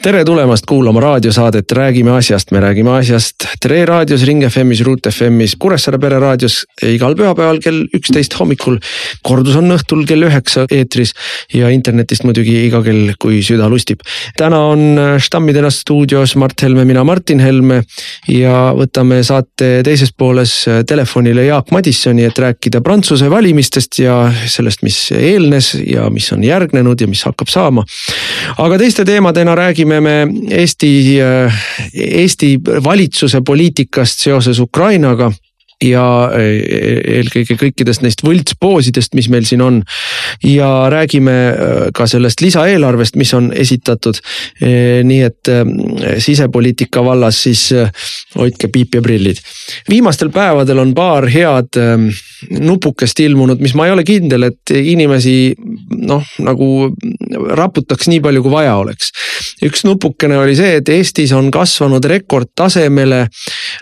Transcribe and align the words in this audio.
tere 0.00 0.22
tulemast 0.24 0.64
kuulama 0.64 1.00
raadiosaadet 1.00 1.72
Räägime 1.76 2.14
asjast, 2.16 2.50
me 2.50 2.60
räägime 2.60 2.90
asjast 2.96 3.44
Tre 3.60 3.82
raadios, 3.84 4.22
Ring 4.24 4.40
FM-is, 4.46 4.80
Ruut 4.86 5.04
FM-is, 5.10 5.58
Kuressaare 5.60 5.98
Pere 6.00 6.16
raadios 6.22 6.62
igal 6.88 7.12
pühapäeval 7.18 7.58
kell 7.60 7.82
üksteist 7.96 8.32
hommikul. 8.38 8.78
kordus 9.22 9.58
on 9.60 9.68
õhtul 9.74 10.06
kell 10.08 10.24
üheksa 10.24 10.64
eetris 10.72 11.12
ja 11.52 11.68
internetist 11.68 12.24
muidugi 12.24 12.54
iga 12.64 12.80
kell, 12.86 13.12
kui 13.20 13.42
süda 13.44 13.68
lustib. 13.68 14.00
täna 14.40 14.62
on 14.70 14.96
Stammidena 15.20 15.70
stuudios 15.70 16.32
Mart 16.40 16.62
Helme, 16.62 16.86
mina 16.88 17.04
Martin 17.04 17.40
Helme 17.40 17.82
ja 18.28 18.72
võtame 18.76 19.20
saate 19.26 19.82
teises 19.84 20.14
pooles 20.16 20.54
telefonile 20.88 21.44
Jaak 21.44 21.74
Madissoni, 21.76 22.24
et 22.24 22.38
rääkida 22.38 22.80
Prantsuse 22.80 23.28
valimistest 23.30 24.00
ja 24.00 24.16
sellest, 24.46 24.80
mis 24.82 25.02
eelnes 25.12 25.74
ja 25.84 26.08
mis 26.10 26.32
on 26.32 26.44
järgnenud 26.44 27.00
ja 27.00 27.10
mis 27.10 27.26
hakkab 27.28 27.52
saama. 27.52 27.84
aga 28.56 28.78
teiste 28.80 29.04
teemadena 29.04 29.54
räägime 29.54 29.89
räägime 29.90 30.00
me 30.00 30.26
Eesti, 30.50 31.20
äh, 31.20 31.52
Eesti 31.94 32.60
valitsuse 32.84 33.40
poliitikast 33.40 34.18
seoses 34.18 34.58
Ukrainaga 34.60 35.32
ja 35.84 36.04
äh, 36.34 36.60
eelkõige 37.18 37.56
kõikidest 37.60 38.04
neist 38.04 38.24
võltspoosidest, 38.26 39.14
mis 39.18 39.30
meil 39.32 39.46
siin 39.48 39.62
on. 39.64 39.82
ja 40.44 40.88
räägime 40.92 41.36
äh, 41.48 41.82
ka 41.94 42.06
sellest 42.06 42.40
lisaeelarvest, 42.40 43.16
mis 43.16 43.34
on 43.34 43.52
esitatud. 43.52 44.18
nii 45.04 45.20
et 45.24 45.48
sisepoliitika 46.22 47.02
vallas 47.04 47.42
siis 47.42 47.70
hoidke 48.36 48.68
piip 48.68 48.94
ja 48.94 49.02
prillid. 49.02 49.40
viimastel 49.88 50.30
päevadel 50.30 50.78
on 50.78 50.94
paar 50.94 51.28
head 51.28 51.78
nupukest 52.60 53.20
ilmunud, 53.20 53.60
mis 53.60 53.74
ma 53.74 53.86
ei 53.86 53.92
ole 53.92 54.04
kindel, 54.04 54.48
et 54.50 54.72
inimesi 54.74 55.54
noh, 56.06 56.24
nagu 56.44 56.68
raputaks 57.56 58.08
nii 58.10 58.20
palju, 58.24 58.42
kui 58.44 58.52
vaja 58.52 58.76
oleks. 58.80 59.12
üks 59.64 59.84
nupukene 59.84 60.38
oli 60.40 60.56
see, 60.56 60.78
et 60.80 60.88
Eestis 60.88 61.32
on 61.36 61.50
kasvanud 61.52 62.04
rekordtasemele 62.04 63.26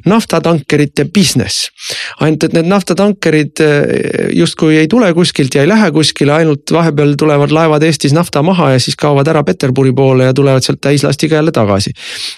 naftatankerite 0.08 1.08
business. 1.14 1.68
Ainult, 2.20 2.44
et 2.44 2.56
need 2.56 2.70
naftatankerid 2.70 3.62
eh, 3.64 4.32
justkui 4.36 4.78
ei 4.80 4.88
tule 4.88 5.12
kuskilt 5.14 5.54
ja 5.54 5.64
ei 5.64 5.70
lähe 5.70 5.90
kuskile, 5.94 6.32
ainult 6.32 6.72
vahepeal 6.72 7.14
tulevad 7.18 7.54
laevad 7.54 7.86
Eestis 7.86 8.16
nafta 8.16 8.42
maha 8.42 8.72
ja 8.74 8.82
siis 8.82 8.96
kaovad 8.96 9.28
ära 9.28 9.44
Peterburi 9.44 9.92
poole 9.92 10.28
ja 10.28 10.34
tulevad 10.34 10.64
sealt 10.66 10.80
täislastiga 10.80 11.38
jälle 11.40 11.52
tagasi. 11.52 11.92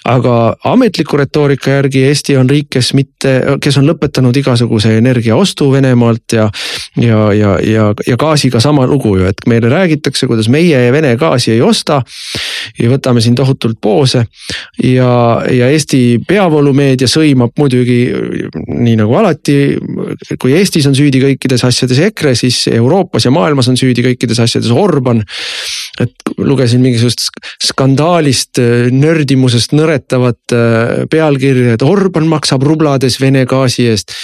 aga 0.04 0.56
ametliku 0.64 1.16
retoorika 1.16 1.70
järgi 1.70 2.04
Eesti 2.04 2.36
on 2.36 2.50
riik, 2.50 2.70
kes 2.70 2.94
mitte, 2.94 3.40
kes 3.62 3.78
on 3.78 3.88
lõpetanud 3.88 4.36
igasuguse 4.36 4.96
energia 4.98 5.36
ostu 5.36 5.70
Venemaal 5.72 5.90
Venemaalt 5.90 6.32
ja. 6.32 6.50
ja, 6.96 7.32
ja, 7.32 7.58
ja, 7.60 7.94
ja 8.06 8.16
gaasiga 8.16 8.60
sama 8.60 8.86
lugu 8.86 9.16
ju, 9.18 9.26
et 9.26 9.42
meile 9.46 9.68
räägitakse, 9.68 10.26
kuidas 10.26 10.48
meie 10.48 10.92
Vene 10.92 11.16
gaasi 11.16 11.52
ei 11.52 11.62
osta. 11.62 12.02
Ja 12.78 12.90
võtame 12.90 13.22
siin 13.24 13.36
tohutult 13.38 13.78
poose 13.82 14.24
ja, 14.84 15.10
ja 15.50 15.70
Eesti 15.70 16.20
peavoolumeedia 16.28 17.08
sõimab 17.10 17.54
muidugi 17.58 18.00
nii 18.68 18.96
nagu 19.00 19.16
alati. 19.20 19.56
kui 20.40 20.54
Eestis 20.58 20.86
on 20.90 20.96
süüdi 20.96 21.22
kõikides 21.22 21.64
asjades 21.66 22.00
EKRE, 22.10 22.34
siis 22.38 22.62
Euroopas 22.72 23.26
ja 23.26 23.34
maailmas 23.34 23.68
on 23.70 23.78
süüdi 23.80 24.04
kõikides 24.06 24.40
asjades 24.42 24.70
Orban. 24.70 25.22
Et 26.00 26.32
lugesin 26.40 26.80
mingisugust 26.82 27.28
skandaalist, 27.64 28.60
nördimusest 28.94 29.74
nõretavat 29.76 30.54
äh, 30.54 31.04
pealkirja, 31.10 31.76
et 31.76 31.84
Orban 31.84 32.28
maksab 32.30 32.64
rublades 32.66 33.18
Vene 33.20 33.44
gaasi 33.48 33.88
eest. 33.90 34.14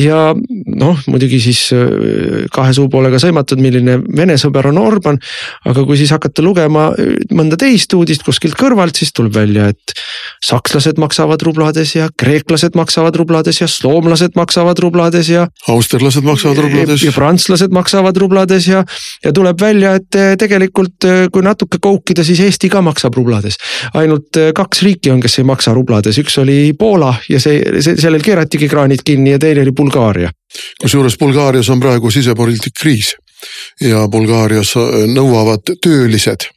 ja 0.00 0.30
noh, 0.34 1.00
muidugi 1.10 1.40
siis 1.42 1.62
äh, 1.74 2.46
kahe 2.52 2.74
suupoolega 2.76 3.20
sõimatud, 3.22 3.60
milline 3.62 3.98
Vene 4.16 4.36
sõber 4.40 4.70
on 4.70 4.78
Orban. 4.82 5.18
aga 5.66 5.84
kui 5.86 5.98
siis 5.98 6.12
hakata 6.14 6.44
lugema 6.44 6.88
äh, 6.94 7.16
mõnda 7.34 7.58
teist 7.60 7.94
uudist 7.96 8.26
kuskilt 8.26 8.56
kõrvalt, 8.58 8.98
siis 8.98 9.12
tuleb 9.16 9.34
välja, 9.34 9.70
et 9.74 9.96
sakslased 10.44 11.00
maksavad 11.02 11.42
rublades 11.46 11.96
ja 11.96 12.08
kreeklased 12.18 12.78
maksavad 12.78 13.16
rublades 13.18 13.60
ja 13.60 13.70
soomlased 13.70 14.38
maksavad 14.38 14.78
rublades 14.82 15.30
ja. 15.32 15.48
austerlased 15.72 16.26
maksavad 16.26 16.62
rublades. 16.62 17.02
ja 17.02 17.14
prantslased 17.16 17.74
maksavad 17.74 18.16
rublades 18.20 18.70
ja, 18.70 18.84
ja 19.24 19.34
tuleb 19.34 19.60
välja, 19.60 19.96
et 19.98 20.18
äh, 20.18 20.34
tegelikult 20.38 21.06
kui 21.32 21.44
natuke 21.44 21.80
koukida, 21.82 22.24
siis 22.24 22.40
Eesti 22.46 22.70
ka 22.72 22.82
maksab 22.84 23.14
rublades. 23.16 23.58
ainult 23.94 24.40
kaks 24.54 24.82
riiki 24.82 25.10
on, 25.10 25.20
kes 25.20 25.38
ei 25.40 25.48
maksa 25.48 25.74
rublades, 25.76 26.18
üks 26.22 26.38
oli 26.42 26.72
Poola 26.78 27.14
ja 27.28 27.40
see, 27.40 27.60
see, 27.80 27.96
sellel 28.00 28.24
keeratigi 28.24 28.68
kraanid 28.68 29.04
kinni 29.04 29.34
ja 29.36 29.38
teine 29.42 29.64
oli 29.66 29.72
Bulgaaria 29.76 30.30
kusjuures 30.82 31.18
Bulgaarias 31.18 31.70
on 31.70 31.80
praegu 31.80 32.10
sisepoliitik 32.10 32.76
kriis 32.80 33.14
ja 33.80 34.06
Bulgaarias 34.08 34.74
äh, 34.80 35.04
nõuavad 35.12 35.76
töölised 35.82 36.50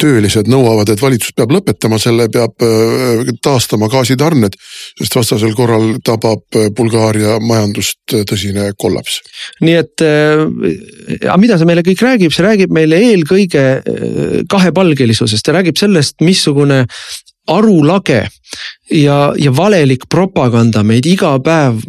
töölised 0.00 0.50
nõuavad, 0.50 0.90
et 0.92 1.02
valitsus 1.02 1.34
peab 1.36 1.52
lõpetama 1.54 1.98
selle, 2.02 2.28
peab 2.32 2.64
äh, 2.64 3.32
taastama 3.42 3.90
gaasitarned, 3.92 4.56
sest 5.00 5.16
vastasel 5.18 5.54
korral 5.58 5.96
tabab 6.04 6.58
äh, 6.58 6.68
Bulgaaria 6.76 7.38
majandust 7.44 8.16
tõsine 8.28 8.70
kollaps. 8.80 9.20
nii 9.60 9.76
et 9.80 10.04
aga 10.04 11.36
mida 11.40 11.58
see 11.58 11.68
meile 11.68 11.84
kõik 11.86 12.02
räägib, 12.04 12.34
see 12.34 12.44
räägib 12.46 12.72
meile 12.74 12.98
eelkõige 13.10 13.64
kahepalgelisusest, 14.50 15.44
ta 15.46 15.54
räägib 15.56 15.78
sellest, 15.80 16.20
missugune 16.24 16.84
arulage 17.50 18.24
ja, 18.90 19.18
ja 19.38 19.56
valelik 19.56 20.06
propaganda 20.10 20.82
meid 20.86 21.06
iga 21.08 21.34
päev 21.44 21.80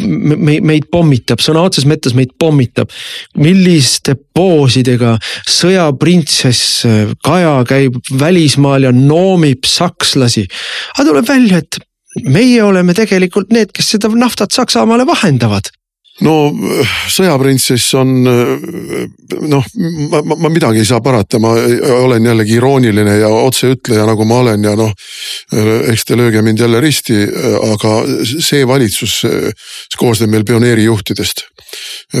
me, 0.00 0.58
meid 0.64 0.88
pommitab, 0.92 1.42
sõna 1.44 1.64
otseses 1.66 1.88
mõttes 1.88 2.16
meid 2.16 2.32
pommitab. 2.38 2.92
milliste 3.36 4.16
poosidega 4.34 5.16
sõjaprintsess 5.48 6.86
Kaja 7.24 7.58
käib 7.68 7.98
välismaal 8.20 8.88
ja 8.88 8.92
noomib 8.92 9.64
sakslasi. 9.68 10.46
aga 10.96 11.08
tuleb 11.08 11.28
välja, 11.28 11.58
et 11.58 11.78
meie 12.24 12.62
oleme 12.62 12.94
tegelikult 12.94 13.52
need, 13.52 13.72
kes 13.72 13.96
seda 13.96 14.08
naftat 14.08 14.52
Saksamaale 14.52 15.06
vahendavad 15.06 15.68
no 16.24 16.34
sõjaprintsess 17.12 17.94
on 18.00 18.12
noh, 18.24 19.66
ma, 20.10 20.20
ma, 20.22 20.36
ma 20.46 20.50
midagi 20.52 20.80
ei 20.80 20.88
saa 20.88 21.02
parata, 21.04 21.40
ma 21.42 21.52
olen 21.98 22.24
jällegi 22.30 22.56
irooniline 22.56 23.18
ja 23.20 23.28
otseütleja, 23.28 24.06
nagu 24.08 24.24
ma 24.28 24.40
olen 24.44 24.64
ja 24.64 24.72
noh. 24.78 24.94
eks 25.90 26.06
te 26.08 26.16
lööge 26.16 26.40
mind 26.44 26.62
jälle 26.64 26.80
risti, 26.80 27.18
aga 27.72 27.98
see 28.24 28.64
valitsus 28.68 29.18
koosneb 29.98 30.32
meil 30.32 30.46
pioneerijuhtidest. 30.48 31.44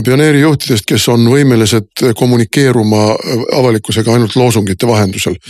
pioneerijuhtidest, 0.04 0.84
kes 0.88 1.08
on 1.08 1.24
võimelised 1.32 2.04
kommunikeeruma 2.18 3.08
avalikkusega 3.56 4.12
ainult 4.12 4.36
loosungite 4.36 4.86
vahendusel. 4.86 5.40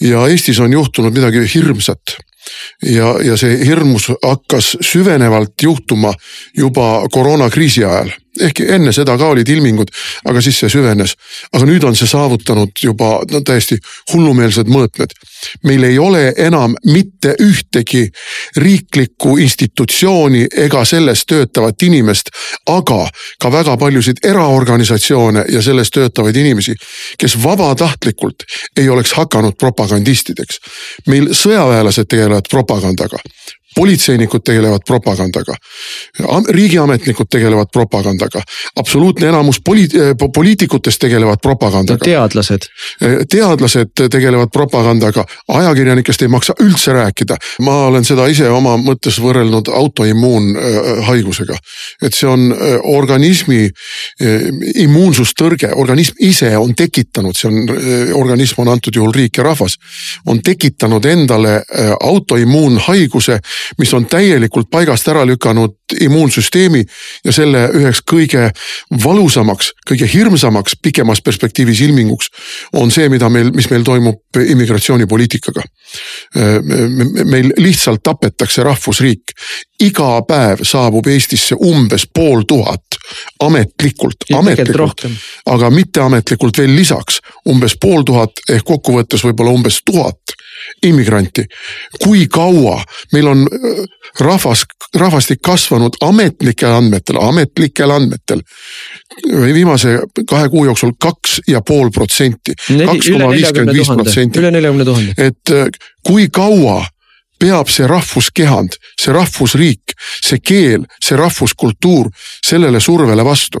ja 0.00 0.26
Eestis 0.28 0.60
on 0.60 0.72
juhtunud 0.72 1.12
midagi 1.12 1.44
hirmsat 1.54 2.16
ja, 2.82 3.14
ja 3.24 3.36
see 3.36 3.58
hirmus 3.66 4.10
hakkas 4.22 4.76
süvenevalt 4.80 5.54
juhtuma 5.62 6.12
juba 6.56 7.08
koroonakriisi 7.12 7.84
ajal 7.84 8.10
ehkki 8.40 8.66
enne 8.72 8.92
seda 8.92 9.16
ka 9.18 9.30
olid 9.34 9.48
ilmingud, 9.48 9.90
aga 10.28 10.40
siis 10.40 10.58
see 10.62 10.70
süvenes. 10.70 11.14
aga 11.52 11.66
nüüd 11.66 11.84
on 11.84 11.96
see 11.96 12.06
saavutanud 12.06 12.70
juba 12.82 13.10
no, 13.30 13.40
täiesti 13.40 13.78
hullumeelsed 14.12 14.70
mõõtmed. 14.70 15.14
meil 15.64 15.84
ei 15.84 15.98
ole 15.98 16.34
enam 16.36 16.74
mitte 16.86 17.34
ühtegi 17.40 18.06
riiklikku 18.56 19.36
institutsiooni 19.36 20.46
ega 20.56 20.84
selles 20.84 21.24
töötavat 21.26 21.82
inimest, 21.82 22.30
aga 22.66 23.08
ka 23.40 23.52
väga 23.52 23.76
paljusid 23.76 24.22
eraorganisatsioone 24.24 25.44
ja 25.48 25.62
selles 25.62 25.90
töötavaid 25.90 26.36
inimesi, 26.36 26.74
kes 27.18 27.42
vabatahtlikult 27.42 28.46
ei 28.76 28.88
oleks 28.88 29.12
hakanud 29.12 29.58
propagandistideks. 29.58 30.60
meil 31.06 31.32
sõjaväelased 31.34 32.06
tegelevad 32.08 32.50
propagandaga 32.50 33.18
politseinikud 33.74 34.40
tegelevad 34.44 34.80
propagandaga. 34.86 35.54
riigiametnikud 36.48 37.26
tegelevad 37.30 37.66
propagandaga, 37.72 38.42
absoluutne 38.76 39.28
enamus 39.28 39.60
poli-, 39.68 39.88
eh, 39.94 40.14
poliitikutest 40.34 41.00
tegelevad 41.00 41.38
propagandaga. 41.42 42.04
teadlased. 42.04 42.62
Eh, 43.00 43.16
teadlased 43.30 44.08
tegelevad 44.10 44.48
propagandaga, 44.52 45.24
ajakirjanikest 45.48 46.22
ei 46.22 46.28
maksa 46.28 46.54
üldse 46.60 46.92
rääkida. 46.92 47.36
ma 47.60 47.86
olen 47.86 48.04
seda 48.04 48.26
ise 48.26 48.48
oma 48.48 48.76
mõttes 48.76 49.20
võrrelnud 49.20 49.68
autoimmuunhaigusega. 49.68 51.56
et 52.02 52.14
see 52.14 52.28
on 52.28 52.52
eh, 52.52 52.78
organismi 52.82 53.70
immuunsustõrge, 54.74 55.72
organism 55.74 56.14
ise 56.18 56.56
on 56.56 56.74
tekitanud, 56.74 57.36
see 57.36 57.48
on, 57.48 57.68
organism 58.14 58.60
on 58.60 58.68
antud 58.68 58.96
juhul 58.96 59.12
riik 59.12 59.36
ja 59.36 59.42
rahvas. 59.42 59.76
on 60.26 60.42
tekitanud 60.42 61.04
endale 61.04 61.62
autoimmuunhaiguse 62.00 63.38
mis 63.78 63.92
on 63.94 64.06
täielikult 64.06 64.70
paigast 64.70 65.08
ära 65.08 65.24
lükanud 65.26 65.76
immuunsüsteemi 66.00 66.84
ja 67.24 67.32
selle 67.32 67.66
üheks 67.74 68.02
kõige 68.10 68.50
valusamaks, 69.04 69.72
kõige 69.88 70.08
hirmsamaks 70.12 70.76
pikemas 70.82 71.22
perspektiivis 71.22 71.80
ilminguks 71.86 72.30
on 72.78 72.90
see, 72.90 73.08
mida 73.08 73.28
meil, 73.28 73.50
mis 73.54 73.70
meil 73.70 73.84
toimub 73.84 74.40
immigratsioonipoliitikaga. 74.46 75.62
meil 77.24 77.52
lihtsalt 77.58 78.02
tapetakse 78.02 78.62
rahvusriik, 78.62 79.34
iga 79.82 80.22
päev 80.28 80.62
saabub 80.62 81.06
Eestisse 81.06 81.54
umbes 81.54 82.06
pool 82.14 82.44
tuhat 82.48 83.00
ametlikult, 83.42 84.28
ametlikult, 84.34 85.06
aga 85.46 85.70
mitteametlikult 85.70 86.58
veel 86.58 86.74
lisaks 86.76 87.20
umbes 87.48 87.76
pool 87.80 88.04
tuhat 88.06 88.44
ehk 88.48 88.64
kokkuvõttes 88.64 89.24
võib-olla 89.24 89.56
umbes 89.56 89.80
tuhat 89.84 90.36
immigranti. 90.82 91.44
kui 92.04 92.26
kaua 92.26 92.84
meil 93.12 93.26
on 93.26 93.46
äh, 93.46 93.84
rahvas, 94.20 94.64
rahvastik 94.94 95.42
kasvanud 95.42 95.98
ametlikel 96.00 96.72
andmetel, 96.72 97.16
ametlikel 97.20 97.90
andmetel 97.90 98.42
viimase 99.54 99.98
kahe 100.28 100.48
kuu 100.48 100.64
jooksul 100.64 100.92
kaks 100.98 101.40
ja 101.48 101.60
pool 101.60 101.90
protsenti, 101.90 102.54
kaks 102.86 103.10
koma 103.10 103.30
viiskümmend 103.30 103.76
viis 103.76 103.88
protsenti. 103.88 104.38
üle 104.38 104.50
neljakümne 104.50 104.84
tuhande. 104.84 105.14
et 105.18 105.54
äh, 105.54 105.68
kui 106.06 106.28
kaua 106.32 106.84
peab 107.40 107.70
see 107.72 107.88
rahvuskehand, 107.88 108.76
see 109.00 109.12
rahvusriik, 109.16 109.94
see 110.20 110.42
keel, 110.44 110.84
see 111.00 111.16
rahvuskultuur 111.16 112.10
sellele 112.44 112.80
survele 112.80 113.24
vastu. 113.24 113.58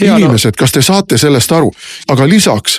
inimesed, 0.00 0.56
kas 0.56 0.72
te 0.72 0.82
saate 0.82 1.18
sellest 1.18 1.52
aru, 1.52 1.68
aga 2.08 2.28
lisaks 2.28 2.78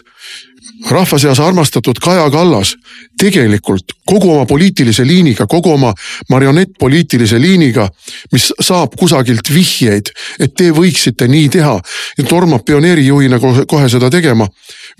rahva 0.90 1.20
seas 1.20 1.40
armastatud 1.40 2.00
Kaja 2.02 2.30
Kallas 2.32 2.74
tegelikult 3.20 3.94
kogu 4.08 4.32
oma 4.34 4.46
poliitilise 4.46 5.06
liiniga, 5.08 5.48
kogu 5.48 5.74
oma 5.76 5.94
marionettpoliitilise 6.30 7.40
liiniga, 7.42 7.88
mis 8.32 8.52
saab 8.60 8.96
kusagilt 9.00 9.54
vihjeid, 9.54 10.12
et 10.40 10.56
te 10.58 10.72
võiksite 10.76 11.28
nii 11.32 11.50
teha. 11.54 11.78
Ja 12.18 12.28
tormab 12.28 12.66
pioneerijuhina 12.66 13.40
kohe, 13.40 13.90
seda 13.90 14.10
tegema, 14.10 14.48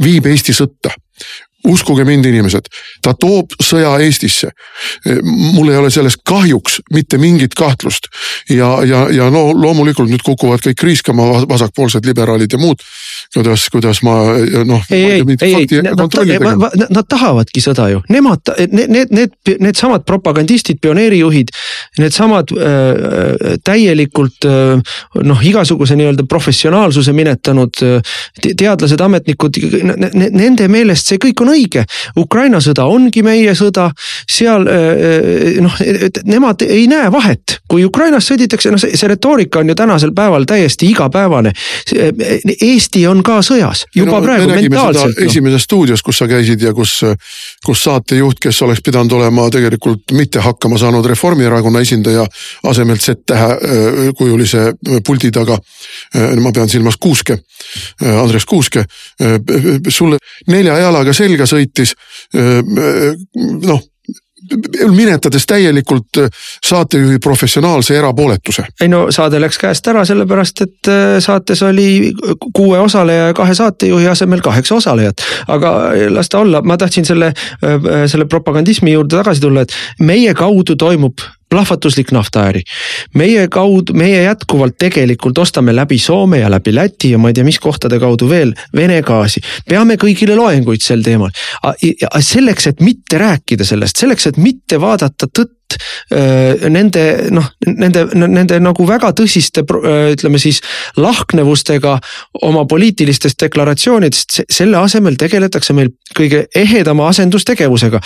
viib 0.04 0.30
Eesti 0.32 0.54
sõtta 0.56 0.94
uskuge 1.68 2.06
mind, 2.08 2.26
inimesed, 2.26 2.70
ta 3.04 3.14
toob 3.14 3.56
sõja 3.62 3.94
Eestisse. 4.02 4.52
mul 5.54 5.70
ei 5.70 5.78
ole 5.78 5.92
selles 5.92 6.18
kahjuks 6.26 6.80
mitte 6.94 7.18
mingit 7.18 7.54
kahtlust 7.58 8.08
ja, 8.50 8.80
ja, 8.88 9.08
ja 9.12 9.30
no 9.30 9.52
loomulikult 9.54 10.10
nüüd 10.10 10.24
kukuvad 10.26 10.64
kõik 10.66 10.84
riiskama 10.84 11.28
vasakpoolsed 11.50 12.06
liberaalid 12.06 12.54
ja 12.54 12.60
muud 12.62 12.82
kuidas, 13.34 13.70
kuidas 13.72 14.02
ma 14.04 14.16
noh. 14.66 14.82
ei, 14.92 15.04
ei, 15.12 15.24
ei, 15.42 15.56
ei, 15.70 15.82
nad, 15.84 16.76
nad 16.90 17.08
tahavadki 17.08 17.64
sõda 17.64 17.88
ju, 17.94 18.02
nemad, 18.12 18.52
need, 18.72 18.92
need, 18.92 19.14
need, 19.16 19.36
needsamad 19.64 20.04
propagandistid, 20.08 20.82
pioneerijuhid, 20.84 21.54
needsamad 22.02 22.52
äh, 22.56 23.56
täielikult 23.68 24.48
äh, 24.50 24.96
noh, 25.24 25.46
igasuguse 25.48 25.98
nii-öelda 26.00 26.26
professionaalsuse 26.30 27.14
minetanud 27.16 27.84
äh, 27.88 28.16
teadlased, 28.50 29.02
ametnikud, 29.02 29.62
nende 30.14 30.68
meelest 30.72 31.12
see 31.12 31.22
kõik 31.22 31.46
on 31.46 31.51
õige. 31.52 31.86
Ukraina 32.18 32.60
sõda 32.64 32.88
ongi 32.90 33.24
meie 33.24 33.56
sõda, 33.56 33.92
seal 34.30 34.68
äh, 34.68 34.90
äh 35.56 35.62
noh, 35.62 35.78
nemad 36.26 36.66
ei 36.68 36.88
näe 36.92 37.12
vahet, 37.12 37.60
kui 37.70 37.86
Ukrainas 37.86 38.28
sõditakse, 38.28 38.72
noh 38.74 38.82
see, 38.82 38.98
see 38.98 39.10
retoorika 39.12 39.62
on 39.62 39.72
ju 39.72 39.76
tänasel 39.78 40.16
päeval 40.16 40.46
täiesti 40.50 40.90
igapäevane. 40.92 41.54
Eesti 42.62 43.06
on 43.08 43.22
on 43.22 43.26
ka 43.26 43.38
sõjas 43.46 43.86
juba 43.96 44.18
no, 44.18 44.22
praegu 44.26 44.50
mentaalselt. 44.50 45.18
No. 45.18 45.28
esimeses 45.28 45.66
stuudios, 45.68 46.04
kus 46.06 46.22
sa 46.22 46.28
käisid 46.30 46.62
ja 46.64 46.74
kus, 46.78 47.00
kus 47.66 47.84
saatejuht, 47.86 48.40
kes 48.42 48.62
oleks 48.66 48.82
pidanud 48.86 49.14
olema 49.18 49.48
tegelikult 49.54 50.16
mitte 50.18 50.42
hakkama 50.44 50.80
saanud 50.82 51.06
Reformierakonna 51.12 51.84
esindaja 51.86 52.26
asemelt 52.70 53.04
Z-tähe 53.06 53.50
äh, 53.52 54.02
kujulise 54.18 54.72
puldi 55.06 55.32
taga. 55.32 55.58
Ma 56.42 56.52
pean 56.54 56.70
silmas 56.70 56.98
Kuuske, 57.02 57.38
Andres 58.02 58.46
Kuuske, 58.50 58.84
sulle 59.90 60.18
nelja 60.52 60.78
jalaga 60.82 61.14
selga 61.16 61.41
sõitis. 61.50 61.96
noh 63.62 63.82
minetades 64.92 65.46
täielikult 65.46 66.18
saatejuhi 66.66 67.20
professionaalse 67.20 67.98
erapooletuse. 67.98 68.64
ei 68.82 68.88
no 68.88 69.06
saade 69.12 69.40
läks 69.42 69.58
käest 69.62 69.88
ära 69.88 70.06
sellepärast, 70.06 70.62
et 70.62 70.90
saates 71.20 71.62
oli 71.64 72.14
kuue 72.54 72.80
osaleja 72.80 73.28
ja 73.28 73.34
kahe 73.38 73.56
saatejuhi 73.56 74.08
asemel 74.08 74.42
kaheksa 74.42 74.76
osalejat. 74.76 75.22
aga 75.48 75.92
las 76.10 76.30
ta 76.30 76.40
olla, 76.40 76.62
ma 76.62 76.78
tahtsin 76.78 77.06
selle, 77.06 77.34
selle 78.08 78.26
propagandismi 78.26 78.92
juurde 78.92 79.16
tagasi 79.16 79.42
tulla, 79.42 79.62
et 79.62 79.78
meie 80.00 80.34
kaudu 80.34 80.76
toimub 80.76 81.22
plahvatuslik 81.52 82.12
naftaäri. 82.16 82.64
meie 83.16 83.48
kaudu, 83.48 83.94
meie 83.94 84.24
jätkuvalt 84.24 84.78
tegelikult 84.80 85.38
ostame 85.38 85.76
läbi 85.76 86.00
Soome 86.00 86.40
ja 86.40 86.52
läbi 86.52 86.76
Läti 86.76 87.12
ja 87.12 87.18
ma 87.18 87.30
ei 87.30 87.38
tea, 87.38 87.44
mis 87.44 87.60
kohtade 87.60 88.00
kaudu 88.00 88.30
veel 88.30 88.54
Vene 88.76 89.02
gaasi. 89.02 89.42
peame 89.70 90.00
kõigile 90.02 90.36
loenguid 90.36 90.82
sel 90.82 91.04
teemal. 91.04 91.30
selleks, 92.20 92.68
et 92.68 92.82
mitte 92.82 93.18
rääkida 93.18 93.66
sellest, 93.68 93.98
selleks, 93.98 94.28
et 94.28 94.38
mitte 94.38 94.80
vaadata 94.82 95.28
tõtt 95.28 95.61
nende 96.12 97.04
noh, 97.34 97.46
nende, 97.66 98.06
nende 98.16 98.60
nagu 98.64 98.86
väga 98.88 99.12
tõsiste 99.18 99.64
ütleme 99.66 100.40
siis 100.42 100.62
lahknevustega 101.00 101.98
oma 102.48 102.66
poliitilistest 102.70 103.40
deklaratsioonidest, 103.46 104.42
selle 104.52 104.80
asemel 104.82 105.18
tegeletakse 105.20 105.76
meil 105.78 105.92
kõige 106.18 106.46
ehedama 106.56 107.08
asendustegevusega. 107.12 108.00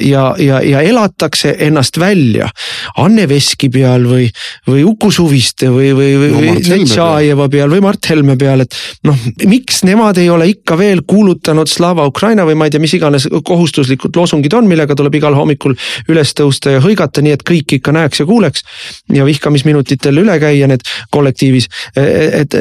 ja, 0.00 0.24
ja, 0.38 0.60
ja 0.62 0.80
elatakse 0.80 1.56
ennast 1.66 1.98
välja 1.98 2.48
Anne 2.96 3.28
Veski 3.28 3.68
peal 3.72 4.06
või, 4.08 4.28
või 4.68 4.84
Uku 4.86 5.10
Suviste 5.10 5.70
või, 5.72 5.92
või, 5.96 6.12
või 6.20 6.30
no, 6.32 6.54
Leit 6.68 6.90
Šaajeva 6.90 7.48
peal 7.52 7.70
või 7.70 7.82
Mart 7.84 8.10
Helme 8.10 8.36
peal, 8.38 8.64
et 8.66 8.76
noh, 9.06 9.18
miks 9.46 9.82
nemad 9.86 10.18
ei 10.22 10.30
ole 10.32 10.48
ikka 10.52 10.78
veel 10.78 11.02
kuulutanud 11.06 11.70
Slava 11.70 12.06
Ukraina 12.06 12.46
või 12.46 12.58
ma 12.58 12.68
ei 12.68 12.74
tea, 12.74 12.82
mis 12.82 12.94
iganes 12.96 13.28
kohustuslikud 13.44 14.16
loosungid 14.16 14.54
on, 14.56 14.68
millega 14.70 14.96
tuleb 14.96 15.18
igal 15.18 15.36
hommikul 15.36 15.76
üles 16.12 16.34
tõusta 16.36 16.75
ja 16.76 16.84
hõigata, 16.84 17.24
nii 17.24 17.34
et 17.36 17.44
kõik 17.46 17.78
ikka 17.78 17.94
näeks 17.96 18.22
ja 18.22 18.28
kuuleks. 18.28 18.64
ja 19.12 19.24
vihkamisminutitel 19.24 20.22
üle 20.22 20.38
käia 20.40 20.66
need 20.68 20.84
kollektiivis, 21.10 21.68
et 21.96 22.54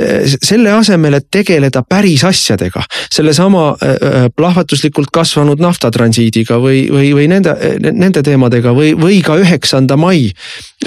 selle 0.43 0.71
asemel, 0.71 1.17
et 1.19 1.27
tegeleda 1.31 1.83
päris 1.89 2.23
asjadega, 2.27 2.83
sellesama 3.13 3.67
äh, 3.73 3.89
äh, 3.89 4.27
plahvatuslikult 4.35 5.11
kasvanud 5.13 5.61
naftatransiidiga 5.63 6.59
või, 6.61 6.85
või, 6.91 7.11
või 7.17 7.29
nende, 7.31 7.55
nende 7.91 8.23
teemadega 8.25 8.73
või, 8.75 8.93
või 8.99 9.21
ka 9.25 9.37
üheksanda 9.41 9.97
mai 9.99 10.29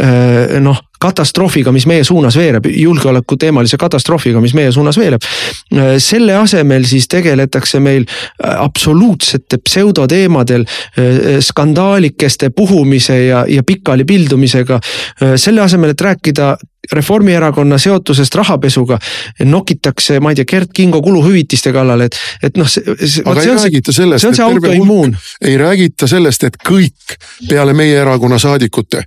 äh, 0.00 0.58
noh 0.64 0.87
katastroofiga, 0.98 1.72
mis 1.72 1.86
meie 1.86 2.04
suunas 2.04 2.36
veereb, 2.36 2.66
julgeoleku 2.72 3.36
teemalise 3.40 3.78
katastroofiga, 3.80 4.40
mis 4.40 4.54
meie 4.54 4.72
suunas 4.72 4.98
veereb. 4.98 5.24
Äh, 5.74 5.94
selle 6.02 6.36
asemel 6.38 6.86
siis 6.88 7.08
tegeletakse 7.08 7.80
meil 7.80 8.06
äh, 8.08 8.54
absoluutsete 8.58 9.58
pseudoteemadel 9.64 10.64
skandaalikeste 11.40 12.50
puhumise 12.50 13.18
ja, 13.26 13.44
ja 13.48 13.62
pikali 13.62 14.04
pildumisega. 14.04 14.80
selle 15.36 15.60
asemel, 15.60 15.90
et 15.90 16.00
rääkida 16.00 16.56
Reformierakonna 16.92 17.78
seotusest 17.78 18.34
rahapesuga 18.34 18.98
nokitakse, 19.44 20.20
ma 20.20 20.30
ei 20.30 20.38
tea, 20.38 20.46
Gerd 20.48 20.70
Kingo 20.74 21.02
kuluhüvitiste 21.02 21.72
kallal, 21.72 22.06
et, 22.06 22.16
et 22.42 22.56
noh. 22.56 22.68
aga 23.24 23.42
ei 23.42 23.56
räägita 23.58 23.92
sellest. 23.92 24.22
see 24.22 24.30
on 24.30 24.38
see 24.38 24.44
autoimmuun. 24.44 25.16
ei 25.44 25.58
räägita 25.58 26.08
sellest, 26.08 26.46
et 26.48 26.56
kõik 26.68 27.18
peale 27.48 27.74
meie 27.76 27.98
erakonna 28.00 28.38
saadikute 28.38 29.02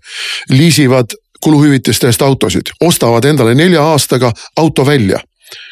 liisivad 0.51 1.15
kuluhüvitiste 1.41 2.07
eest 2.07 2.21
autosid, 2.21 2.73
ostavad 2.81 3.25
endale 3.25 3.55
nelja 3.55 3.83
aastaga 3.83 4.31
auto 4.57 4.85
välja 4.85 5.19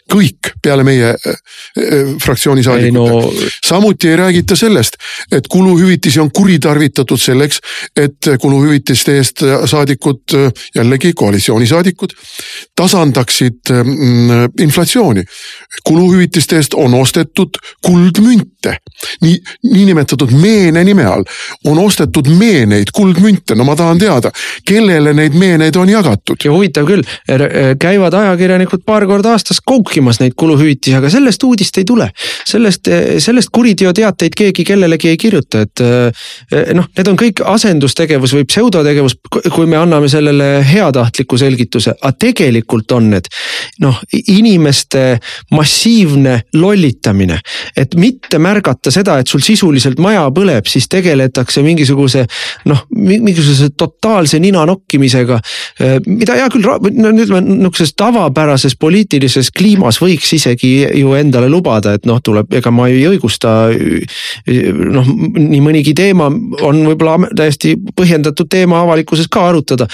kõik 0.09 0.53
peale 0.63 0.83
meie 0.87 1.13
äh, 1.13 1.39
äh, 1.77 2.15
fraktsiooni 2.23 2.63
saadikute 2.63 3.49
samuti 3.65 4.09
ei 4.09 4.15
räägita 4.15 4.55
sellest, 4.55 4.97
et 5.31 5.47
kuluhüvitisi 5.47 6.19
on 6.19 6.31
kuritarvitatud 6.31 7.19
selleks, 7.19 7.59
et 7.97 8.29
kuluhüvitiste 8.41 9.17
eest 9.17 9.43
saadikud, 9.65 10.35
jällegi 10.75 11.13
koalitsioonisaadikud, 11.13 12.13
tasandaksid 12.75 13.73
mm, 13.83 14.61
inflatsiooni. 14.61 15.23
kuluhüvitiste 15.83 16.55
eest 16.55 16.73
on 16.73 16.93
ostetud 16.93 17.59
kuldmünte, 17.85 18.77
nii, 19.21 19.37
niinimetatud 19.63 20.31
meene 20.31 20.83
nime 20.83 21.05
all 21.05 21.23
on 21.65 21.79
ostetud 21.79 22.27
meeneid, 22.37 22.91
kuldmünte, 22.93 23.55
no 23.55 23.63
ma 23.63 23.75
tahan 23.75 23.99
teada, 23.99 24.31
kellele 24.65 25.13
neid 25.13 25.35
meeneid 25.37 25.75
on 25.75 25.89
jagatud. 25.89 26.37
ja 26.43 26.51
huvitav 26.51 26.87
küll, 26.87 27.03
käivad 27.79 28.13
ajakirjanikud 28.13 28.83
paar 28.85 29.05
korda 29.07 29.35
aastas 29.35 29.61
kauki 29.65 29.98
nokkimas 29.99 30.19
neid 30.21 30.33
kuluhüvitisi, 30.39 30.95
aga 30.97 31.09
sellest 31.11 31.43
uudist 31.43 31.77
ei 31.77 31.85
tule. 31.85 32.09
sellest, 32.45 32.87
sellest 33.17 33.49
kuriteoteateid 33.53 34.33
keegi 34.35 34.63
kellelegi 34.65 35.09
ei 35.09 35.17
kirjuta, 35.17 35.61
et 35.61 35.81
eh, 35.83 36.73
noh, 36.73 36.87
need 36.97 37.07
on 37.11 37.17
kõik 37.19 37.41
asendustegevus 37.45 38.33
või 38.33 38.45
pseudotegevus, 38.49 39.17
kui 39.53 39.67
me 39.69 39.77
anname 39.77 40.09
sellele 40.09 40.63
heatahtliku 40.65 41.37
selgituse, 41.37 41.93
aga 42.01 42.15
tegelikult 42.19 42.91
on 42.91 43.09
need 43.13 43.27
noh, 43.83 43.99
inimeste 44.27 45.19
massiivne 45.51 46.39
lollitamine. 46.53 47.39
et 47.77 47.95
mitte 47.95 48.39
märgata 48.39 48.91
seda, 48.91 49.19
et 49.19 49.27
sul 49.27 49.43
sisuliselt 49.43 49.99
maja 49.99 50.25
põleb, 50.31 50.65
siis 50.67 50.87
tegeletakse 50.89 51.61
mingisuguse 51.61 52.25
noh, 52.65 52.85
mingisuguse 52.95 53.69
totaalse 53.77 54.39
nina 54.39 54.65
nokkimisega. 54.65 55.39
Eh, 55.79 55.99
mida 56.07 56.39
hea 56.39 56.49
küll, 56.49 56.65
no 56.65 57.13
ütleme 57.13 57.43
nihukeses 57.45 57.93
tavapärases 57.99 58.75
poliitilises 58.79 59.51
kliimas 59.51 59.78
võiks 59.79 60.33
isegi 60.35 60.71
ju 60.99 61.13
endale 61.17 61.49
lubada, 61.51 61.93
et 61.97 62.05
noh, 62.09 62.19
tuleb, 62.23 62.51
ega 62.59 62.71
ma 62.71 62.87
ei 62.89 63.05
õigusta. 63.07 63.55
noh, 64.95 65.09
nii 65.39 65.61
mõnigi 65.63 65.93
teema 65.95 66.29
on 66.29 66.83
võib-olla 66.87 67.31
täiesti 67.35 67.75
põhjendatud 67.95 68.49
teema 68.49 68.83
avalikkuses 68.83 69.27
ka 69.31 69.47
arutada. 69.49 69.87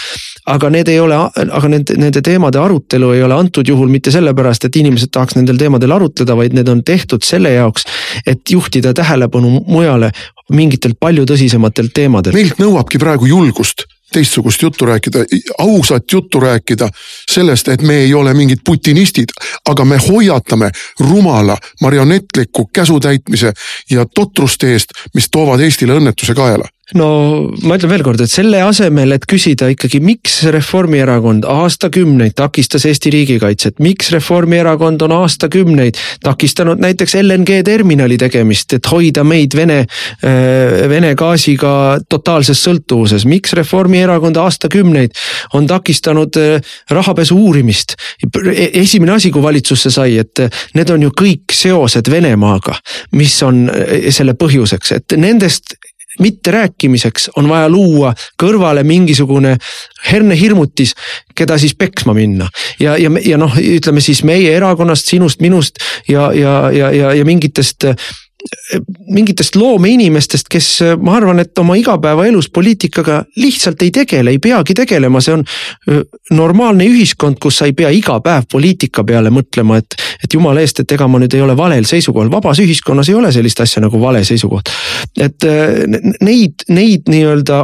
aga 0.46 0.70
need 0.70 0.88
ei 0.90 1.00
ole, 1.00 1.16
aga 1.16 1.68
nende, 1.68 1.96
nende 1.98 2.22
teemade 2.22 2.60
arutelu 2.60 3.12
ei 3.16 3.24
ole 3.24 3.34
antud 3.34 3.68
juhul 3.68 3.90
mitte 3.90 4.12
sellepärast, 4.12 4.66
et 4.66 4.76
inimesed 4.76 5.10
tahaks 5.12 5.36
nendel 5.36 5.58
teemadel 5.58 5.92
arutleda, 5.92 6.36
vaid 6.36 6.54
need 6.54 6.70
on 6.70 6.84
tehtud 6.84 7.24
selle 7.24 7.50
jaoks, 7.56 7.86
et 8.26 8.42
juhtida 8.52 8.94
tähelepanu 8.94 9.64
mujale 9.68 10.12
mingitel 10.54 10.94
palju 11.00 11.26
tõsisematelt 11.26 11.94
teemadel. 11.94 12.34
meilt 12.34 12.62
nõuabki 12.62 13.02
praegu 13.02 13.26
julgust 13.26 13.88
teistsugust 14.16 14.62
juttu 14.62 14.86
rääkida, 14.86 15.26
ausat 15.58 16.12
juttu 16.12 16.40
rääkida 16.40 16.90
sellest, 17.32 17.68
et 17.68 17.82
me 17.82 17.98
ei 18.06 18.14
ole 18.14 18.34
mingid 18.34 18.64
putinistid, 18.66 19.36
aga 19.70 19.86
me 19.86 20.00
hoiatame 20.08 20.72
rumala 21.00 21.58
marionetliku 21.82 22.70
käsutäitmise 22.74 23.54
ja 23.92 24.06
totruste 24.16 24.72
eest, 24.72 24.96
mis 25.14 25.28
toovad 25.32 25.60
Eestile 25.60 26.00
õnnetuse 26.00 26.36
kaela 26.36 26.70
no 26.94 27.08
ma 27.66 27.78
ütlen 27.80 27.90
veelkord, 27.90 28.22
et 28.22 28.30
selle 28.30 28.60
asemel, 28.62 29.16
et 29.16 29.24
küsida 29.30 29.72
ikkagi, 29.74 29.98
miks 30.06 30.44
Reformierakond 30.54 31.48
aastakümneid 31.50 32.36
takistas 32.38 32.86
Eesti 32.86 33.10
riigikaitset, 33.16 33.80
miks 33.82 34.12
Reformierakond 34.14 35.02
on 35.08 35.16
aastakümneid 35.18 35.98
takistanud 36.24 36.84
näiteks 36.84 37.18
LNG 37.24 37.64
terminali 37.66 38.20
tegemist, 38.22 38.76
et 38.78 38.92
hoida 38.92 39.24
meid 39.26 39.58
Vene, 39.58 39.80
äh, 40.22 40.86
Vene 40.92 41.16
gaasiga 41.18 41.72
totaalses 42.10 42.62
sõltuvuses, 42.68 43.26
miks 43.26 43.56
Reformierakond 43.58 44.38
aastakümneid 44.44 45.18
on 45.58 45.66
takistanud 45.72 46.38
äh, 46.38 46.78
rahapesu 46.94 47.40
uurimist. 47.48 47.96
esimene 48.74 49.16
asi, 49.18 49.32
kui 49.32 49.42
valitsusse 49.42 49.90
sai, 49.90 50.20
et 50.22 50.46
äh, 50.46 50.64
need 50.78 50.94
on 50.94 51.10
ju 51.10 51.12
kõik 51.18 51.50
seosed 51.56 52.12
Venemaaga, 52.12 52.78
mis 53.18 53.42
on 53.44 53.66
selle 54.14 54.36
põhjuseks, 54.38 54.92
et 54.94 55.18
nendest 55.18 55.74
mitterääkimiseks 56.20 57.30
on 57.36 57.50
vaja 57.50 57.70
luua 57.70 58.14
kõrvale 58.44 58.84
mingisugune 58.84 59.58
hernehirmutis, 60.12 60.94
keda 61.36 61.58
siis 61.58 61.76
peksma 61.76 62.14
minna. 62.14 62.50
ja, 62.80 62.98
ja, 62.98 63.12
ja 63.26 63.38
noh, 63.38 63.58
ütleme 63.58 64.02
siis 64.02 64.24
meie 64.24 64.56
erakonnast, 64.56 65.06
sinust, 65.06 65.42
minust 65.42 65.82
ja, 66.08 66.32
ja, 66.34 66.72
ja, 66.72 66.92
ja, 66.92 67.14
ja 67.14 67.26
mingitest 67.26 67.86
mingitest 69.10 69.56
loomeinimestest, 69.56 70.50
kes 70.52 70.68
ma 71.02 71.16
arvan, 71.18 71.40
et 71.42 71.58
oma 71.58 71.76
igapäevaelus 71.80 72.50
poliitikaga 72.54 73.24
lihtsalt 73.42 73.82
ei 73.82 73.92
tegele, 73.94 74.34
ei 74.36 74.40
peagi 74.40 74.76
tegelema, 74.78 75.22
see 75.22 75.36
on 75.36 75.44
normaalne 76.36 76.88
ühiskond, 76.90 77.40
kus 77.42 77.60
sa 77.62 77.70
ei 77.70 77.76
pea 77.78 77.90
iga 77.94 78.18
päev 78.24 78.48
poliitika 78.52 79.04
peale 79.08 79.32
mõtlema, 79.34 79.80
et, 79.82 79.98
et 80.24 80.38
jumala 80.38 80.62
eest, 80.62 80.82
et 80.82 80.96
ega 80.98 81.08
ma 81.10 81.22
nüüd 81.22 81.34
ei 81.38 81.42
ole 81.46 81.56
valel 81.58 81.88
seisukohal, 81.90 82.30
vabas 82.34 82.62
ühiskonnas 82.64 83.10
ei 83.10 83.18
ole 83.18 83.32
sellist 83.34 83.62
asja 83.66 83.84
nagu 83.84 84.02
vale 84.02 84.24
seisukoht. 84.26 84.70
et 85.22 85.48
neid, 86.22 86.66
neid 86.70 87.10
nii-öelda 87.10 87.60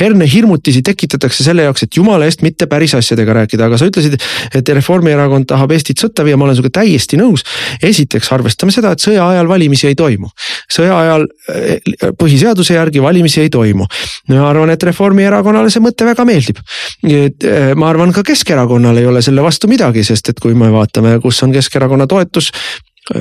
hernehirmutisi 0.00 0.82
tekitatakse 0.86 1.44
selle 1.44 1.66
jaoks, 1.68 1.86
et 1.86 1.96
jumala 1.96 2.28
eest 2.28 2.44
mitte 2.44 2.68
päris 2.70 2.94
asjadega 2.98 3.40
rääkida, 3.40 3.68
aga 3.70 3.78
sa 3.80 3.88
ütlesid, 3.88 4.18
et 4.54 4.74
Reformierakond 4.76 5.48
tahab 5.48 5.72
Eestit 5.76 6.00
sõtta 6.02 6.24
viia, 6.26 6.36
ma 6.36 6.46
olen 6.48 6.58
sinuga 6.58 6.72
täiesti 6.80 7.18
nõus. 7.20 7.44
esiteks 7.82 8.32
arvestame 8.32 8.74
seda, 8.74 8.92
et 8.92 9.02
sõja 9.02 9.24
ajal 9.28 9.48
valimisi 9.48 9.85
valimisi 9.86 9.88
ei 9.88 9.94
toimu. 9.94 10.28
sõja 10.72 10.98
ajal 10.98 11.26
eh, 11.54 11.80
põhiseaduse 12.18 12.74
järgi 12.74 13.02
valimisi 13.02 13.40
ei 13.40 13.50
toimu. 13.50 13.86
ma 14.28 14.48
arvan, 14.48 14.70
et 14.70 14.82
Reformierakonnale 14.82 15.70
see 15.70 15.80
mõte 15.80 16.04
väga 16.04 16.24
meeldib. 16.24 16.58
Eh, 17.06 17.74
ma 17.74 17.90
arvan, 17.90 18.12
ka 18.12 18.22
Keskerakonnal 18.22 18.96
ei 18.96 19.06
ole 19.06 19.22
selle 19.22 19.42
vastu 19.42 19.68
midagi, 19.68 20.04
sest 20.04 20.28
et 20.28 20.40
kui 20.40 20.54
me 20.54 20.70
vaatame, 20.70 21.20
kus 21.20 21.42
on 21.42 21.52
Keskerakonna 21.52 22.06
toetus 22.06 22.52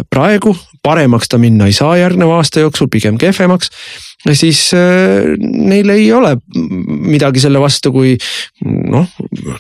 praegu, 0.10 0.56
paremaks 0.82 1.30
ta 1.30 1.38
minna 1.38 1.68
ei 1.68 1.74
saa 1.74 1.98
järgneva 1.98 2.40
aasta 2.40 2.60
jooksul, 2.60 2.88
pigem 2.90 3.18
kehvemaks 3.18 3.70
siis 4.34 4.72
neil 4.74 5.90
ei 5.94 6.08
ole 6.14 6.34
midagi 7.06 7.44
selle 7.44 7.60
vastu, 7.62 7.92
kui 7.94 8.16
noh, 8.66 9.06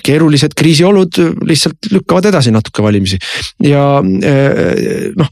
keerulised 0.06 0.56
kriisiolud 0.58 1.20
lihtsalt 1.46 1.92
lükkavad 1.94 2.32
edasi 2.32 2.54
natuke 2.56 2.84
valimisi. 2.84 3.20
ja 3.64 3.86
noh, 4.02 5.30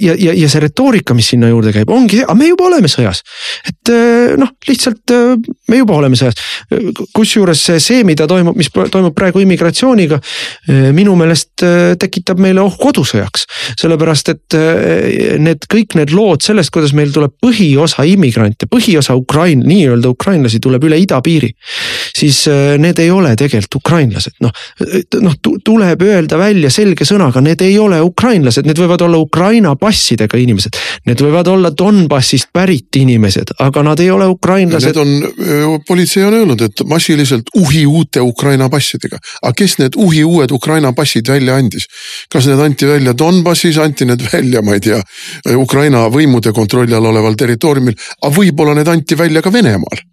ja, 0.00 0.14
ja, 0.16 0.32
ja 0.32 0.48
see 0.48 0.62
retoorika, 0.64 1.14
mis 1.16 1.28
sinna 1.34 1.50
juurde 1.50 1.72
käib, 1.74 1.90
ongi, 1.92 2.22
aga 2.24 2.36
me 2.38 2.48
juba 2.48 2.68
oleme 2.70 2.90
sõjas. 2.90 3.22
et 3.68 3.92
eh, 3.92 4.34
noh, 4.40 4.54
lihtsalt 4.68 5.14
me 5.68 5.80
juba 5.82 5.98
oleme 5.98 6.18
sõjas. 6.18 6.38
kusjuures 7.14 7.66
see, 7.76 8.02
mida 8.08 8.26
toimub, 8.30 8.56
mis 8.56 8.70
toimub 8.72 9.14
praegu 9.16 9.42
immigratsiooniga, 9.42 10.18
minu 10.96 11.14
meelest 11.18 11.64
tekitab 12.00 12.40
meile 12.42 12.62
ohu 12.64 12.78
kodusõjaks. 12.80 13.46
sellepärast, 13.80 14.32
et 14.32 14.58
need 15.42 15.66
kõik 15.70 15.96
need 15.98 16.14
lood 16.16 16.44
sellest, 16.44 16.72
kuidas 16.74 16.94
meil 16.96 17.12
tuleb 17.14 17.34
põhiosa 17.42 18.06
immigrante, 18.08 18.61
põhiosa 18.70 19.16
Ukrain-, 19.18 19.64
nii-öelda 19.66 20.10
ukrainlasi 20.12 20.60
tuleb 20.60 20.84
üle 20.84 20.98
idapiiri. 21.02 21.52
Siis 22.18 22.44
need 22.78 22.98
ei 23.02 23.10
ole 23.10 23.34
tegelikult 23.36 23.80
ukrainlased, 23.80 24.36
noh, 24.44 24.52
noh 25.24 25.36
tuleb 25.64 26.02
öelda 26.04 26.38
välja 26.38 26.70
selge 26.72 27.06
sõnaga, 27.08 27.42
need 27.44 27.62
ei 27.64 27.78
ole 27.80 28.00
ukrainlased, 28.04 28.66
need 28.68 28.78
võivad 28.78 29.04
olla 29.06 29.20
Ukraina 29.22 29.74
passidega 29.80 30.38
inimesed. 30.40 30.78
Need 31.08 31.22
võivad 31.24 31.48
olla 31.50 31.72
Donbassist 31.78 32.50
pärit 32.54 32.96
inimesed, 33.00 33.54
aga 33.64 33.82
nad 33.86 34.00
ei 34.02 34.10
ole 34.12 34.28
ukrainlased. 34.32 34.92
Need 34.92 35.00
on, 35.02 35.80
politsei 35.88 36.24
on 36.26 36.36
öelnud, 36.40 36.62
et 36.68 36.84
massiliselt 36.88 37.52
uhi 37.58 37.84
uute 37.86 38.20
Ukraina 38.20 38.68
passidega. 38.72 39.18
aga 39.42 39.54
kes 39.56 39.78
need 39.78 39.96
uhi 39.96 40.24
uued 40.24 40.50
Ukraina 40.52 40.92
passid 40.92 41.28
välja 41.28 41.56
andis? 41.56 41.88
kas 42.32 42.46
need 42.46 42.60
anti 42.60 42.86
välja 42.86 43.12
Donbassis, 43.18 43.78
anti 43.78 44.04
need 44.08 44.22
välja, 44.32 44.62
ma 44.62 44.76
ei 44.76 44.80
tea, 44.80 45.00
Ukraina 45.56 46.06
võimude 46.12 46.52
kontrolli 46.52 46.94
all 46.94 47.10
oleval 47.12 47.36
territooriumil, 47.38 47.96
aga 48.22 48.34
võib-olla 48.36 48.76
need 48.78 48.88
anti 48.88 49.18
välja 49.18 49.42
ka 49.42 49.52
Venemaal 49.52 50.11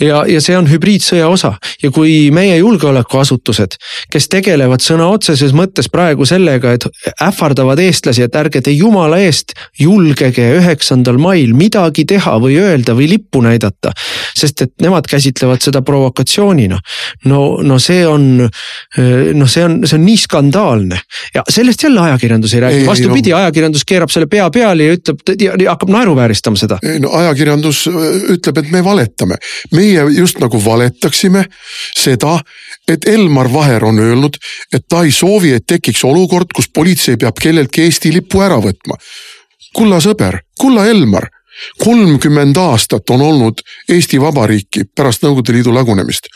ja, 0.00 0.22
ja 0.28 0.40
see 0.42 0.56
on 0.58 0.68
hübriidsõja 0.70 1.28
osa 1.28 1.54
ja 1.82 1.90
kui 1.94 2.30
meie 2.34 2.56
julgeolekuasutused, 2.58 3.76
kes 4.12 4.28
tegelevad 4.32 4.84
sõna 4.84 5.08
otseses 5.12 5.54
mõttes 5.56 5.88
praegu 5.92 6.26
sellega, 6.28 6.74
et 6.76 6.86
ähvardavad 7.22 7.80
eestlasi, 7.82 8.26
et 8.26 8.36
ärge 8.38 8.62
te 8.64 8.74
jumala 8.74 9.20
eest 9.24 9.54
julgege 9.80 10.48
üheksandal 10.58 11.20
mail 11.22 11.54
midagi 11.56 12.06
teha 12.08 12.36
või 12.42 12.58
öelda 12.60 12.96
või 12.98 13.10
lippu 13.14 13.42
näidata. 13.44 13.92
sest 14.36 14.62
et 14.62 14.72
nemad 14.82 15.06
käsitlevad 15.08 15.62
seda 15.62 15.82
provokatsioonina. 15.82 16.78
no, 17.24 17.40
no 17.62 17.78
see 17.78 18.06
on, 18.06 18.26
noh, 18.40 19.48
see 19.48 19.64
on, 19.64 19.80
see 19.86 19.98
on 19.98 20.04
nii 20.06 20.16
skandaalne 20.16 21.00
ja 21.34 21.42
sellest 21.48 21.82
jälle 21.82 22.00
ajakirjandus 22.00 22.54
ei 22.54 22.60
räägi, 22.60 22.86
vastupidi 22.86 23.30
no., 23.30 23.36
ajakirjandus 23.36 23.84
keerab 23.84 24.12
selle 24.12 24.26
pea 24.30 24.48
peale 24.50 24.90
ja 24.90 24.96
ütleb 24.96 25.22
hakkab 25.68 25.92
naeruvääristama 25.92 26.60
seda. 26.60 26.78
ei 26.82 27.00
no 27.02 27.12
ajakirjandus 27.16 27.86
ütleb, 28.36 28.62
et 28.62 28.70
me 28.70 28.84
valetame 28.84 29.38
meie 29.72 30.06
just 30.16 30.40
nagu 30.42 30.60
valetaksime 30.64 31.44
seda, 31.96 32.38
et 32.88 33.08
Elmar 33.08 33.50
Vaher 33.52 33.84
on 33.84 33.98
öelnud, 33.98 34.36
et 34.72 34.84
ta 34.88 35.04
ei 35.04 35.12
soovi, 35.14 35.52
et 35.56 35.66
tekiks 35.66 36.04
olukord, 36.04 36.52
kus 36.54 36.68
politsei 36.68 37.16
peab 37.16 37.38
kelleltki 37.40 37.86
Eesti 37.86 38.12
lipu 38.14 38.42
ära 38.42 38.60
võtma. 38.62 38.98
kulla 39.76 39.98
sõber, 40.00 40.38
kulla 40.58 40.86
Elmar 40.88 41.28
kolmkümmend 41.84 42.56
aastat 42.56 43.10
on 43.10 43.22
olnud 43.22 43.60
Eesti 43.88 44.20
Vabariiki 44.20 44.84
pärast 44.94 45.22
Nõukogude 45.22 45.52
Liidu 45.52 45.74
lagunemist. 45.74 46.28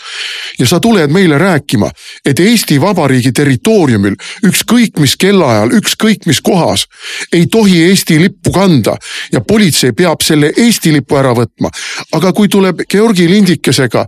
ja 0.59 0.67
sa 0.67 0.81
tuled 0.81 1.11
meile 1.11 1.39
rääkima, 1.39 1.91
et 2.25 2.41
Eesti 2.41 2.81
Vabariigi 2.81 3.33
territooriumil 3.33 4.17
ükskõik 4.47 5.01
mis 5.01 5.17
kellaajal, 5.17 5.71
ükskõik 5.81 6.27
mis 6.27 6.41
kohas 6.41 6.87
ei 7.33 7.47
tohi 7.47 7.83
Eesti 7.89 8.21
lippu 8.21 8.53
kanda 8.53 8.97
ja 9.33 9.41
politsei 9.41 9.93
peab 9.93 10.23
selle 10.23 10.53
Eesti 10.57 10.93
lipu 10.93 11.17
ära 11.17 11.33
võtma. 11.35 11.71
aga 12.13 12.33
kui 12.33 12.49
tuleb 12.49 12.85
Georgi 12.91 13.29
lindikesega 13.29 14.07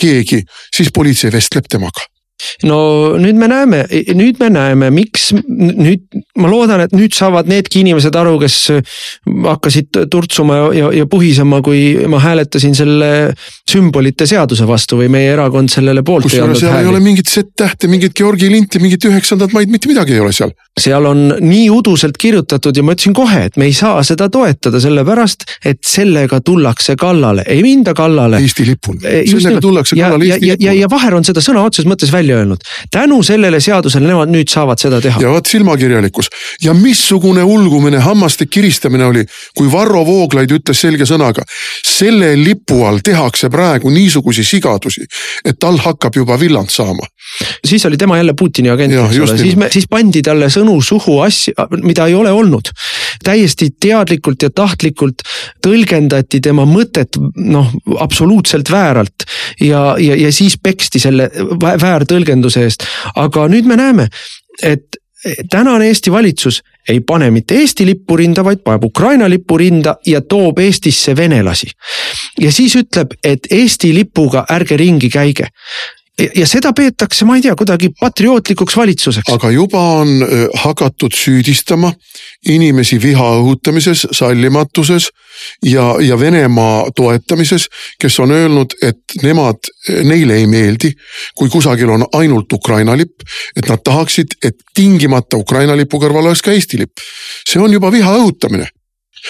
keegi, 0.00 0.42
siis 0.76 0.88
politsei 0.94 1.32
vestleb 1.32 1.68
temaga 1.68 2.10
no 2.68 2.80
nüüd 3.20 3.38
me 3.40 3.48
näeme, 3.50 3.84
nüüd 4.16 4.40
me 4.40 4.50
näeme, 4.52 4.90
miks 4.94 5.30
nüüd 5.34 6.06
ma 6.40 6.50
loodan, 6.50 6.84
et 6.84 6.94
nüüd 6.96 7.14
saavad 7.16 7.48
needki 7.50 7.82
inimesed 7.84 8.16
aru, 8.16 8.36
kes 8.42 8.56
hakkasid 9.46 10.02
turtsuma 10.12 10.60
ja, 10.76 10.90
ja 10.94 11.06
puhisema, 11.10 11.60
kui 11.64 12.06
ma 12.10 12.20
hääletasin 12.22 12.76
selle 12.76 13.10
sümbolite 13.70 14.26
seaduse 14.28 14.66
vastu 14.68 15.00
või 15.00 15.10
meie 15.12 15.32
erakond 15.34 15.72
sellele 15.72 16.04
poolt. 16.06 16.28
kusjuures 16.28 16.60
seal 16.62 16.74
hääli. 16.74 16.86
ei 16.86 16.92
ole 16.92 17.02
mingit 17.04 17.30
Z-tähte, 17.30 17.90
mingit 17.90 18.16
Georgi 18.16 18.50
linti, 18.52 18.80
mingit 18.82 19.04
üheksandat 19.08 19.54
maid, 19.56 19.70
mitte 19.72 19.90
midagi 19.90 20.16
ei 20.16 20.22
ole 20.24 20.32
seal. 20.36 20.52
seal 20.80 21.06
on 21.06 21.26
nii 21.40 21.68
uduselt 21.74 22.18
kirjutatud 22.20 22.76
ja 22.76 22.84
ma 22.86 22.94
ütlesin 22.96 23.16
kohe, 23.16 23.44
et 23.50 23.58
me 23.60 23.68
ei 23.68 23.76
saa 23.76 24.02
seda 24.06 24.30
toetada, 24.32 24.80
sellepärast 24.82 25.46
et 25.66 25.82
sellega 25.86 26.40
tullakse 26.44 26.96
kallale, 27.00 27.44
ei 27.50 27.62
minda 27.66 27.94
kallale. 27.96 28.40
Eesti 28.40 28.66
lipul, 28.68 29.00
sellega 29.02 29.60
tullakse 29.62 29.98
ja, 29.98 30.08
kallale 30.08 30.30
Eesti 30.30 30.46
lipul. 30.46 30.64
ja, 30.64 30.72
ja, 30.72 30.78
ja 30.84 30.90
Vaher 30.90 31.18
on 31.18 31.26
seda 31.26 31.42
sõna 31.44 31.64
otseses 31.66 31.88
mõttes 31.90 32.12
välja 32.14 32.29
öelnud. 32.34 32.64
tänu 32.90 33.22
sellele 33.22 33.60
seadusele 33.60 34.06
nemad 34.06 34.32
nüüd 34.32 34.50
saavad 34.50 34.80
seda 34.82 35.00
teha. 35.00 35.22
ja 35.22 35.32
vot 35.32 35.46
silmakirjalikkus 35.46 36.30
ja 36.64 36.74
missugune 36.74 37.42
ulgumine, 37.42 37.98
hammaste 37.98 38.46
kiristamine 38.46 39.04
oli, 39.04 39.24
kui 39.56 39.72
Varro 39.72 40.04
Vooglaid 40.06 40.50
ütles 40.50 40.80
selge 40.80 41.06
sõnaga. 41.08 41.44
selle 41.86 42.34
lipu 42.36 42.84
all 42.84 43.02
tehakse 43.04 43.50
praegu 43.50 43.90
niisugusi 43.90 44.44
sigadusi, 44.44 45.06
et 45.44 45.58
tal 45.60 45.78
hakkab 45.78 46.16
juba 46.16 46.40
villand 46.40 46.70
saama 46.70 47.06
siis 47.64 47.86
oli 47.86 47.96
tema 47.96 48.16
jälle 48.16 48.34
Putini 48.38 48.70
agent, 48.70 48.92
eks 48.92 49.18
ole, 49.18 49.38
siis 49.38 49.56
me, 49.56 49.68
siis 49.72 49.86
pandi 49.90 50.22
talle 50.22 50.48
sõnu 50.50 50.80
suhu 50.82 51.20
asju, 51.20 51.54
mida 51.82 52.06
ei 52.06 52.14
ole 52.14 52.32
olnud. 52.32 52.70
Täiesti 53.24 53.70
teadlikult 53.80 54.42
ja 54.42 54.50
tahtlikult 54.50 55.24
tõlgendati 55.64 56.40
tema 56.40 56.66
mõtet 56.68 57.18
noh, 57.36 57.72
absoluutselt 57.98 58.70
vääralt 58.70 59.26
ja, 59.60 59.94
ja, 59.98 60.16
ja 60.16 60.32
siis 60.32 60.58
peksti 60.62 61.02
selle 61.02 61.30
väärtõlgenduse 61.60 62.64
eest. 62.64 62.86
aga 63.16 63.48
nüüd 63.48 63.68
me 63.68 63.76
näeme, 63.80 64.08
et 64.62 65.00
tänane 65.50 65.88
Eesti 65.88 66.12
valitsus 66.12 66.62
ei 66.88 67.00
pane 67.00 67.30
mitte 67.30 67.54
Eesti 67.54 67.86
lippu 67.86 68.16
rinda, 68.16 68.44
vaid 68.44 68.62
paneb 68.64 68.84
Ukraina 68.84 69.28
lippu 69.30 69.58
rinda 69.58 69.96
ja 70.06 70.20
toob 70.20 70.58
Eestisse 70.58 71.16
venelasi. 71.16 71.70
ja 72.40 72.52
siis 72.52 72.76
ütleb, 72.76 73.14
et 73.24 73.46
Eesti 73.50 73.94
lipuga 73.94 74.44
ärge 74.50 74.76
ringi 74.76 75.10
käige 75.10 75.48
ja 76.36 76.46
seda 76.48 76.72
peetakse, 76.76 77.24
ma 77.24 77.36
ei 77.36 77.44
tea, 77.44 77.54
kuidagi 77.56 77.90
patriootlikuks 78.00 78.76
valitsuseks. 78.76 79.32
aga 79.32 79.50
juba 79.50 79.80
on 80.00 80.08
hakatud 80.62 81.14
süüdistama 81.16 81.92
inimesi 82.48 83.00
viha 83.02 83.28
õhutamises, 83.40 84.06
sallimatuses 84.16 85.10
ja, 85.64 85.94
ja 86.00 86.18
Venemaa 86.20 86.90
toetamises, 86.96 87.68
kes 88.00 88.18
on 88.20 88.34
öelnud, 88.36 88.76
et 88.82 89.22
nemad, 89.22 89.70
neile 90.04 90.40
ei 90.40 90.46
meeldi, 90.50 90.92
kui 91.38 91.48
kusagil 91.52 91.90
on 91.90 92.04
ainult 92.18 92.52
Ukraina 92.52 92.96
lipp, 92.98 93.24
et 93.56 93.68
nad 93.68 93.82
tahaksid, 93.84 94.36
et 94.44 94.60
tingimata 94.74 95.40
Ukraina 95.40 95.76
lipu 95.76 96.00
kõrval 96.02 96.28
oleks 96.28 96.44
ka 96.44 96.52
Eesti 96.52 96.84
lipp. 96.84 97.00
see 97.48 97.60
on 97.62 97.72
juba 97.72 97.92
viha 97.92 98.12
õhutamine 98.18 98.68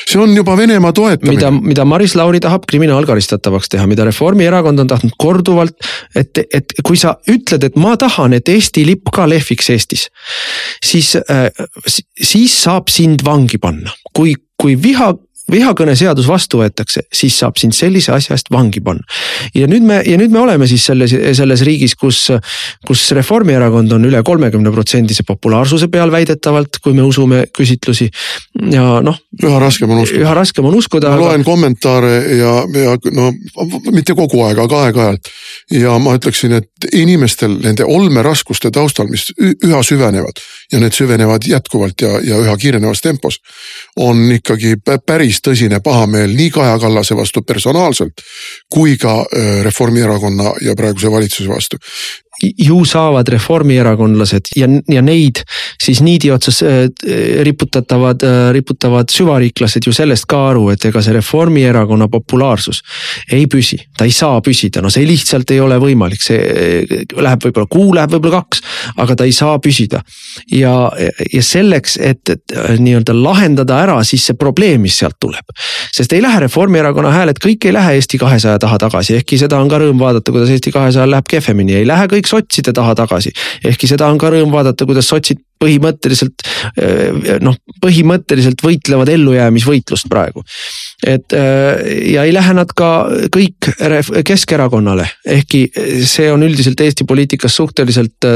see 0.09 0.21
on 0.21 0.35
juba 0.37 0.57
Venemaa 0.57 0.93
toetamine. 0.93 1.37
mida, 1.37 1.51
mida 1.51 1.85
Maris 1.85 2.15
Lauri 2.15 2.41
tahab 2.41 2.67
kriminaalkaristatavaks 2.71 3.69
teha, 3.69 3.87
mida 3.91 4.05
Reformierakond 4.09 4.79
on 4.79 4.91
tahtnud 4.91 5.17
korduvalt. 5.19 5.77
et, 6.15 6.39
et 6.55 6.75
kui 6.87 6.97
sa 6.97 7.17
ütled, 7.31 7.65
et 7.65 7.77
ma 7.77 7.97
tahan, 8.01 8.35
et 8.37 8.49
Eesti 8.49 8.85
lipp 8.87 9.11
ka 9.15 9.29
lehviks 9.29 9.71
Eestis, 9.71 10.09
siis 10.85 11.15
äh,, 11.17 11.49
siis 11.87 12.55
saab 12.63 12.91
sind 12.93 13.25
vangi 13.27 13.59
panna, 13.59 13.95
kui, 14.17 14.35
kui 14.61 14.77
viha 14.83 15.13
vihakõneseadus 15.53 16.29
vastu 16.29 16.61
võetakse, 16.61 17.05
siis 17.13 17.37
saab 17.41 17.59
sind 17.61 17.75
sellise 17.77 18.13
asja 18.15 18.37
eest 18.37 18.51
vangi 18.53 18.83
panna. 18.85 19.05
ja 19.55 19.67
nüüd 19.71 19.87
me, 19.87 20.01
ja 20.07 20.19
nüüd 20.21 20.33
me 20.35 20.43
oleme 20.43 20.69
siis 20.71 20.85
selles, 20.87 21.15
selles 21.37 21.65
riigis, 21.67 21.95
kus, 21.99 22.27
kus 22.87 23.05
Reformierakond 23.17 23.93
on 23.97 24.07
üle 24.09 24.23
kolmekümne 24.27 24.73
protsendise 24.75 25.25
populaarsuse 25.27 25.89
peal 25.93 26.13
väidetavalt, 26.13 26.81
kui 26.83 26.95
me 26.97 27.03
usume 27.07 27.45
küsitlusi. 27.57 28.11
ja 28.73 29.01
noh. 29.05 29.19
üha 29.43 29.59
raskem 29.63 29.91
on 29.91 30.03
uskuda. 30.05 30.25
üha 30.25 30.35
raskem 30.37 30.71
on 30.71 30.79
uskuda. 30.79 31.11
ma 31.11 31.19
aga... 31.19 31.27
loen 31.27 31.45
kommentaare 31.45 32.15
ja, 32.39 32.55
ja 32.85 32.97
no 33.17 33.31
mitte 33.93 34.15
kogu 34.19 34.45
aeg, 34.47 34.63
aga 34.65 34.85
aeg-ajalt. 34.87 35.33
ja 35.75 35.99
ma 36.03 36.17
ütleksin, 36.19 36.57
et 36.61 36.91
inimestel 36.97 37.59
nende 37.63 37.85
olmeraskuste 37.85 38.71
taustal, 38.75 39.11
mis 39.11 39.31
üha 39.41 39.83
süvenevad 39.87 40.41
ja 40.73 40.81
need 40.83 40.95
süvenevad 40.97 41.47
jätkuvalt 41.49 42.03
ja, 42.03 42.19
ja 42.25 42.39
üha 42.41 42.57
kiirenevas 42.57 43.01
tempos. 43.05 43.41
on 43.97 44.31
ikkagi 44.33 44.77
päris 45.07 45.40
tõsine 45.45 45.81
pahameel 45.85 46.35
nii 46.37 46.51
Kaja 46.55 46.79
Kallase 46.79 47.17
vastu 47.17 47.43
personaalselt 47.43 48.25
kui 48.73 48.97
ka 49.01 49.25
Reformierakonna 49.65 50.55
ja 50.65 50.77
praeguse 50.77 51.11
valitsuse 51.11 51.49
vastu 51.51 51.81
ju 52.59 52.85
saavad 52.85 53.29
reformierakondlased 53.29 54.53
ja, 54.57 54.69
ja 54.89 55.03
neid 55.03 55.43
siis 55.83 56.01
niidi 56.05 56.31
otsas 56.31 56.63
äh, 56.63 56.85
riputatavad, 57.45 58.23
äh, 58.23 58.53
riputavad 58.53 59.13
süvariiklased 59.13 59.87
ju 59.87 59.93
sellest 59.93 60.27
ka 60.31 60.43
aru, 60.51 60.69
et 60.75 60.85
ega 60.89 61.03
see 61.05 61.15
Reformierakonna 61.17 62.09
populaarsus 62.13 62.83
ei 63.33 63.47
püsi, 63.51 63.79
ta 63.97 64.07
ei 64.09 64.15
saa 64.15 64.41
püsida, 64.45 64.83
no 64.83 64.91
see 64.93 65.07
lihtsalt 65.09 65.51
ei 65.55 65.61
ole 65.61 65.79
võimalik, 65.83 66.23
see 66.25 66.39
äh, 66.41 67.05
läheb 67.21 67.47
võib-olla 67.47 67.71
kuu, 67.71 67.89
läheb 67.97 68.17
võib-olla 68.17 68.43
kaks, 68.43 68.65
aga 69.01 69.17
ta 69.17 69.29
ei 69.29 69.35
saa 69.37 69.59
püsida. 69.63 70.03
ja, 70.53 70.75
ja 71.33 71.43
selleks, 71.45 71.97
et, 72.01 72.29
et 72.31 72.57
nii-öelda 72.81 73.15
lahendada 73.17 73.81
ära 73.83 74.01
siis 74.07 74.25
see 74.27 74.39
probleem, 74.39 74.81
mis 74.87 74.99
sealt 74.99 75.19
tuleb. 75.21 75.55
sest 75.95 76.13
ei 76.13 76.23
lähe 76.23 76.41
Reformierakonna 76.47 77.13
hääled, 77.15 77.41
kõik 77.43 77.67
ei 77.69 77.75
lähe 77.77 77.99
Eesti 78.01 78.19
kahesaja 78.19 78.59
taha 78.63 78.79
tagasi, 78.81 79.17
ehkki 79.21 79.39
seda 79.41 79.59
on 79.61 79.69
ka 79.69 79.81
rõõm 79.83 80.01
vaadata, 80.01 80.33
kuidas 80.33 80.53
Eesti 80.55 80.73
kahesajal 80.73 81.11
läheb 81.11 81.29
kehvemini, 81.29 81.77
ei 81.81 81.89
lähe 81.89 82.07
kõik 82.11 82.30
sotside 82.31 82.75
taha 82.77 82.97
tagasi. 83.03 83.33
ehkki 83.65 83.91
seda 83.91 84.11
on 84.11 84.19
ka 84.19 84.31
rõõm 84.33 84.53
vaadata, 84.55 84.87
kuidas 84.89 85.11
sotsid 85.11 85.43
põhimõtteliselt 85.61 86.45
noh, 87.45 87.57
põhimõtteliselt 87.83 88.63
võitlevad 88.65 89.11
ellujäämisvõitlust 89.13 90.09
praegu. 90.11 90.43
et 91.07 91.33
ja 92.13 92.25
ei 92.25 92.33
lähe 92.33 92.55
nad 92.57 92.73
ka 92.77 92.91
kõik 93.35 93.71
Keskerakonnale, 94.27 95.07
ehkki 95.27 95.61
see 96.09 96.31
on 96.33 96.43
üldiselt 96.47 96.81
Eesti 96.81 97.05
poliitikas 97.05 97.57
suhteliselt 97.57 98.27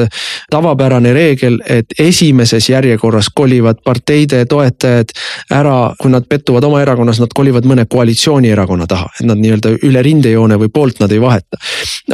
tavapärane 0.50 1.12
reegel, 1.16 1.58
et 1.68 1.94
esimeses 1.98 2.68
järjekorras 2.68 3.30
kolivad 3.34 3.80
parteide 3.84 4.44
toetajad 4.50 5.12
ära, 5.54 5.94
kui 6.00 6.12
nad 6.12 6.26
pettuvad 6.28 6.64
oma 6.64 6.82
erakonnas, 6.82 7.20
nad 7.22 7.32
kolivad 7.34 7.66
mõne 7.68 7.86
koalitsioonierakonna 7.90 8.86
taha, 8.90 9.08
et 9.20 9.28
nad 9.28 9.40
nii-öelda 9.40 9.74
üle 9.88 10.02
rindejoone 10.04 10.58
või 10.60 10.72
poolt 10.74 11.00
nad 11.02 11.12
ei 11.12 11.20
vaheta. 11.22 11.60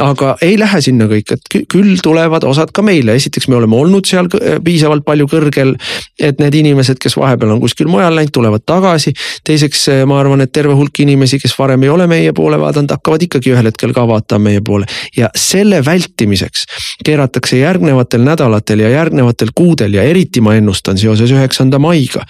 aga 0.01 0.35
ei 0.41 0.57
lähe 0.59 0.81
sinna 0.81 1.07
kõik, 1.11 1.35
et 1.35 1.67
küll 1.71 1.99
tulevad 2.03 2.43
osad 2.47 2.71
ka 2.73 2.83
meile, 2.85 3.15
esiteks 3.19 3.47
me 3.51 3.59
oleme 3.59 3.75
olnud 3.75 4.07
seal 4.07 4.29
piisavalt 4.63 5.00
piisavalt 5.01 5.05
palju 5.05 5.27
kõrgel. 5.27 5.75
et 6.19 6.39
need 6.39 6.53
inimesed, 6.53 6.99
kes 6.99 7.15
vahepeal 7.17 7.51
on 7.51 7.61
kuskil 7.61 7.87
mujal 7.87 8.13
läinud, 8.15 8.31
tulevad 8.31 8.61
tagasi. 8.65 9.13
teiseks 9.43 9.87
eh, 9.87 10.05
ma 10.05 10.19
arvan, 10.19 10.41
et 10.41 10.51
terve 10.51 10.73
hulk 10.73 10.99
inimesi, 10.99 11.39
kes 11.39 11.57
varem 11.57 11.83
ei 11.83 11.89
ole 11.89 12.07
meie 12.07 12.33
poole 12.33 12.59
vaadanud, 12.59 12.91
hakkavad 12.91 13.21
ikkagi 13.21 13.51
ühel 13.51 13.65
hetkel 13.65 13.93
ka 13.93 14.07
vaatama 14.07 14.49
meie 14.49 14.61
poole. 14.61 14.85
ja 15.17 15.29
selle 15.35 15.83
vältimiseks 15.85 16.65
keeratakse 17.03 17.57
järgnevatel 17.57 18.21
nädalatel 18.21 18.79
ja 18.79 18.89
järgnevatel 18.89 19.49
kuudel 19.55 19.93
ja 19.93 20.03
eriti 20.03 20.41
ma 20.41 20.55
ennustan 20.55 20.97
seoses 20.97 21.31
üheksanda 21.31 21.79
maiga. 21.79 22.25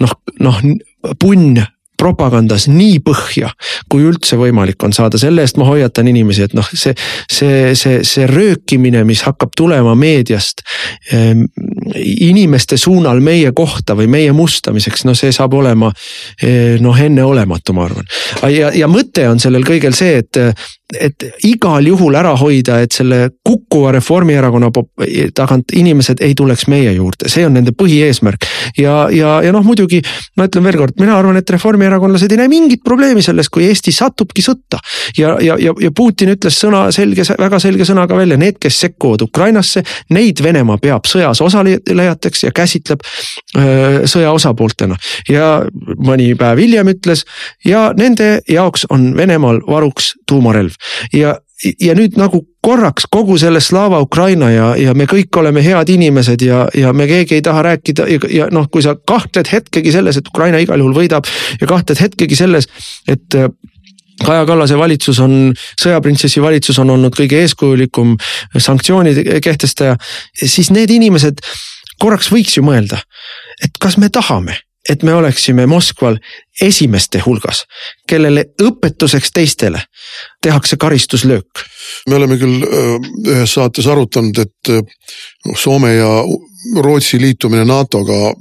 noh, 0.00 0.12
noh 0.40 0.60
punn 1.20 1.62
propagandas 1.98 2.66
nii 2.70 3.00
põhja, 3.04 3.50
kui 3.92 4.04
üldse 4.06 4.38
võimalik 4.40 4.82
on 4.86 4.94
saada, 4.96 5.18
selle 5.20 5.44
eest 5.44 5.58
ma 5.60 5.68
hoiatan 5.68 6.08
inimesi, 6.10 6.46
et 6.46 6.56
noh, 6.56 6.66
see, 6.72 6.94
see, 7.32 7.74
see, 7.78 8.02
see 8.06 8.28
röökimine, 8.30 9.04
mis 9.08 9.24
hakkab 9.26 9.54
tulema 9.56 9.94
meediast 9.98 10.62
ähm, 11.14 11.46
inimeste 11.96 12.78
suunal 12.80 13.20
meie 13.24 13.52
kohta 13.56 13.96
või 13.98 14.08
meie 14.12 14.32
mustamiseks, 14.36 15.06
no 15.08 15.16
see 15.18 15.32
saab 15.34 15.56
olema 15.58 15.92
äh, 15.92 16.76
noh, 16.82 16.96
enneolematu, 16.96 17.76
ma 17.76 17.86
arvan. 17.88 18.08
ja, 18.52 18.72
ja 18.74 18.90
mõte 18.90 19.28
on 19.30 19.42
sellel 19.42 19.66
kõigel 19.66 19.96
see, 19.96 20.20
et 20.24 20.42
et 20.94 21.24
igal 21.46 21.86
juhul 21.86 22.14
ära 22.14 22.36
hoida, 22.38 22.78
et 22.84 22.94
selle 22.94 23.30
kukkuva 23.44 23.90
Reformierakonna 23.96 24.70
tagant 25.34 25.72
inimesed 25.74 26.20
ei 26.22 26.34
tuleks 26.38 26.68
meie 26.70 26.92
juurde, 26.94 27.30
see 27.30 27.46
on 27.46 27.56
nende 27.58 27.72
põhieesmärk. 27.74 28.46
ja, 28.78 29.08
ja, 29.10 29.40
ja 29.42 29.52
noh, 29.52 29.64
muidugi 29.66 29.98
ma 30.38 30.46
ütlen 30.46 30.66
veelkord, 30.68 30.94
mina 31.00 31.16
arvan, 31.18 31.38
et 31.40 31.50
reformierakondlased 31.50 32.30
ei 32.30 32.38
näe 32.38 32.50
mingit 32.52 32.84
probleemi 32.86 33.24
selles, 33.24 33.50
kui 33.50 33.66
Eesti 33.66 33.92
satubki 33.92 34.44
sõtta. 34.46 34.78
ja, 35.18 35.34
ja, 35.42 35.56
ja, 35.58 35.74
ja 35.80 35.90
Putin 35.90 36.30
ütles 36.36 36.60
sõna 36.62 36.84
selge, 36.94 37.26
väga 37.38 37.60
selge 37.62 37.88
sõnaga 37.88 38.18
välja, 38.18 38.38
need, 38.38 38.60
kes 38.62 38.78
sekkuvad 38.86 39.26
Ukrainasse, 39.26 39.82
neid 40.14 40.42
Venemaa 40.42 40.78
peab 40.78 41.10
sõjas 41.10 41.42
osalejateks 41.42 42.46
ja 42.46 42.54
käsitleb 42.54 43.02
öö, 43.58 44.06
sõja 44.06 44.30
osapooltena. 44.36 44.94
ja 45.28 45.50
mõni 45.98 46.30
päev 46.38 46.62
hiljem 46.62 46.94
ütles 46.94 47.26
ja 47.66 47.88
nende 47.98 48.36
jaoks 48.48 48.86
on 48.90 49.10
Venemaal 49.16 49.60
varuks 49.66 50.14
tuumarelv. 50.28 50.74
Ja, 51.14 51.36
ja 51.80 51.94
nüüd 51.96 52.18
nagu 52.20 52.42
korraks 52.64 53.06
kogu 53.10 53.38
selle 53.40 53.60
Slava 53.64 54.00
Ukraina 54.04 54.50
ja, 54.52 54.72
ja 54.80 54.94
me 54.94 55.06
kõik 55.10 55.38
oleme 55.40 55.62
head 55.64 55.92
inimesed 55.94 56.42
ja, 56.44 56.66
ja 56.74 56.92
me 56.92 57.06
keegi 57.08 57.38
ei 57.38 57.44
taha 57.44 57.62
rääkida 57.70 58.08
ja, 58.10 58.18
ja 58.32 58.50
noh, 58.52 58.68
kui 58.72 58.84
sa 58.84 58.96
kahtled 58.96 59.48
hetkegi 59.52 59.94
selles, 59.94 60.18
et 60.18 60.28
Ukraina 60.32 60.60
igal 60.62 60.82
juhul 60.82 60.96
võidab 60.96 61.28
ja 61.60 61.70
kahtled 61.70 62.02
hetkegi 62.02 62.38
selles, 62.38 62.68
et 63.08 63.40
Kaja 64.16 64.46
Kallase 64.48 64.78
valitsus 64.80 65.18
on, 65.20 65.50
sõjaprintsessi 65.76 66.40
valitsus 66.40 66.78
on 66.80 66.94
olnud 66.94 67.12
kõige 67.16 67.36
eeskujulikum 67.44 68.14
sanktsioonide 68.56 69.40
kehtestaja, 69.44 69.98
siis 70.40 70.70
need 70.72 70.92
inimesed 70.94 71.42
korraks 72.00 72.30
võiks 72.32 72.56
ju 72.56 72.64
mõelda, 72.64 73.02
et 73.60 73.76
kas 73.80 73.98
me 74.00 74.08
tahame 74.12 74.56
et 74.90 75.02
me 75.02 75.14
oleksime 75.14 75.66
Moskval 75.66 76.18
esimeste 76.62 77.20
hulgas, 77.26 77.64
kellele 78.08 78.44
õpetuseks 78.62 79.32
teistele 79.34 79.82
tehakse 80.42 80.76
karistuslöök. 80.76 81.64
me 82.08 82.14
oleme 82.14 82.36
küll 82.36 82.62
ühes 83.26 83.52
saates 83.52 83.86
arutanud, 83.86 84.38
et 84.38 84.72
Soome 85.56 85.94
ja 85.94 86.10
Rootsi 86.82 87.20
liitumine 87.20 87.64
NATO-ga 87.64 88.32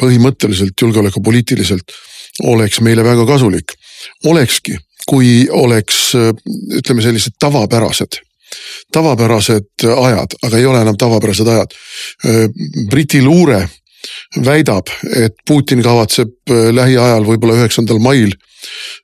põhimõtteliselt 0.00 0.80
julgeolekupoliitiliselt 0.80 1.92
oleks 2.44 2.80
meile 2.80 3.04
väga 3.04 3.26
kasulik. 3.26 3.74
olekski, 4.24 4.78
kui 5.08 5.48
oleks 5.50 6.14
ütleme 6.78 7.02
sellised 7.02 7.36
tavapärased 7.40 8.22
tavapärased 8.92 9.84
ajad, 9.84 10.34
aga 10.42 10.58
ei 10.58 10.66
ole 10.66 10.80
enam 10.80 10.96
tavapärased 10.96 11.46
ajad. 11.46 11.74
Briti 12.90 13.22
luure 13.22 13.68
väidab, 14.44 14.90
et 15.16 15.36
Putin 15.46 15.82
kavatseb 15.82 16.52
lähiajal, 16.74 17.26
võib-olla 17.26 17.58
üheksandal 17.58 18.00
mail, 18.02 18.34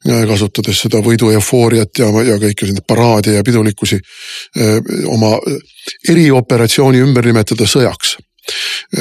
kasutades 0.04 0.80
seda 0.84 1.00
võidu 1.04 1.30
eufooriat 1.34 2.02
ja, 2.02 2.10
ja 2.26 2.38
kõiki 2.42 2.68
neid 2.68 2.82
paraade 2.88 3.36
ja 3.36 3.44
pidulikkusi, 3.46 4.00
oma 5.10 5.36
erioperatsiooni 6.10 7.02
ümber 7.04 7.26
nimetada 7.30 7.68
sõjaks 7.70 8.16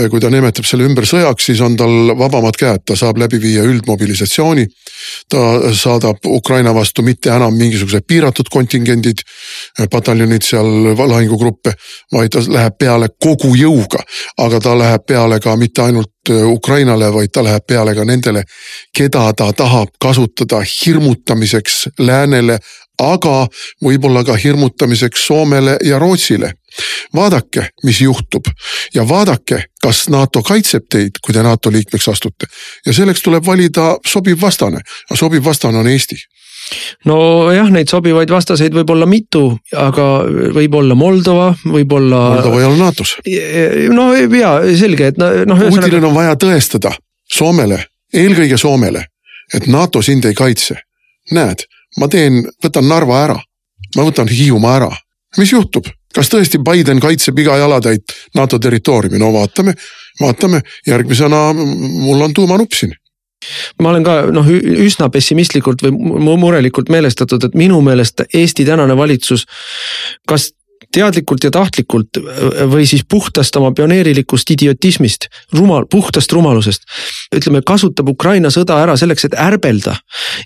kui 0.09 0.21
ta 0.21 0.29
nimetab 0.31 0.65
selle 0.67 0.87
ümber 0.87 1.05
sõjaks, 1.07 1.49
siis 1.49 1.61
on 1.65 1.75
tal 1.77 2.13
vabamad 2.17 2.57
käed, 2.59 2.85
ta 2.87 2.95
saab 2.99 3.19
läbi 3.21 3.39
viia 3.41 3.63
üldmobilisatsiooni. 3.67 4.65
ta 5.29 5.39
saadab 5.75 6.25
Ukraina 6.25 6.73
vastu 6.73 7.01
mitte 7.01 7.29
enam 7.29 7.53
mingisugused 7.57 8.05
piiratud 8.07 8.49
kontingendid, 8.49 9.23
pataljonid 9.91 10.43
seal 10.43 10.93
lahingugruppe, 10.95 11.73
vaid 12.13 12.31
ta 12.31 12.43
läheb 12.47 12.77
peale 12.79 13.09
kogu 13.19 13.55
jõuga. 13.55 14.03
aga 14.37 14.59
ta 14.59 14.77
läheb 14.77 15.05
peale 15.05 15.39
ka 15.39 15.55
mitte 15.55 15.81
ainult 15.81 16.09
Ukrainale, 16.29 17.13
vaid 17.13 17.31
ta 17.33 17.43
läheb 17.43 17.65
peale 17.67 17.95
ka 17.95 18.05
nendele, 18.05 18.43
keda 18.95 19.33
ta 19.33 19.51
tahab 19.53 19.89
kasutada 19.99 20.61
hirmutamiseks 20.63 21.87
läänele, 21.99 22.59
aga 23.01 23.47
võib-olla 23.83 24.23
ka 24.23 24.35
hirmutamiseks 24.37 25.25
Soomele 25.27 25.77
ja 25.83 25.99
Rootsile 25.99 26.53
vaadake, 27.13 27.67
mis 27.83 28.01
juhtub 28.01 28.47
ja 28.93 29.07
vaadake, 29.09 29.63
kas 29.81 30.07
NATO 30.09 30.41
kaitseb 30.41 30.87
teid, 30.89 31.19
kui 31.21 31.33
te 31.33 31.43
NATO 31.43 31.71
liikmeks 31.71 32.07
astute 32.09 32.49
ja 32.85 32.93
selleks 32.93 33.21
tuleb 33.21 33.45
valida 33.45 33.95
sobiv 34.07 34.41
vastane, 34.41 34.81
sobiv 35.13 35.43
vastane 35.45 35.77
on 35.77 35.87
Eesti 35.87 36.17
nojah, 37.05 37.69
neid 37.73 37.91
sobivaid 37.91 38.31
vastaseid 38.31 38.75
võib 38.75 38.93
olla 38.95 39.07
mitu, 39.09 39.45
aga 39.77 40.07
võib 40.55 40.77
olla 40.79 40.95
Moldova, 40.97 41.49
võib 41.65 41.91
olla. 41.97 42.21
Moldova 42.37 42.61
ei 42.61 42.67
ole 42.67 42.79
NATO-s. 42.79 43.17
no 43.93 44.07
ja 44.37 44.53
selge, 44.79 45.11
et 45.11 45.19
noh. 45.19 45.65
Putinil 45.67 46.07
on 46.07 46.15
vaja 46.15 46.37
tõestada 46.39 46.93
Soomele, 47.33 47.81
eelkõige 48.13 48.57
Soomele, 48.57 49.05
et 49.53 49.67
NATO 49.67 50.01
sind 50.01 50.25
ei 50.29 50.37
kaitse. 50.37 50.79
näed, 51.31 51.61
ma 51.99 52.09
teen, 52.11 52.43
võtan 52.63 52.87
Narva 52.89 53.19
ära, 53.23 53.37
ma 53.95 54.07
võtan 54.07 54.31
Hiiumaa 54.31 54.77
ära, 54.81 54.91
mis 55.37 55.53
juhtub? 55.53 55.89
kas 56.13 56.29
tõesti 56.29 56.59
Biden 56.61 56.99
kaitseb 57.01 57.39
iga 57.41 57.55
jalatäit 57.57 58.13
NATO 58.37 58.59
territooriumi, 58.61 59.17
no 59.17 59.31
vaatame, 59.33 59.73
vaatame, 60.21 60.59
järgmisena 60.87 61.47
mul 61.57 62.21
on 62.21 62.35
tuumanupp 62.37 62.77
siin 62.77 62.93
ma 63.81 63.89
olen 63.91 64.05
ka 64.05 64.13
noh, 64.31 64.47
üsna 64.85 65.09
pessimistlikult 65.11 65.83
või 65.83 66.37
murelikult 66.39 66.91
meelestatud, 66.93 67.43
et 67.43 67.57
minu 67.59 67.81
meelest 67.83 68.23
Eesti 68.29 68.65
tänane 68.65 68.95
valitsus. 68.97 69.45
kas 70.27 70.51
teadlikult 70.93 71.43
ja 71.43 71.51
tahtlikult 71.53 72.19
või 72.69 72.85
siis 72.89 73.03
puhtast 73.09 73.55
oma 73.59 73.71
pioneerilikust 73.75 74.51
idiotismist, 74.55 75.27
rumal, 75.57 75.87
puhtast 75.89 76.31
rumalusest. 76.33 76.83
ütleme, 77.35 77.63
kasutab 77.65 78.09
Ukraina 78.09 78.51
sõda 78.53 78.77
ära 78.83 78.97
selleks, 78.99 79.25
et 79.25 79.37
ärbelda 79.39 79.95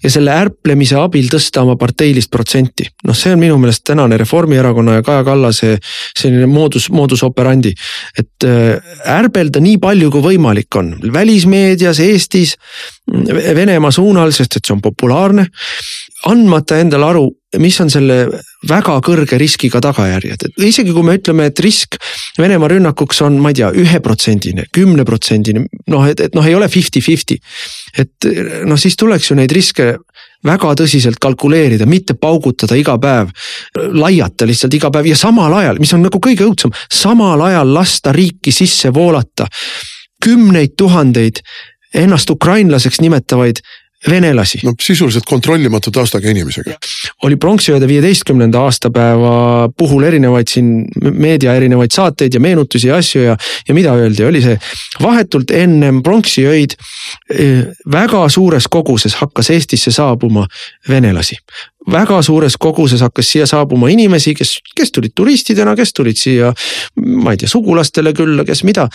ja 0.04 0.12
selle 0.12 0.32
ärplemise 0.32 0.98
abil 1.00 1.28
tõsta 1.32 1.64
oma 1.66 1.76
parteilist 1.80 2.32
protsenti. 2.32 2.88
noh, 3.08 3.16
see 3.16 3.34
on 3.34 3.40
minu 3.40 3.58
meelest 3.58 3.84
tänane 3.88 4.18
Reformierakonna 4.18 5.00
ja 5.00 5.04
Kaja 5.06 5.24
Kallase 5.28 5.78
selline 6.18 6.48
moodus, 6.48 6.90
moodus 6.90 7.24
operandi. 7.24 7.74
et 8.18 8.48
äh, 8.48 8.78
ärbelda 9.18 9.60
nii 9.60 9.78
palju 9.78 10.12
kui 10.12 10.22
võimalik 10.32 10.80
on 10.80 10.96
välismeedias, 11.14 12.00
Eestis, 12.00 12.56
Venemaa 13.08 13.92
suunal, 13.92 14.32
sest 14.36 14.58
et 14.58 14.66
see 14.66 14.76
on 14.76 14.82
populaarne. 14.82 15.48
andmata 16.28 16.80
endale 16.80 17.06
aru 17.06 17.28
mis 17.56 17.78
on 17.80 17.90
selle 17.90 18.18
väga 18.68 18.98
kõrge 19.06 19.38
riskiga 19.40 19.80
tagajärjed, 19.84 20.48
et 20.50 20.66
isegi 20.68 20.92
kui 20.92 21.06
me 21.08 21.16
ütleme, 21.16 21.48
et 21.48 21.60
risk 21.64 21.96
Venemaa 22.38 22.70
rünnakuks 22.74 23.22
on, 23.26 23.38
ma 23.42 23.54
ei 23.54 23.58
tea, 23.62 23.70
üheprotsendine, 23.82 24.68
kümneprotsendine, 24.76 25.64
noh, 25.90 26.04
et, 26.10 26.20
et 26.28 26.36
noh, 26.36 26.46
ei 26.46 26.58
ole 26.58 26.68
fifty-fifty. 26.70 27.40
et 27.98 28.28
noh, 28.68 28.78
siis 28.78 29.00
tuleks 29.00 29.32
ju 29.32 29.40
neid 29.40 29.56
riske 29.56 29.94
väga 30.46 30.74
tõsiselt 30.78 31.18
kalkuleerida, 31.24 31.88
mitte 31.90 32.14
paugutada 32.20 32.76
iga 32.78 32.98
päev, 33.02 33.32
laiata 33.96 34.46
lihtsalt 34.46 34.76
iga 34.78 34.92
päev 34.94 35.08
ja 35.10 35.18
samal 35.18 35.56
ajal, 35.62 35.80
mis 35.80 35.94
on 35.96 36.04
nagu 36.06 36.20
kõige 36.22 36.46
õudsem, 36.46 36.76
samal 36.94 37.42
ajal 37.48 37.74
lasta 37.74 38.14
riiki 38.16 38.52
sisse 38.52 38.92
voolata 38.94 39.48
kümneid 40.24 40.76
tuhandeid 40.78 41.42
ennast 41.96 42.30
ukrainlaseks 42.30 43.02
nimetavaid 43.02 43.62
venelasi. 44.10 44.60
no 44.64 44.74
sisuliselt 44.82 45.26
kontrollimatu 45.26 45.92
taustaga 45.92 46.30
inimesega. 46.30 46.76
oli 47.24 47.36
pronksiööde 47.36 47.88
viieteistkümnenda 47.88 48.62
aastapäeva 48.68 49.70
puhul 49.78 50.04
erinevaid 50.04 50.52
siin 50.52 50.86
meedia 51.02 51.56
erinevaid 51.58 51.92
saateid 51.92 52.34
ja 52.34 52.40
meenutusi 52.40 52.88
ja 52.88 52.98
asju 53.02 53.24
ja, 53.24 53.38
ja 53.68 53.74
mida 53.74 53.96
öeldi, 53.98 54.26
oli 54.26 54.42
see 54.42 54.60
vahetult 55.02 55.52
ennem 55.52 56.04
pronksiöid 56.04 56.78
eh, 57.34 57.66
väga 57.92 58.28
suures 58.30 58.70
koguses 58.70 59.18
hakkas 59.22 59.50
Eestisse 59.56 59.92
saabuma 59.92 60.48
venelasi 60.90 61.40
väga 61.92 62.20
suures 62.26 62.58
koguses 62.60 63.02
hakkas 63.06 63.32
siia 63.32 63.48
saabuma 63.50 63.90
inimesi, 63.92 64.34
kes, 64.38 64.58
kes 64.76 64.92
tulid 64.96 65.16
turistidena, 65.16 65.76
kes 65.78 65.94
tulid 65.96 66.20
siia, 66.20 66.52
ma 67.24 67.34
ei 67.34 67.40
tea, 67.42 67.50
sugulastele 67.52 68.14
külla, 68.18 68.46
kes 68.48 68.64
mida. 68.68 68.88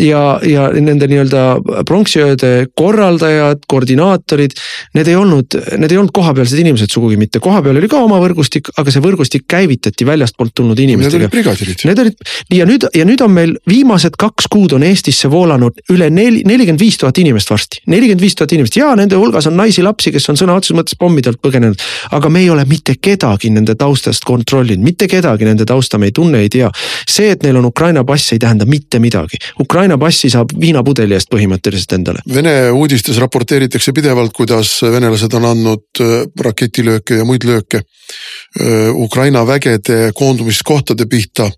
ja, 0.00 0.40
ja 0.48 0.70
nende 0.72 1.04
nii-öelda 1.04 1.84
pronksiööde 1.84 2.68
korraldajad, 2.78 3.66
koordinaatorid, 3.68 4.54
need 4.96 5.10
ei 5.12 5.16
olnud, 5.18 5.58
need 5.78 5.92
ei 5.92 5.98
olnud 6.00 6.14
kohapealsed 6.16 6.62
inimesed 6.62 6.92
sugugi 6.94 7.18
mitte, 7.20 7.42
kohapeal 7.44 7.76
oli 7.76 7.90
ka 7.92 8.00
oma 8.00 8.16
võrgustik, 8.22 8.70
aga 8.80 8.94
see 8.94 9.04
võrgustik 9.04 9.44
käivitati 9.52 10.06
väljastpoolt 10.08 10.54
tulnud 10.56 10.80
inimestega. 10.80 11.28
Need 11.28 11.28
olid 11.28 11.34
brigadirid. 11.36 11.84
Need 11.90 12.02
olid 12.06 12.32
ja 12.56 12.68
nüüd 12.68 12.88
ja 12.96 13.04
nüüd 13.08 13.20
on 13.24 13.34
meil 13.36 13.52
viimased 13.68 14.16
kaks 14.20 14.48
kuud 14.52 14.72
on 14.78 14.86
Eestisse 14.86 15.28
voolanud 15.32 15.84
üle 15.92 16.08
neli, 16.12 16.40
nelikümmend 16.48 16.80
viis 16.80 16.96
tuhat 17.00 17.20
inimest 17.20 17.52
varsti, 17.52 17.84
nelikümmend 17.92 18.24
viis 18.24 18.36
tuhat 18.38 18.56
inimest 18.56 18.80
ja 18.80 18.94
nende 18.98 19.20
hulgas 19.20 19.50
on 19.50 19.58
naisi-lapsi, 19.60 20.14
kes 20.16 20.32
on 20.32 20.40
sõna 20.40 20.56
otseses 20.56 20.78
mõttes 20.78 20.98
pommide 20.98 21.32
alt 21.32 21.42
põgenenud, 21.44 21.84
aga 22.16 22.31
me 22.32 22.40
ei 22.40 22.50
ole 22.50 22.64
mitte 22.68 22.96
kedagi 23.00 23.50
nende 23.52 23.74
taustast 23.78 24.24
kontrollinud, 24.26 24.84
mitte 24.84 25.08
kedagi 25.10 25.46
nende 25.46 25.66
tausta 25.68 25.98
me 26.00 26.08
ei 26.10 26.14
tunne, 26.16 26.40
ei 26.42 26.50
tea. 26.52 26.70
see, 27.08 27.30
et 27.34 27.42
neil 27.44 27.58
on 27.60 27.68
Ukraina 27.68 28.04
pass, 28.08 28.32
ei 28.32 28.40
tähenda 28.42 28.66
mitte 28.68 28.98
midagi. 29.02 29.38
Ukraina 29.60 29.98
passi 29.98 30.30
saab 30.32 30.54
viinapudeli 30.60 31.16
eest 31.16 31.30
põhimõtteliselt 31.32 31.96
endale. 31.98 32.24
Vene 32.34 32.54
uudistes 32.70 33.18
raporteeritakse 33.20 33.92
pidevalt, 33.92 34.32
kuidas 34.36 34.74
venelased 34.82 35.34
on 35.38 35.48
andnud 35.50 36.02
äh, 36.02 36.14
raketilööke 36.48 37.20
ja 37.20 37.28
muid 37.28 37.44
lööke 37.48 37.82
äh, 37.82 38.88
Ukraina 38.94 39.44
vägede 39.46 40.12
koondumiskohtade 40.16 41.06
pihta. 41.10 41.50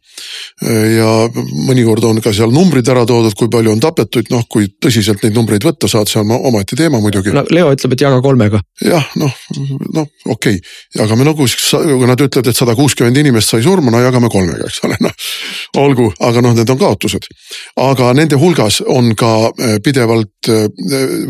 Äh, 0.65 0.99
ja 0.99 1.11
mõnikord 1.69 2.05
on 2.09 2.23
ka 2.25 2.35
seal 2.35 2.53
numbrid 2.55 2.89
ära 2.91 3.07
toodud, 3.09 3.37
kui 3.39 3.51
palju 3.53 3.75
on 3.75 3.83
tapetuid, 3.83 4.31
noh, 4.35 4.47
kui 4.51 4.71
tõsiselt 4.83 5.23
neid 5.25 5.37
numbreid 5.39 5.65
võtta 5.67 5.91
saad, 5.91 6.11
see 6.11 6.23
on 6.23 6.35
omaette 6.35 6.79
teema 6.79 7.01
muidugi. 7.03 7.35
no 7.35 7.47
Leo 7.55 7.73
ütleb, 7.75 7.97
et 7.97 8.07
jaga 8.07 8.21
kolmega. 8.25 8.63
jah, 8.85 9.11
noh, 9.21 9.43
noh 9.95 10.09
okei 10.25 10.54
okay 10.54 10.54
jagame 10.97 11.27
nagu, 11.27 11.47
kui 11.47 12.09
nad 12.09 12.21
ütlevad, 12.21 12.51
et 12.51 12.59
sada 12.59 12.75
kuuskümmend 12.79 13.19
inimest 13.21 13.55
sai 13.55 13.63
surma, 13.65 13.93
no 13.93 14.03
jagame 14.03 14.31
kolmega, 14.33 14.69
eks 14.69 14.83
ole, 14.87 14.99
noh. 15.05 15.15
olgu, 15.83 16.11
aga 16.29 16.43
noh, 16.45 16.55
need 16.57 16.71
on 16.71 16.81
kaotused. 16.81 17.29
aga 17.81 18.13
nende 18.15 18.39
hulgas 18.41 18.81
on 18.87 19.15
ka 19.19 19.33
äh, 19.49 19.77
pidevalt 19.85 20.51
äh, 20.51 20.69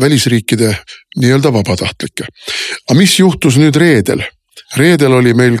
välisriikide 0.01 0.73
nii-öelda 1.21 1.53
vabatahtlikke. 1.53 2.29
aga 2.89 2.99
mis 2.99 3.19
juhtus 3.19 3.59
nüüd 3.61 3.75
reedel? 3.75 4.23
reedel 4.77 5.13
oli 5.13 5.33
meil 5.33 5.59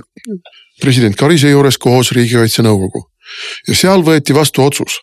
president 0.81 1.15
Karise 1.15 1.49
juures 1.49 1.77
koos 1.77 2.11
Riigikaitse 2.11 2.63
Nõukogu 2.65 3.05
ja 3.67 3.75
seal 3.75 4.03
võeti 4.05 4.35
vastu 4.35 4.63
otsus 4.65 4.99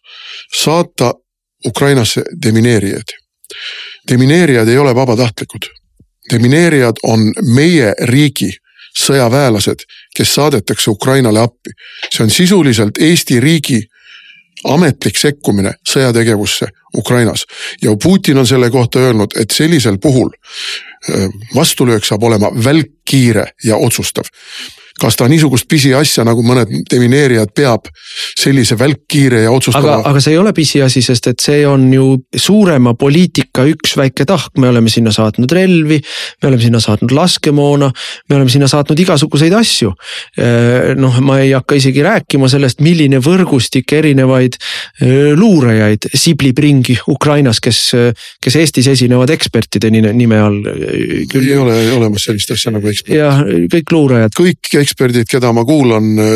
saata 0.63 1.13
Ukrainasse 1.67 2.25
demineerijaid. 2.45 3.15
demineerijad 4.09 4.69
ei 4.69 4.79
ole 4.79 4.95
vabatahtlikud 4.95 5.69
demineerijad 6.31 7.03
on 7.03 7.33
meie 7.55 7.95
riigi 8.09 8.51
sõjaväelased, 8.99 9.87
kes 10.17 10.35
saadetakse 10.35 10.91
Ukrainale 10.91 11.41
appi. 11.41 11.71
see 12.11 12.25
on 12.25 12.31
sisuliselt 12.31 12.99
Eesti 13.01 13.41
riigi 13.41 13.81
ametlik 14.65 15.17
sekkumine 15.17 15.73
sõjategevusse 15.89 16.67
Ukrainas 16.97 17.47
ja 17.83 17.97
Putin 18.03 18.39
on 18.39 18.47
selle 18.47 18.71
kohta 18.71 18.99
öelnud, 18.99 19.33
et 19.41 19.51
sellisel 19.51 19.99
puhul 19.99 20.31
vastulöök 21.55 22.05
saab 22.05 22.23
olema 22.23 22.51
välkkiire 22.65 23.47
ja 23.65 23.77
otsustav 23.77 24.25
kas 25.03 25.19
ta 25.19 25.27
niisugust 25.31 25.67
pisiasja 25.71 26.25
nagu 26.27 26.45
mõned 26.47 26.71
demineerijad 26.91 27.51
peab 27.57 27.89
sellise 28.39 28.77
välkkiire 28.79 29.43
ja 29.47 29.53
otsustava. 29.53 29.99
aga, 29.99 30.11
aga 30.13 30.23
see 30.23 30.37
ei 30.37 30.41
ole 30.41 30.53
pisiasi, 30.57 31.03
sest 31.03 31.29
et 31.33 31.43
see 31.43 31.65
on 31.67 31.89
ju 31.93 32.07
suurema 32.37 32.95
poliitika 32.99 33.65
üks 33.71 33.97
väike 33.99 34.27
tahk, 34.29 34.55
me 34.63 34.71
oleme 34.71 34.93
sinna 34.93 35.13
saatnud 35.15 35.53
relvi. 35.53 35.99
me 36.43 36.51
oleme 36.51 36.63
sinna 36.63 36.81
saatnud 36.83 37.15
laskemoona, 37.17 37.91
me 38.31 38.39
oleme 38.39 38.53
sinna 38.53 38.69
saatnud 38.71 39.03
igasuguseid 39.03 39.57
asju. 39.59 39.93
noh, 41.03 41.21
ma 41.25 41.41
ei 41.43 41.53
hakka 41.57 41.79
isegi 41.81 42.05
rääkima 42.05 42.51
sellest, 42.53 42.81
milline 42.85 43.19
võrgustik 43.23 43.93
erinevaid 43.99 44.59
luurajaid 45.39 46.13
siblib 46.15 46.59
ringi 46.63 46.97
Ukrainas, 47.11 47.61
kes, 47.63 47.81
kes 48.43 48.59
Eestis 48.61 48.89
esinevad 48.93 49.31
ekspertide 49.35 49.91
nime 49.91 50.39
all. 50.39 50.61
ei 50.63 51.57
ole 51.59 51.77
olemas 51.97 52.29
sellist 52.29 52.55
asja 52.55 52.73
nagu 52.75 52.89
ekspert. 52.89 53.17
jah, 53.17 53.43
kõik 53.73 53.95
luurajad. 53.95 54.37
kõik 54.39 54.73
eksperdid, 54.93 55.29
keda 55.31 55.53
ma 55.57 55.65
kuulan, 55.69 56.13
äh, 56.21 56.27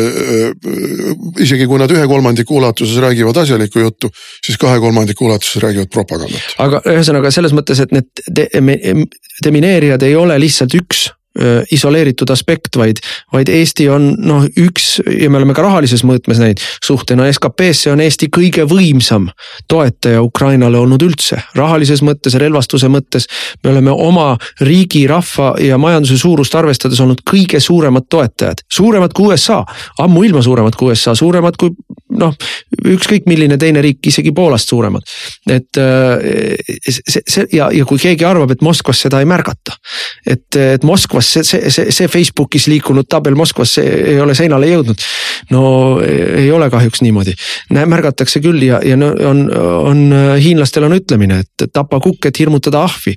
äh, 0.49 1.43
isegi 1.43 1.67
kui 1.69 1.79
nad 1.79 1.91
ühe 1.93 2.07
kolmandiku 2.09 2.57
ulatuses 2.57 2.97
räägivad 3.03 3.37
asjalikku 3.43 3.79
juttu, 3.79 4.09
siis 4.45 4.57
kahe 4.57 4.79
kolmandiku 4.83 5.29
ulatuses 5.29 5.61
räägivad 5.63 5.93
propagandat. 5.93 6.55
aga 6.57 6.81
ühesõnaga 6.85 7.31
selles 7.31 7.53
mõttes, 7.53 7.81
et 7.81 7.93
need 7.93 8.09
de 8.27 8.49
demineerijad 9.45 10.03
ei 10.03 10.15
ole 10.15 10.39
lihtsalt 10.41 10.73
üks 10.73 11.07
isoleeritud 11.71 12.29
aspekt, 12.33 12.75
vaid, 12.77 13.01
vaid 13.33 13.49
Eesti 13.49 13.87
on 13.93 14.09
noh, 14.17 14.45
üks 14.57 14.97
ja 15.05 15.29
me 15.29 15.39
oleme 15.41 15.55
ka 15.57 15.65
rahalises 15.65 16.03
mõõtmes 16.07 16.41
näinud, 16.41 16.63
suhtena 16.83 17.27
SKP-sse 17.31 17.91
on 17.93 18.01
Eesti 18.03 18.29
kõige 18.33 18.65
võimsam 18.69 19.29
toetaja 19.69 20.21
Ukrainale 20.23 20.79
olnud 20.79 21.03
üldse. 21.05 21.41
rahalises 21.55 22.01
mõttes, 22.01 22.37
relvastuse 22.39 22.87
mõttes. 22.91 23.27
Me 23.63 23.71
oleme 23.71 23.91
oma 23.91 24.37
riigi, 24.61 25.05
rahva 25.07 25.53
ja 25.61 25.77
majanduse 25.77 26.17
suurust 26.17 26.55
arvestades 26.55 26.99
olnud 27.03 27.21
kõige 27.29 27.59
suuremad 27.59 28.07
toetajad, 28.09 28.63
suuremad 28.71 29.13
kui 29.13 29.33
USA, 29.33 29.63
ammuilma 29.99 30.41
suuremad 30.41 30.75
kui 30.75 30.91
USA, 30.91 31.15
suuremad 31.15 31.57
kui 31.59 31.73
noh, 32.19 32.35
ükskõik 32.93 33.27
milline 33.29 33.57
teine 33.59 33.81
riik, 33.83 34.01
isegi 34.11 34.33
Poolast 34.35 34.69
suuremad. 34.69 35.05
et 35.49 35.79
äh, 35.81 36.61
see, 36.89 37.21
see 37.23 37.45
ja, 37.53 37.69
ja 37.73 37.85
kui 37.85 37.99
keegi 38.01 38.25
arvab, 38.27 38.51
et 38.53 38.63
Moskvas 38.65 39.01
seda 39.05 39.21
ei 39.23 39.29
märgata, 39.29 39.77
et, 40.25 40.47
et 40.55 40.83
Moskvas 40.87 41.31
see, 41.37 41.45
see, 41.47 41.71
see, 41.73 41.91
see 41.93 42.11
Facebookis 42.11 42.67
liikunud 42.71 43.09
tabel 43.09 43.37
Moskvas 43.39 43.77
ei 43.83 44.19
ole 44.21 44.35
seinale 44.37 44.69
jõudnud. 44.71 45.07
no 45.53 45.63
ei 46.03 46.49
ole 46.51 46.69
kahjuks 46.73 47.01
niimoodi, 47.05 47.35
märgatakse 47.77 48.41
küll 48.43 48.63
ja, 48.63 48.81
ja 48.83 48.97
on, 48.97 49.47
on 49.53 50.05
hiinlastel 50.41 50.87
on 50.87 50.97
ütlemine, 50.97 51.41
et 51.45 51.69
tapa 51.73 51.99
kukk, 52.03 52.29
et 52.29 52.39
hirmutada 52.39 52.83
ahvi 52.87 53.15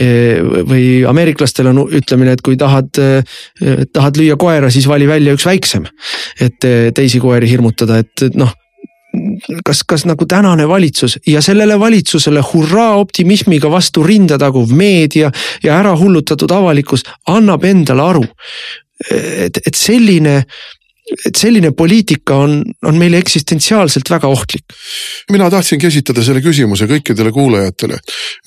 või 0.00 1.02
ameeriklastel 1.08 1.68
on 1.72 1.82
ütlemine, 1.92 2.32
et 2.32 2.40
kui 2.44 2.56
tahad, 2.56 2.88
tahad 3.92 4.16
lüüa 4.16 4.38
koera, 4.40 4.70
siis 4.72 4.88
vali 4.88 5.08
välja 5.08 5.34
üks 5.36 5.44
väiksem. 5.46 5.84
et 6.40 6.64
teisi 6.94 7.20
koeri 7.20 7.50
hirmutada, 7.50 7.98
et 8.00 8.30
noh 8.34 8.54
kas, 9.66 9.82
kas 9.86 10.04
nagu 10.08 10.26
tänane 10.26 10.68
valitsus 10.68 11.18
ja 11.26 11.42
sellele 11.42 11.78
valitsusele 11.80 12.42
hurraa 12.52 12.96
optimismiga 13.00 13.70
vastu 13.70 14.02
rinda 14.06 14.38
taguv 14.38 14.72
meedia 14.72 15.30
ja 15.62 15.78
ära 15.78 15.96
hullutatud 15.98 16.50
avalikkus 16.50 17.04
annab 17.28 17.64
endale 17.64 18.02
aru. 18.02 18.26
et, 19.10 19.56
et 19.66 19.74
selline 19.74 20.42
et 21.26 21.36
selline 21.36 21.72
poliitika 21.74 22.36
on, 22.44 22.60
on 22.86 22.98
meile 22.98 23.18
eksistentsiaalselt 23.18 24.10
väga 24.10 24.28
ohtlik. 24.28 24.64
mina 25.32 25.50
tahtsingi 25.50 25.88
esitada 25.88 26.22
selle 26.22 26.42
küsimuse 26.44 26.86
kõikidele 26.90 27.32
kuulajatele, 27.34 27.98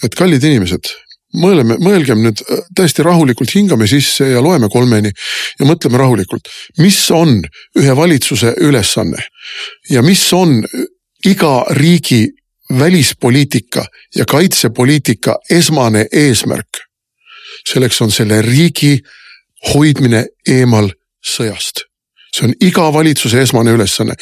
et 0.04 0.16
kallid 0.16 0.44
inimesed, 0.44 0.94
mõeleme, 1.40 1.78
mõelgem 1.82 2.22
nüüd 2.24 2.44
äh, 2.46 2.64
täiesti 2.76 3.04
rahulikult, 3.06 3.54
hingame 3.56 3.88
sisse 3.90 4.30
ja 4.32 4.42
loeme 4.44 4.70
kolmeni 4.72 5.12
ja 5.60 5.68
mõtleme 5.68 6.00
rahulikult, 6.02 6.50
mis 6.78 7.00
on 7.12 7.42
ühe 7.80 7.96
valitsuse 7.98 8.56
ülesanne 8.62 9.22
ja 9.90 10.04
mis 10.06 10.24
on 10.34 10.62
iga 11.26 11.66
riigi 11.78 12.28
välispoliitika 12.80 13.86
ja 14.16 14.26
kaitsepoliitika 14.26 15.38
esmane 15.50 16.08
eesmärk. 16.12 16.68
selleks 17.70 18.02
on 18.02 18.12
selle 18.12 18.42
riigi 18.42 19.00
hoidmine 19.74 20.26
eemal 20.50 20.90
sõjast. 21.24 21.86
see 22.36 22.48
on 22.48 22.54
iga 22.62 22.94
valitsuse 22.94 23.42
esmane 23.42 23.72
ülesanne, 23.72 24.14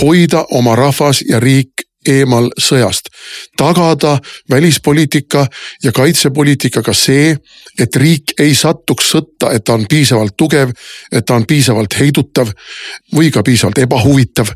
hoida 0.00 0.44
oma 0.50 0.76
rahvas 0.76 1.22
ja 1.28 1.40
riik 1.40 1.82
eemal 2.08 2.50
sõjast. 2.60 3.08
tagada 3.56 4.18
välispoliitika 4.50 5.46
ja 5.82 5.92
kaitsepoliitikaga 5.92 6.94
see, 6.94 7.36
et 7.78 7.96
riik 7.96 8.34
ei 8.40 8.54
satuks 8.54 9.10
sõtta, 9.14 9.52
et 9.52 9.64
ta 9.64 9.74
on 9.74 9.86
piisavalt 9.86 10.36
tugev, 10.36 10.70
et 11.12 11.24
ta 11.26 11.34
on 11.34 11.46
piisavalt 11.46 11.98
heidutav 11.98 12.52
või 13.14 13.30
ka 13.30 13.42
piisavalt 13.42 13.78
ebahuvitav. 13.78 14.50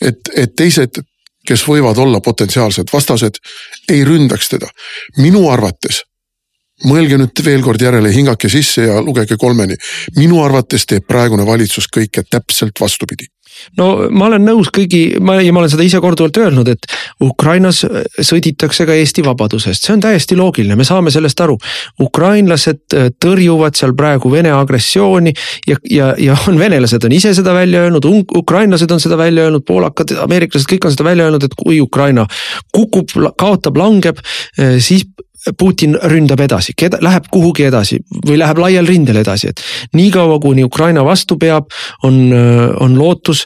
et, 0.00 0.18
et 0.36 0.54
teised, 0.56 1.00
kes 1.46 1.64
võivad 1.68 1.98
olla 1.98 2.20
potentsiaalsed 2.20 2.92
vastased, 2.92 3.40
ei 3.88 4.04
ründaks 4.04 4.48
teda. 4.48 4.66
minu 5.16 5.48
arvates 5.50 6.02
mõelge 6.84 7.18
nüüd 7.18 7.40
veel 7.44 7.62
kord 7.62 7.82
järele, 7.82 8.12
hingake 8.14 8.48
sisse 8.48 8.82
ja 8.86 9.00
lugege 9.02 9.36
kolmeni. 9.36 9.74
minu 10.16 10.44
arvates 10.44 10.86
teeb 10.86 11.06
praegune 11.06 11.46
valitsus 11.46 11.88
kõike 11.90 12.22
täpselt 12.30 12.80
vastupidi 12.80 13.26
no 13.78 14.08
ma 14.10 14.28
olen 14.28 14.44
nõus 14.48 14.70
kõigi, 14.74 15.02
ma 15.20 15.38
ja 15.42 15.52
ma 15.54 15.62
olen 15.62 15.72
seda 15.72 15.86
ise 15.86 16.00
korduvalt 16.02 16.38
öelnud, 16.40 16.70
et 16.72 16.88
Ukrainas 17.24 17.82
äh, 17.86 18.06
sõditakse 18.24 18.86
ka 18.88 18.96
Eesti 18.96 19.24
vabaduse 19.26 19.72
eest, 19.72 19.86
see 19.86 19.94
on 19.96 20.04
täiesti 20.04 20.38
loogiline, 20.38 20.76
me 20.78 20.86
saame 20.86 21.12
sellest 21.14 21.40
aru. 21.44 21.58
ukrainlased 22.02 22.96
äh, 22.96 23.10
tõrjuvad 23.20 23.78
seal 23.78 23.94
praegu 23.98 24.30
Vene 24.32 24.52
agressiooni 24.54 25.32
ja, 25.66 25.78
ja, 25.90 26.12
ja 26.18 26.36
on 26.48 26.58
venelased 26.60 27.04
on 27.04 27.14
ise 27.16 27.34
seda 27.36 27.54
välja 27.56 27.84
öelnud, 27.86 28.04
ukrainlased 28.36 28.90
on 28.90 29.00
seda 29.00 29.18
välja 29.18 29.48
öelnud, 29.48 29.64
poolakad, 29.66 30.14
ameeriklased, 30.24 30.68
kõik 30.70 30.88
on 30.88 30.94
seda 30.94 31.08
välja 31.08 31.28
öelnud, 31.28 31.44
et 31.44 31.56
kui 31.58 31.80
Ukraina 31.80 32.26
kukub, 32.74 33.14
kaotab, 33.38 33.80
langeb, 33.80 34.20
äh, 34.58 34.78
siis 34.82 35.06
Putin 35.58 35.96
ründab 36.10 36.40
edasi, 36.44 36.74
keda, 36.78 37.00
läheb 37.04 37.28
kuhugi 37.32 37.66
edasi 37.68 37.98
või 38.26 38.38
läheb 38.40 38.58
laial 38.62 38.88
rindel 38.88 39.20
edasi, 39.22 39.52
et 39.52 39.62
niikaua 39.96 40.38
kuni 40.42 40.64
Ukraina 40.64 41.04
vastu 41.06 41.38
peab, 41.40 41.70
on, 42.06 42.18
on 42.80 42.96
lootus, 42.98 43.44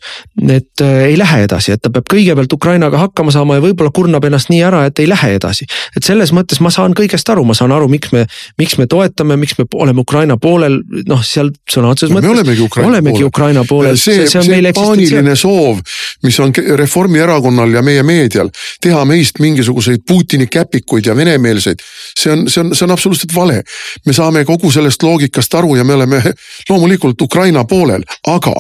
et 0.49 0.83
äh, 0.83 1.05
ei 1.11 1.19
lähe 1.19 1.43
edasi, 1.47 1.75
et 1.77 1.83
ta 1.83 1.93
peab 1.93 2.09
kõigepealt 2.13 2.53
Ukrainaga 2.57 3.01
hakkama 3.05 3.35
saama 3.35 3.59
ja 3.59 3.65
võib-olla 3.65 3.93
kurnab 3.95 4.25
ennast 4.29 4.51
nii 4.53 4.63
ära, 4.67 4.85
et 4.89 5.03
ei 5.03 5.09
lähe 5.11 5.35
edasi. 5.37 5.67
et 5.97 6.05
selles 6.05 6.33
mõttes 6.33 6.61
ma 6.65 6.71
saan 6.71 6.97
kõigest 6.99 7.29
aru, 7.33 7.45
ma 7.45 7.55
saan 7.59 7.73
aru, 7.73 7.89
miks 7.93 8.13
me, 8.13 8.25
miks 8.59 8.79
me 8.79 8.87
toetame, 8.87 9.37
miks 9.41 9.57
me 9.59 9.67
oleme 9.75 10.03
Ukraina 10.03 10.37
poolel, 10.37 10.81
noh, 11.09 11.23
seal 11.27 11.53
sõna 11.71 11.93
otseses 11.93 12.15
mõttes. 12.15 12.29
me 12.29 12.35
olemegi 12.37 12.67
Ukraina 12.67 12.93
olemegi 12.93 13.19
poolel, 13.19 13.33
Ukraina 13.33 13.65
poolel. 13.69 13.97
see, 13.97 14.27
see, 14.27 14.43
see, 14.43 14.61
see 14.63 14.73
paaniline 14.77 15.37
soov, 15.39 15.83
mis 16.27 16.41
on 16.41 16.55
Reformierakonnal 16.83 17.79
ja 17.79 17.83
meie 17.87 18.03
meedial, 18.07 18.51
teha 18.83 19.05
meist 19.09 19.41
mingisuguseid 19.43 20.07
Putini 20.09 20.47
käpikuid 20.47 21.07
ja 21.07 21.17
venemeelseid 21.17 21.83
see 22.19 22.33
on, 22.33 22.47
see 22.49 22.63
on, 22.63 22.75
see 22.75 22.87
on 22.87 22.95
absoluutselt 22.95 23.35
vale. 23.35 23.63
me 24.07 24.13
saame 24.13 24.45
kogu 24.45 24.71
sellest 24.73 25.03
loogikast 25.03 25.55
aru 25.55 25.77
ja 25.77 25.85
me 25.85 25.95
oleme 25.95 26.23
loomulikult 26.71 27.21
Ukraina 27.21 27.65
poolel, 27.65 28.05
aga 28.27 28.55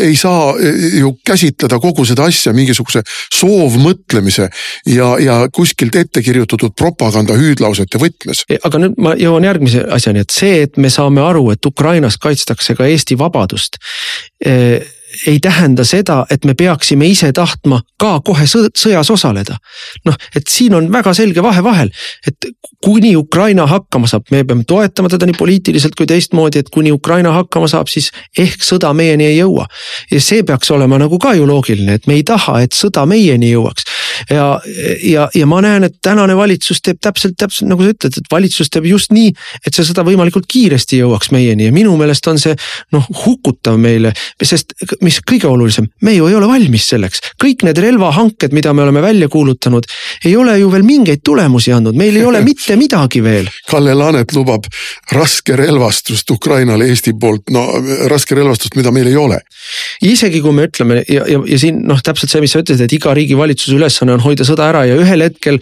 ei 0.00 0.16
saa 0.16 0.54
ju 0.98 1.12
käsitleda 1.26 1.78
kogu 1.78 2.04
seda 2.08 2.26
asja 2.26 2.52
mingisuguse 2.52 3.02
soovmõtlemise 3.34 4.48
ja, 4.86 5.12
ja 5.22 5.36
kuskilt 5.54 5.96
ette 5.96 6.22
kirjutatud 6.22 6.74
propaganda 6.78 7.36
hüüdlausete 7.38 8.00
võtmes. 8.02 8.44
E, 8.50 8.58
aga 8.62 8.82
nüüd 8.82 8.98
ma 9.02 9.14
jõuan 9.18 9.46
järgmise 9.46 9.84
asjani, 9.94 10.24
et 10.26 10.34
see, 10.34 10.64
et 10.66 10.80
me 10.82 10.90
saame 10.90 11.22
aru, 11.22 11.48
et 11.54 11.66
Ukrainas 11.66 12.18
kaitstakse 12.22 12.74
ka 12.78 12.88
Eesti 12.90 13.18
vabadust 13.18 13.78
eh, 14.44 14.82
ei 15.26 15.40
tähenda 15.40 15.84
seda, 15.84 16.22
et 16.30 16.44
me 16.44 16.54
peaksime 16.54 17.06
ise 17.06 17.32
tahtma 17.32 17.80
ka 18.00 18.20
kohe 18.24 18.46
sõjas 18.46 19.10
osaleda. 19.12 19.56
noh, 20.04 20.16
et 20.36 20.48
siin 20.48 20.74
on 20.74 20.88
väga 20.92 21.14
selge 21.14 21.42
vahe 21.42 21.62
vahel, 21.64 21.90
et 22.26 22.48
kuni 22.84 23.16
Ukraina 23.16 23.66
hakkama 23.66 24.06
saab, 24.10 24.26
me 24.30 24.44
peame 24.44 24.64
toetama 24.68 25.08
teda 25.08 25.26
nii 25.26 25.38
poliitiliselt 25.38 25.94
kui 25.98 26.06
teistmoodi, 26.06 26.58
et 26.58 26.70
kuni 26.74 26.92
Ukraina 26.92 27.32
hakkama 27.32 27.68
saab, 27.70 27.90
siis 27.92 28.10
ehk 28.38 28.64
sõda 28.64 28.92
meieni 28.96 29.28
ei 29.30 29.38
jõua. 29.38 29.66
ja 30.10 30.20
see 30.20 30.42
peaks 30.42 30.70
olema 30.70 30.98
nagu 30.98 31.18
ka 31.18 31.34
ju 31.34 31.46
loogiline, 31.46 31.94
et 31.94 32.06
me 32.06 32.18
ei 32.18 32.24
taha, 32.26 32.60
et 32.62 32.72
sõda 32.72 33.06
meieni 33.06 33.52
jõuaks. 33.52 33.86
Ja, 34.30 34.46
ja, 35.02 35.28
ja 35.34 35.46
ma 35.46 35.60
näen, 35.64 35.86
et 35.88 35.98
tänane 36.02 36.36
valitsus 36.36 36.82
teeb 36.82 37.00
täpselt, 37.02 37.36
täpselt 37.38 37.70
nagu 37.70 37.84
sa 37.84 37.94
ütled, 37.94 38.18
et 38.18 38.30
valitsus 38.32 38.70
teeb 38.72 38.86
just 38.90 39.12
nii, 39.14 39.32
et 39.66 39.74
see 39.74 39.86
sõda 39.86 40.04
võimalikult 40.06 40.48
kiiresti 40.50 41.02
jõuaks 41.02 41.32
meieni 41.34 41.68
ja 41.68 41.74
minu 41.74 41.94
meelest 42.00 42.26
on 42.30 42.40
see 42.42 42.56
noh 42.94 43.06
hukutav 43.24 43.78
meile, 43.80 44.12
sest 44.42 44.74
mis 45.04 45.20
kõige 45.28 45.48
olulisem, 45.50 45.88
me 46.02 46.16
ju 46.16 46.28
ei 46.30 46.36
ole 46.38 46.48
valmis 46.50 46.88
selleks. 46.92 47.22
kõik 47.42 47.64
need 47.66 47.78
relvahanked, 47.78 48.52
mida 48.52 48.72
me 48.72 48.82
oleme 48.86 49.02
välja 49.02 49.28
kuulutanud, 49.28 49.86
ei 50.24 50.36
ole 50.36 50.58
ju 50.58 50.70
veel 50.72 50.86
mingeid 50.86 51.22
tulemusi 51.24 51.72
andnud, 51.72 51.96
meil 51.98 52.16
ei 52.16 52.24
ole 52.24 52.42
mitte 52.50 52.76
midagi 52.76 53.22
veel. 53.24 53.48
Kalle 53.70 53.94
Laanet 53.94 54.34
lubab 54.36 54.66
raskerelvastust 55.12 56.30
Ukrainale 56.30 56.88
Eesti 56.90 57.14
poolt, 57.20 57.50
no 57.54 57.66
raskerelvastust, 58.10 58.76
mida 58.76 58.92
meil 58.94 59.10
ei 59.10 59.16
ole. 59.16 59.40
isegi 60.02 60.40
kui 60.42 60.52
me 60.52 60.66
ütleme 60.66 61.02
ja, 61.08 61.24
ja, 61.28 61.38
ja 61.46 61.58
siin 61.58 61.82
noh, 61.86 62.00
täpselt 62.02 62.32
see, 62.32 62.42
mis 62.42 62.52
sa 62.54 62.62
ütlesid, 62.62 62.84
et 62.84 62.96
iga 62.96 63.14
riigi 63.14 63.36
valitsuse 63.38 63.76
ülesanne 63.76 64.01
on 64.10 64.20
hoida 64.20 64.44
sõda 64.48 64.68
ära 64.72 64.84
ja 64.88 64.98
ühel 64.98 65.22
hetkel 65.22 65.60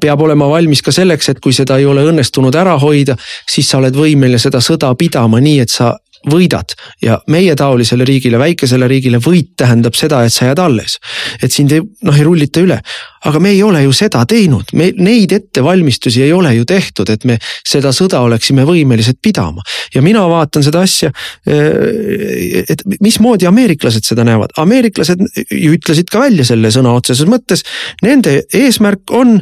peab 0.00 0.20
olema 0.22 0.46
valmis 0.48 0.82
ka 0.86 0.92
selleks, 0.94 1.28
et 1.32 1.40
kui 1.42 1.52
seda 1.52 1.78
ei 1.80 1.86
ole 1.86 2.04
õnnestunud 2.06 2.54
ära 2.54 2.76
hoida, 2.78 3.16
siis 3.50 3.68
sa 3.70 3.80
oled 3.80 3.96
võimeline 3.96 4.38
seda 4.38 4.60
sõda 4.62 4.92
pidama 4.98 5.40
nii, 5.42 5.58
et 5.64 5.72
sa 5.72 5.96
võidad 6.30 6.74
ja 7.02 7.18
meietaolisele 7.30 8.04
riigile, 8.08 8.38
väikesele 8.38 8.88
riigile 8.88 9.20
võit 9.24 9.52
tähendab 9.60 9.96
seda, 9.98 10.24
et 10.24 10.32
sa 10.32 10.50
jääd 10.50 10.62
alles. 10.62 10.98
et 11.42 11.52
sind 11.52 11.72
ei, 11.72 11.82
noh 12.02 12.16
ei 12.16 12.24
rullita 12.24 12.62
üle, 12.64 12.80
aga 13.24 13.40
me 13.40 13.52
ei 13.54 13.62
ole 13.64 13.82
ju 13.84 13.92
seda 13.96 14.24
teinud, 14.28 14.72
me 14.76 14.90
neid 14.96 15.32
ettevalmistusi 15.32 16.22
ei 16.24 16.32
ole 16.32 16.54
ju 16.58 16.66
tehtud, 16.68 17.10
et 17.12 17.24
me 17.28 17.38
seda 17.66 17.92
sõda 17.96 18.20
oleksime 18.24 18.66
võimelised 18.68 19.20
pidama. 19.22 19.62
ja 19.94 20.02
mina 20.02 20.24
vaatan 20.28 20.64
seda 20.64 20.82
asja, 20.84 21.10
eh, 21.46 22.64
et 22.68 22.84
mismoodi 23.00 23.48
ameeriklased 23.48 24.04
seda 24.04 24.24
näevad, 24.26 24.52
ameeriklased 24.60 25.22
ju 25.50 25.72
ütlesid 25.76 26.10
ka 26.12 26.24
välja 26.24 26.44
selle 26.44 26.70
sõna 26.74 26.94
otseses 26.96 27.28
mõttes. 27.28 27.64
Nende 28.02 28.42
eesmärk 28.52 29.12
on, 29.16 29.38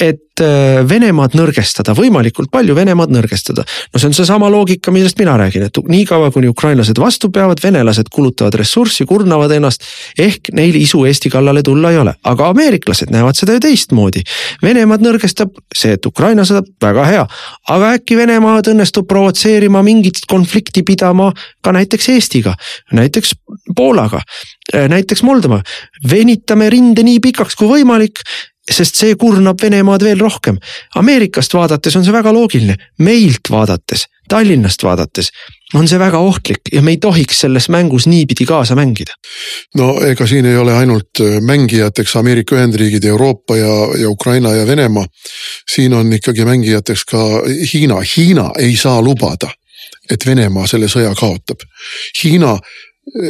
et 0.00 0.42
eh, 0.42 0.80
Venemaad 0.88 1.36
nõrgestada, 1.38 1.94
võimalikult 1.94 2.50
palju 2.50 2.74
Venemaad 2.74 3.14
nõrgestada. 3.14 3.64
no 3.92 4.00
see 4.00 4.10
on 4.10 4.16
seesama 4.16 4.50
loogika, 4.50 4.90
millest 4.90 5.18
mina 5.18 5.36
räägin, 5.38 5.68
et 5.68 5.78
niikaua 6.20 6.30
kuni 6.30 6.48
ukrainlased 6.48 6.98
vastu 7.00 7.30
peavad, 7.30 7.58
venelased 7.62 8.10
kulutavad 8.12 8.54
ressurssi, 8.54 9.06
kurnavad 9.06 9.50
ennast. 9.50 9.82
ehk 10.18 10.52
neil 10.52 10.74
isu 10.74 11.04
Eesti 11.04 11.30
kallale 11.30 11.62
tulla 11.62 11.90
ei 11.90 11.98
ole, 11.98 12.14
aga 12.24 12.48
ameeriklased 12.52 13.10
näevad 13.10 13.38
seda 13.38 13.56
ju 13.56 13.60
teistmoodi. 13.60 14.22
Venemaad 14.62 15.00
nõrgestab 15.00 15.54
see, 15.74 15.94
et 15.96 16.06
Ukraina 16.06 16.44
sõda, 16.44 16.62
väga 16.82 17.04
hea, 17.08 17.24
aga 17.68 17.92
äkki 17.96 18.16
Venemaad 18.16 18.68
õnnestub 18.72 19.08
provotseerima 19.08 19.82
mingit 19.82 20.20
konflikti 20.28 20.82
pidama 20.82 21.32
ka 21.62 21.72
näiteks 21.72 22.08
Eestiga, 22.08 22.54
näiteks 22.92 23.34
Poolaga, 23.76 24.20
näiteks 24.74 25.22
Moldova. 25.22 25.62
venitame 26.10 26.70
rinde 26.70 27.02
nii 27.02 27.20
pikaks 27.20 27.56
kui 27.56 27.68
võimalik 27.68 28.20
sest 28.70 28.94
see 28.94 29.16
kurnab 29.16 29.58
Venemaad 29.62 30.02
veel 30.04 30.20
rohkem. 30.20 30.58
Ameerikast 30.94 31.54
vaadates 31.54 31.96
on 31.96 32.04
see 32.04 32.12
väga 32.12 32.32
loogiline, 32.32 32.76
meilt 32.98 33.50
vaadates, 33.50 34.06
Tallinnast 34.28 34.82
vaadates 34.84 35.32
on 35.74 35.88
see 35.88 35.98
väga 35.98 36.18
ohtlik 36.18 36.72
ja 36.72 36.82
me 36.82 36.94
ei 36.94 36.98
tohiks 36.98 37.40
selles 37.44 37.68
mängus 37.68 38.06
niipidi 38.10 38.46
kaasa 38.46 38.74
mängida. 38.74 39.14
no 39.76 39.94
ega 40.06 40.26
siin 40.26 40.46
ei 40.46 40.56
ole 40.56 40.74
ainult 40.74 41.20
äh, 41.20 41.40
mängijateks 41.40 42.16
Ameerika 42.16 42.56
Ühendriigid, 42.56 43.04
Euroopa 43.04 43.56
ja, 43.56 43.74
ja 44.00 44.10
Ukraina 44.10 44.54
ja 44.54 44.66
Venemaa. 44.66 45.06
siin 45.74 45.94
on 45.94 46.12
ikkagi 46.12 46.44
mängijateks 46.44 47.04
ka 47.04 47.24
Hiina, 47.72 48.02
Hiina 48.16 48.50
ei 48.58 48.76
saa 48.76 49.02
lubada, 49.02 49.50
et 50.10 50.26
Venemaa 50.26 50.66
selle 50.66 50.88
sõja 50.88 51.14
kaotab. 51.14 51.62
Hiina 52.24 52.58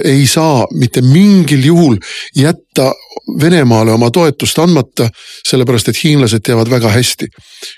ei 0.05 0.27
saa 0.27 0.67
mitte 0.75 1.03
mingil 1.03 1.65
juhul 1.65 1.97
jätta 2.37 2.93
Venemaale 3.41 3.93
oma 3.93 4.11
toetust 4.11 4.59
andmata, 4.59 5.09
sellepärast 5.49 5.89
et 5.89 6.01
hiinlased 6.05 6.43
teavad 6.45 6.71
väga 6.71 6.89
hästi. 6.89 7.27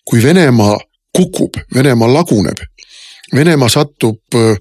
kui 0.04 0.22
Venemaa 0.22 0.78
kukub, 1.16 1.54
Venemaa 1.74 2.12
laguneb, 2.12 2.58
Venemaa 3.32 3.70
satub 3.72 4.36
äh, 4.36 4.56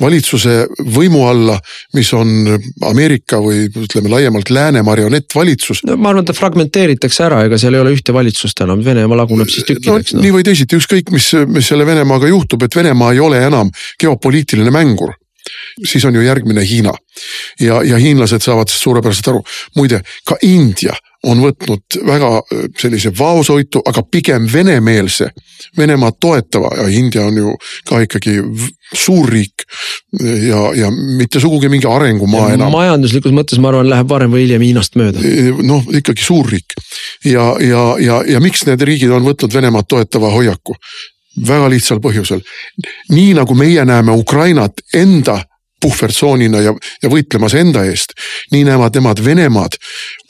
valitsuse 0.00 0.64
võimu 0.94 1.24
alla, 1.28 1.58
mis 1.96 2.12
on 2.16 2.54
Ameerika 2.88 3.40
või 3.42 3.66
ütleme 3.68 4.12
laiemalt 4.12 4.52
lääne 4.54 4.84
marionettvalitsus. 4.86 5.84
no 5.88 5.96
ma 5.96 6.12
arvan, 6.12 6.24
et 6.24 6.32
ta 6.32 6.38
fragmenteeritakse 6.38 7.26
ära, 7.26 7.42
ega 7.48 7.58
seal 7.60 7.76
ei 7.76 7.84
ole 7.84 7.96
ühte 7.96 8.14
valitsust 8.16 8.64
enam, 8.64 8.84
Venemaa 8.84 9.22
laguneb 9.24 9.50
siis 9.52 9.66
tükkideks 9.68 10.16
no,. 10.16 10.24
nii 10.24 10.36
või 10.38 10.46
teisiti, 10.46 10.80
ükskõik 10.80 11.12
mis, 11.14 11.32
mis 11.50 11.68
selle 11.68 11.86
Venemaaga 11.88 12.30
juhtub, 12.30 12.64
et 12.64 12.76
Venemaa 12.76 13.12
ei 13.14 13.20
ole 13.24 13.44
enam 13.46 13.72
geopoliitiline 14.00 14.72
mängur 14.74 15.14
siis 15.84 16.04
on 16.04 16.14
ju 16.14 16.22
järgmine 16.22 16.64
Hiina. 16.68 16.92
ja, 17.60 17.82
ja 17.82 17.98
hiinlased 17.98 18.42
saavad 18.42 18.68
suurepäraselt 18.68 19.28
aru. 19.28 19.42
muide, 19.76 20.00
ka 20.24 20.36
India 20.42 20.94
on 21.24 21.40
võtnud 21.40 21.98
väga 22.06 22.30
äh, 22.38 22.64
sellise 22.78 23.12
vaoshoitu, 23.18 23.82
aga 23.86 24.02
pigem 24.10 24.48
venemeelse, 24.52 25.30
Venemaad 25.78 26.18
toetava 26.20 26.70
ja 26.76 26.88
India 26.92 27.24
on 27.24 27.36
ju 27.36 27.54
ka 27.88 28.00
ikkagi 28.04 28.36
suurriik. 28.94 29.64
ja, 30.22 30.60
ja 30.76 30.90
mitte 30.90 31.40
sugugi 31.40 31.68
mingi 31.68 31.88
arengumaa 31.88 32.52
enam. 32.54 32.72
majanduslikus 32.72 33.32
mõttes 33.32 33.58
ma 33.58 33.72
arvan, 33.72 33.88
läheb 33.90 34.08
varem 34.08 34.34
või 34.34 34.44
hiljem 34.44 34.62
Hiinast 34.66 34.98
mööda. 35.00 35.22
noh, 35.62 35.88
ikkagi 35.94 36.22
suurriik 36.22 36.76
ja, 37.24 37.54
ja, 37.60 37.84
ja, 37.98 38.20
ja 38.28 38.40
miks 38.40 38.66
need 38.68 38.84
riigid 38.84 39.10
on 39.10 39.24
võtnud 39.24 39.54
Venemaad 39.54 39.88
toetava 39.88 40.30
hoiaku? 40.34 40.76
Väga 41.48 41.70
lihtsal 41.70 42.00
põhjusel. 42.00 42.40
nii 43.10 43.34
nagu 43.34 43.54
meie 43.54 43.84
näeme 43.84 44.12
Ukrainat 44.12 44.72
enda 44.94 45.40
puhvertsoonina 45.84 46.60
ja, 46.64 46.72
ja 47.02 47.08
võitlemas 47.12 47.54
enda 47.58 47.84
eest. 47.84 48.14
nii 48.52 48.64
näevad 48.64 48.94
nemad 48.96 49.20
Venemaad 49.24 49.76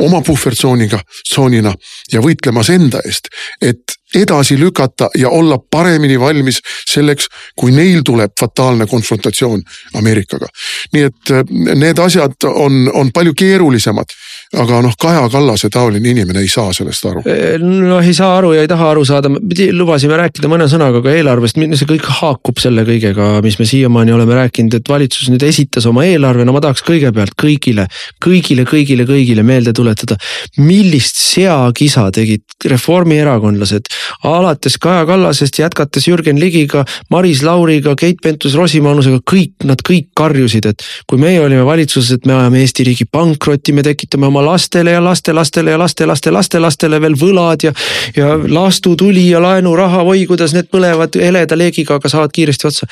oma 0.02 0.22
puhvertsooniga, 0.26 0.98
tsoonina 1.28 1.74
ja 2.12 2.22
võitlemas 2.24 2.70
enda 2.74 3.02
eest. 3.06 3.30
et 3.62 3.98
edasi 4.14 4.58
lükata 4.58 5.08
ja 5.18 5.28
olla 5.28 5.58
paremini 5.70 6.20
valmis 6.20 6.60
selleks, 6.90 7.26
kui 7.58 7.72
neil 7.74 8.02
tuleb 8.06 8.30
fataalne 8.40 8.86
konfrontatsioon 8.86 9.62
Ameerikaga. 9.94 10.46
nii 10.92 11.02
et 11.10 11.30
äh, 11.30 11.44
need 11.74 11.98
asjad 11.98 12.48
on, 12.50 12.90
on 12.94 13.12
palju 13.12 13.34
keerulisemad 13.34 14.16
aga 14.60 14.80
noh, 14.84 14.94
Kaja 15.00 15.24
Kallase 15.32 15.70
taoline 15.72 16.10
inimene 16.12 16.42
ei 16.44 16.48
saa 16.50 16.72
sellest 16.76 17.06
aru. 17.08 17.22
noh, 17.62 18.00
ei 18.00 18.14
saa 18.16 18.36
aru 18.38 18.52
ja 18.56 18.64
ei 18.64 18.70
taha 18.70 18.90
aru 18.92 19.04
saada, 19.08 19.30
lubasime 19.74 20.18
rääkida 20.20 20.50
mõne 20.50 20.68
sõnaga 20.70 21.02
ka 21.04 21.12
eelarvest, 21.14 21.58
see 21.58 21.88
kõik 21.88 22.06
haakub 22.20 22.60
selle 22.62 22.84
kõigega, 22.86 23.38
mis 23.44 23.58
me 23.60 23.68
siiamaani 23.68 24.14
oleme 24.14 24.38
rääkinud, 24.38 24.78
et 24.78 24.90
valitsus 24.90 25.30
nüüd 25.32 25.44
esitas 25.46 25.86
oma 25.90 26.06
eelarve, 26.08 26.46
no 26.46 26.54
ma 26.56 26.62
tahaks 26.64 26.84
kõigepealt 26.86 27.36
kõigile, 27.40 27.86
kõigile, 28.24 28.66
kõigile, 28.68 29.08
kõigile 29.08 29.46
meelde 29.46 29.74
tuletada. 29.76 30.16
millist 30.56 31.16
seakisa 31.18 32.10
tegid 32.14 32.44
reformierakondlased 32.70 33.90
alates 34.24 34.78
Kaja 34.78 35.04
Kallasest, 35.08 35.58
jätkates 35.58 36.08
Jürgen 36.08 36.38
Ligiga, 36.40 36.84
Maris 37.10 37.42
Lauriga, 37.42 37.94
Keit 37.98 38.22
Pentus-Rosimannusega, 38.24 39.20
kõik, 39.30 39.54
nad 39.68 39.82
kõik 39.84 40.10
karjusid, 40.16 40.68
et 40.70 40.84
kui 41.10 41.20
meie 41.20 41.40
olime 41.42 41.64
valitsuses, 41.66 42.18
et 42.18 42.28
me 42.28 42.36
ajame 42.38 42.62
Eesti 42.64 42.86
riigi 42.88 43.06
pankrotti, 43.10 43.74
me 43.76 43.84
tekitame 43.86 44.28
oma 44.30 44.43
lastele 44.44 44.90
ja 44.90 45.04
lastelastele 45.04 45.70
ja 45.70 45.78
lastelaste 45.78 46.30
lastelastele 46.30 47.00
veel 47.00 47.16
võlad 47.20 47.66
ja. 47.66 47.72
ja 48.16 48.34
laastutuli 48.48 49.28
ja 49.30 49.42
laenuraha, 49.42 50.02
oi 50.02 50.26
kuidas 50.26 50.54
need 50.54 50.70
põlevad 50.72 51.18
heleda 51.20 51.58
leegiga, 51.58 51.98
aga 51.98 52.08
saavad 52.08 52.32
kiiresti 52.34 52.66
otsa. 52.66 52.86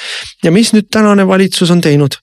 ja 0.44 0.52
mis 0.52 0.72
nüüd 0.72 0.90
tänane 0.90 1.26
valitsus 1.26 1.70
on 1.70 1.80
teinud? 1.80 2.18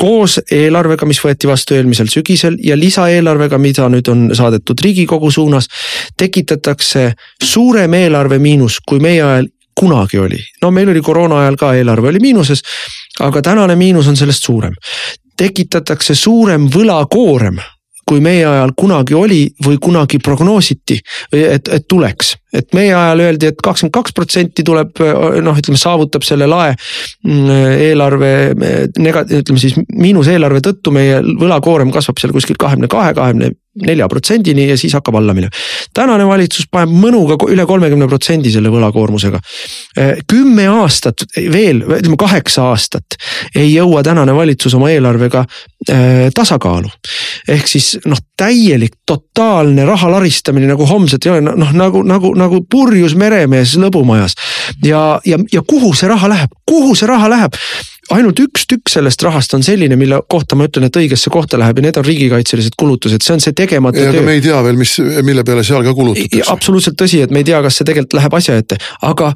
koos 0.00 0.38
eelarvega, 0.50 1.06
mis 1.06 1.20
võeti 1.20 1.48
vastu 1.48 1.76
eelmisel 1.76 2.08
sügisel 2.08 2.56
ja 2.64 2.76
lisaeelarvega, 2.78 3.58
mida 3.58 3.88
nüüd 3.92 4.08
on 4.08 4.30
saadetud 4.34 4.80
riigikogu 4.82 5.30
suunas. 5.30 5.68
tekitatakse 6.16 7.12
suurem 7.44 7.94
eelarve 7.94 8.38
miinus, 8.38 8.80
kui 8.88 9.00
meie 9.00 9.22
ajal 9.22 9.48
kunagi 9.74 10.18
oli. 10.18 10.38
no 10.62 10.70
meil 10.70 10.88
oli 10.88 11.00
koroona 11.00 11.40
ajal 11.40 11.56
ka 11.56 11.74
eelarve 11.74 12.08
oli 12.08 12.20
miinuses, 12.20 12.62
aga 13.20 13.42
tänane 13.42 13.76
miinus 13.76 14.08
on 14.08 14.16
sellest 14.16 14.44
suurem 14.44 14.74
tekitatakse 15.40 16.14
suurem 16.14 16.68
võlakoorem 16.68 17.60
kui 18.10 18.22
meie 18.24 18.42
ajal 18.46 18.74
kunagi 18.78 19.14
oli 19.14 19.40
või 19.64 19.78
kunagi 19.82 20.18
prognoositi, 20.22 20.98
et, 21.36 21.68
et 21.70 21.86
tuleks. 21.88 22.34
et 22.50 22.74
meie 22.74 22.90
ajal 22.90 23.20
öeldi 23.22 23.46
et, 23.46 23.54
et 23.54 23.62
kakskümmend 23.62 23.94
kaks 23.94 24.14
protsenti 24.16 24.64
tuleb 24.66 24.98
noh, 25.44 25.58
ütleme 25.62 25.78
saavutab 25.78 26.26
selle 26.26 26.48
lae 26.50 26.72
mm, 26.74 27.50
eelarve 27.86 28.32
nega-, 28.98 29.26
ütleme 29.38 29.62
siis 29.62 29.78
miinuseelarve 29.78 30.62
tõttu 30.66 30.94
meie 30.94 31.20
võlakoorem 31.22 31.92
kasvab 31.94 32.18
seal 32.18 32.34
kuskil 32.34 32.58
kahekümne 32.58 32.90
kahe, 32.90 33.14
kahekümne 33.14 33.52
nelja 33.74 34.08
protsendini 34.08 34.68
ja 34.68 34.76
siis 34.78 34.92
hakkab 34.98 35.14
alla 35.14 35.34
minema. 35.34 35.50
tänane 35.94 36.26
valitsus 36.26 36.66
paneb 36.70 36.90
mõnuga 36.90 37.36
üle 37.48 37.66
kolmekümne 37.66 38.08
protsendi 38.08 38.50
selle 38.50 38.68
võlakoormusega. 38.68 39.38
kümme 40.26 40.66
aastat 40.68 41.22
veel, 41.52 41.84
ütleme 41.86 42.16
kaheksa 42.18 42.70
aastat 42.70 43.18
ei 43.54 43.74
jõua 43.74 44.02
tänane 44.02 44.34
valitsus 44.34 44.74
oma 44.74 44.90
eelarvega 44.90 45.44
tasakaalu. 46.34 46.90
ehk 47.48 47.68
siis 47.68 47.96
noh, 48.06 48.18
täielik 48.36 48.98
totaalne 49.06 49.86
raha 49.86 50.10
laristamine 50.10 50.66
nagu 50.66 50.86
homset 50.86 51.26
ei 51.26 51.32
ole, 51.32 51.40
noh 51.40 51.72
nagu, 51.72 52.02
nagu, 52.02 52.34
nagu 52.34 52.64
purjus 52.70 53.14
meremees 53.14 53.76
lõbumajas. 53.78 54.34
ja, 54.84 55.20
ja, 55.24 55.38
ja 55.52 55.62
kuhu 55.62 55.94
see 55.94 56.10
raha 56.10 56.28
läheb, 56.28 56.58
kuhu 56.66 56.94
see 56.94 57.06
raha 57.06 57.30
läheb? 57.30 57.54
Ainult 58.16 58.40
üks 58.42 58.66
tükk 58.70 58.90
sellest 58.92 59.22
rahast 59.22 59.54
on 59.56 59.64
selline, 59.66 59.96
mille 60.00 60.20
kohta 60.30 60.58
ma 60.58 60.66
ütlen, 60.68 60.88
et 60.88 60.98
õigesse 61.00 61.32
kohta 61.32 61.58
läheb 61.60 61.80
ja 61.80 61.86
need 61.86 62.00
on 62.00 62.06
riigikaitselised 62.06 62.76
kulutused, 62.80 63.22
see 63.24 63.36
on 63.36 63.44
see 63.44 63.56
tegemata 63.56 64.02
töö. 64.10 64.24
me 64.26 64.36
ei 64.38 64.44
tea 64.44 64.58
veel, 64.66 64.78
mis, 64.80 64.96
mille 65.26 65.44
peale 65.46 65.64
seal 65.66 65.86
ka 65.86 65.94
kulutatakse. 65.96 66.44
absoluutselt 66.52 66.98
tõsi, 67.00 67.22
et 67.24 67.34
me 67.34 67.44
ei 67.44 67.48
tea, 67.48 67.62
kas 67.64 67.80
see 67.80 67.88
tegelikult 67.88 68.18
läheb 68.20 68.38
asja 68.40 68.58
ette, 68.60 68.80
aga 69.06 69.32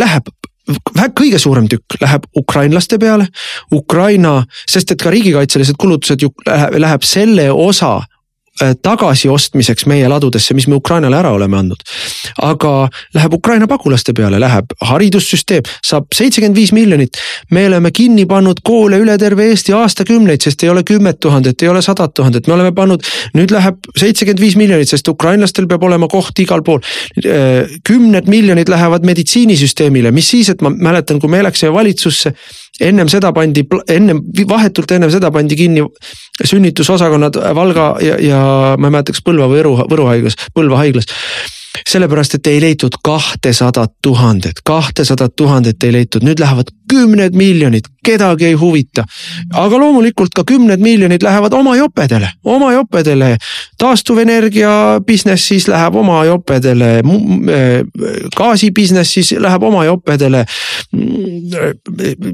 läheb 0.00 0.32
kõige 1.18 1.38
suurem 1.42 1.68
tükk 1.68 1.98
läheb 2.00 2.24
ukrainlaste 2.40 2.98
peale, 3.02 3.28
Ukraina, 3.74 4.38
sest 4.70 4.94
et 4.94 5.02
ka 5.02 5.12
riigikaitselised 5.12 5.78
kulutused 5.80 6.24
ju 6.24 6.32
läheb, 6.46 6.78
läheb 6.80 7.06
selle 7.06 7.50
osa 7.52 7.98
äh, 8.62 8.74
tagasiostmiseks 8.82 9.86
meie 9.90 10.08
ladudesse, 10.08 10.54
mis 10.54 10.66
me 10.70 10.78
Ukrainale 10.78 11.18
ära 11.18 11.32
oleme 11.34 11.58
andnud. 11.58 11.82
aga 12.42 12.88
läheb 13.14 13.34
Ukraina 13.34 13.66
pagulaste 13.70 14.12
peale, 14.12 14.40
läheb 14.40 14.74
haridussüsteem, 14.80 15.62
saab 15.84 16.06
seitsekümmend 16.14 16.56
viis 16.56 16.72
miljonit. 16.72 17.18
me 17.50 17.66
oleme 17.66 17.90
kinni 17.90 18.26
pannud 18.26 18.60
koole 18.64 18.98
üle 18.98 19.18
terve 19.18 19.48
Eesti 19.50 19.72
aastakümneid, 19.72 20.42
sest 20.42 20.62
ei 20.62 20.70
ole 20.70 20.82
kümmet 20.82 21.20
tuhandet, 21.20 21.62
ei 21.62 21.68
ole 21.68 21.82
sadat 21.82 22.14
tuhandet, 22.14 22.46
me 22.46 22.54
oleme 22.54 22.72
pannud. 22.72 23.02
nüüd 23.34 23.50
läheb 23.54 23.90
seitsekümmend 23.96 24.40
viis 24.40 24.56
miljonit, 24.56 24.88
sest 24.88 25.08
ukrainlastel 25.08 25.68
peab 25.68 25.82
olema 25.82 26.08
koht 26.08 26.38
igal 26.38 26.62
pool. 26.62 26.80
Äh, 27.24 27.78
kümned 27.84 28.28
miljonid 28.28 28.68
lähevad 28.68 29.04
meditsiinisüsteemile, 29.04 30.10
mis 30.10 30.30
siis, 30.30 30.48
et 30.50 30.62
ma 30.62 30.70
mäletan, 30.70 31.20
kui 31.20 31.30
me 31.30 31.42
läksime 31.42 31.72
valitsusse 31.72 32.34
ennem 32.80 33.08
seda 33.10 33.30
pandi, 33.34 33.64
ennem, 33.90 34.20
vahetult 34.50 34.94
ennem 34.96 35.10
seda 35.12 35.30
pandi 35.34 35.56
kinni 35.58 35.84
sünnitusosakonnad 36.44 37.38
Valga 37.54 37.86
ja, 38.02 38.16
ja 38.22 38.43
ma 38.78 38.88
ei 38.88 38.94
mäleta, 38.94 39.14
kas 39.14 39.24
Põlva 39.24 39.48
või 39.50 39.60
Võru, 39.62 39.74
Võru 39.90 40.08
haiglas, 40.10 40.38
Põlva 40.54 40.80
haiglas. 40.82 41.10
sellepärast, 41.90 42.34
et 42.38 42.46
ei 42.46 42.60
leitud 42.62 42.94
kahtesadat 43.04 43.92
tuhandet, 44.02 44.62
kahtesadat 44.64 45.36
tuhandet 45.36 45.82
ei 45.84 45.92
leitud, 45.92 46.24
nüüd 46.24 46.40
lähevad 46.40 46.70
kümned 46.90 47.34
miljonid, 47.34 47.88
kedagi 48.04 48.46
ei 48.50 48.56
huvita. 48.58 49.04
aga 49.54 49.78
loomulikult 49.80 50.34
ka 50.36 50.44
kümned 50.46 50.80
miljonid 50.80 51.22
lähevad 51.24 51.52
oma 51.56 51.76
jopedele, 51.76 52.28
oma 52.44 52.72
jopedele. 52.72 53.36
taastuvenergia 53.78 55.00
business 55.06 55.48
siis 55.48 55.68
läheb 55.68 55.94
oma 55.94 56.24
jopedele, 56.24 56.90
äh, 56.98 58.26
gaasi 58.36 58.70
business 58.70 59.14
siis 59.14 59.32
läheb 59.38 59.62
oma 59.62 59.84
jopedele. 59.84 60.44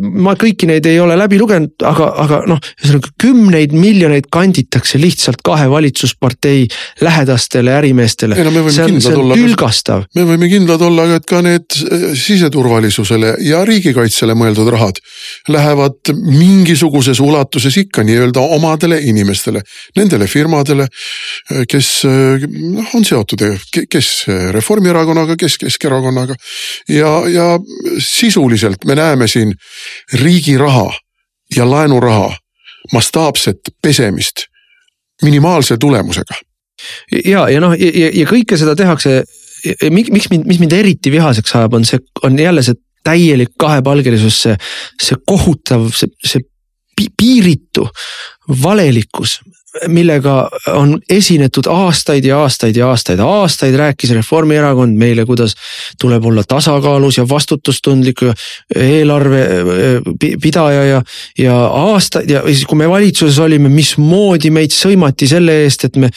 ma 0.01 0.34
kõiki 0.34 0.66
neid 0.66 0.86
ei 0.86 1.01
ole 1.01 1.16
läbi 1.18 1.38
lugenud, 1.38 1.74
aga, 1.86 2.12
aga 2.24 2.42
noh, 2.51 2.61
ühesõnaga 2.82 3.14
kümneid 3.20 3.72
miljoneid 3.72 4.28
kanditakse 4.32 4.98
lihtsalt 5.01 5.42
kahe 5.44 5.70
valitsuspartei 5.70 6.66
lähedastele 7.01 7.74
ärimeestele. 7.78 8.36
No, 8.44 8.51
see 8.70 8.84
on, 8.84 9.01
see 9.01 9.16
on 9.16 9.34
tülgastav. 9.34 10.05
me 10.14 10.26
võime 10.28 10.51
kindlad 10.51 10.82
olla, 10.82 11.07
et 11.14 11.26
ka 11.28 11.42
need 11.44 11.78
siseturvalisusele 12.18 13.36
ja 13.46 13.62
riigikaitsele 13.68 14.34
mõeldud 14.34 14.49
rahad 14.57 14.98
lähevad 15.48 16.12
mingisuguses 16.14 17.20
ulatuses 17.20 17.76
ikka 17.76 18.03
nii-öelda 18.03 18.40
omadele 18.40 18.98
inimestele, 18.98 19.62
nendele 19.96 20.26
firmadele, 20.26 20.86
kes 21.68 21.90
noh, 22.48 22.94
on 22.94 23.05
seotud, 23.05 23.44
kes 23.90 24.11
Reformierakonnaga, 24.51 25.36
kes 25.36 25.59
Keskerakonnaga. 25.59 26.34
ja, 26.88 27.22
ja 27.28 27.59
sisuliselt 27.98 28.84
me 28.84 28.94
näeme 28.94 29.28
siin 29.28 29.55
riigi 30.12 30.59
raha 30.59 30.90
ja 31.57 31.70
laenuraha 31.70 32.36
mastaapset 32.92 33.57
pesemist 33.82 34.46
minimaalse 35.22 35.76
tulemusega 35.76 36.34
ja, 37.24 37.48
ja 37.48 37.61
noh, 37.61 37.74
ja, 37.76 38.11
ja 38.14 38.26
kõike 38.26 38.57
seda 38.57 38.74
tehakse 38.76 39.22
miks 39.90 40.30
mind, 40.30 40.46
mis 40.48 40.61
mind 40.61 40.72
eriti 40.72 41.12
vihaseks 41.12 41.55
ajab, 41.59 41.76
on 41.76 41.84
see, 41.88 42.01
on 42.24 42.38
jälle 42.38 42.62
see 42.64 42.78
täielik 43.05 43.55
kahepalgelisus, 43.59 44.42
see, 44.42 44.57
see 45.03 45.20
kohutav, 45.26 45.88
see, 45.96 46.11
see 46.24 46.44
piiritu 47.16 47.86
valelikkus, 48.62 49.38
millega 49.88 50.48
on 50.74 50.96
esinetud 51.11 51.68
aastaid 51.70 52.24
ja 52.26 52.40
aastaid 52.42 52.76
ja 52.76 52.88
aastaid, 52.90 53.20
aastaid 53.22 53.76
rääkis 53.78 54.11
Reformierakond 54.16 54.98
meile, 54.98 55.24
kuidas 55.26 55.55
tuleb 56.01 56.24
olla 56.26 56.42
tasakaalus 56.44 57.20
ja 57.20 57.28
vastutustundlik 57.28 58.24
eelarve 58.76 59.44
pidaja 60.42 60.84
ja, 60.84 61.03
ja 61.38 61.57
aastaid 61.66 62.30
ja 62.30 62.42
siis, 62.46 62.66
kui 62.66 62.82
me 62.82 62.90
valitsuses 62.90 63.38
olime, 63.38 63.70
mismoodi 63.70 64.51
meid 64.51 64.74
sõimati 64.74 65.30
selle 65.30 65.62
eest, 65.62 65.86
et 65.86 65.96
me 66.03 66.11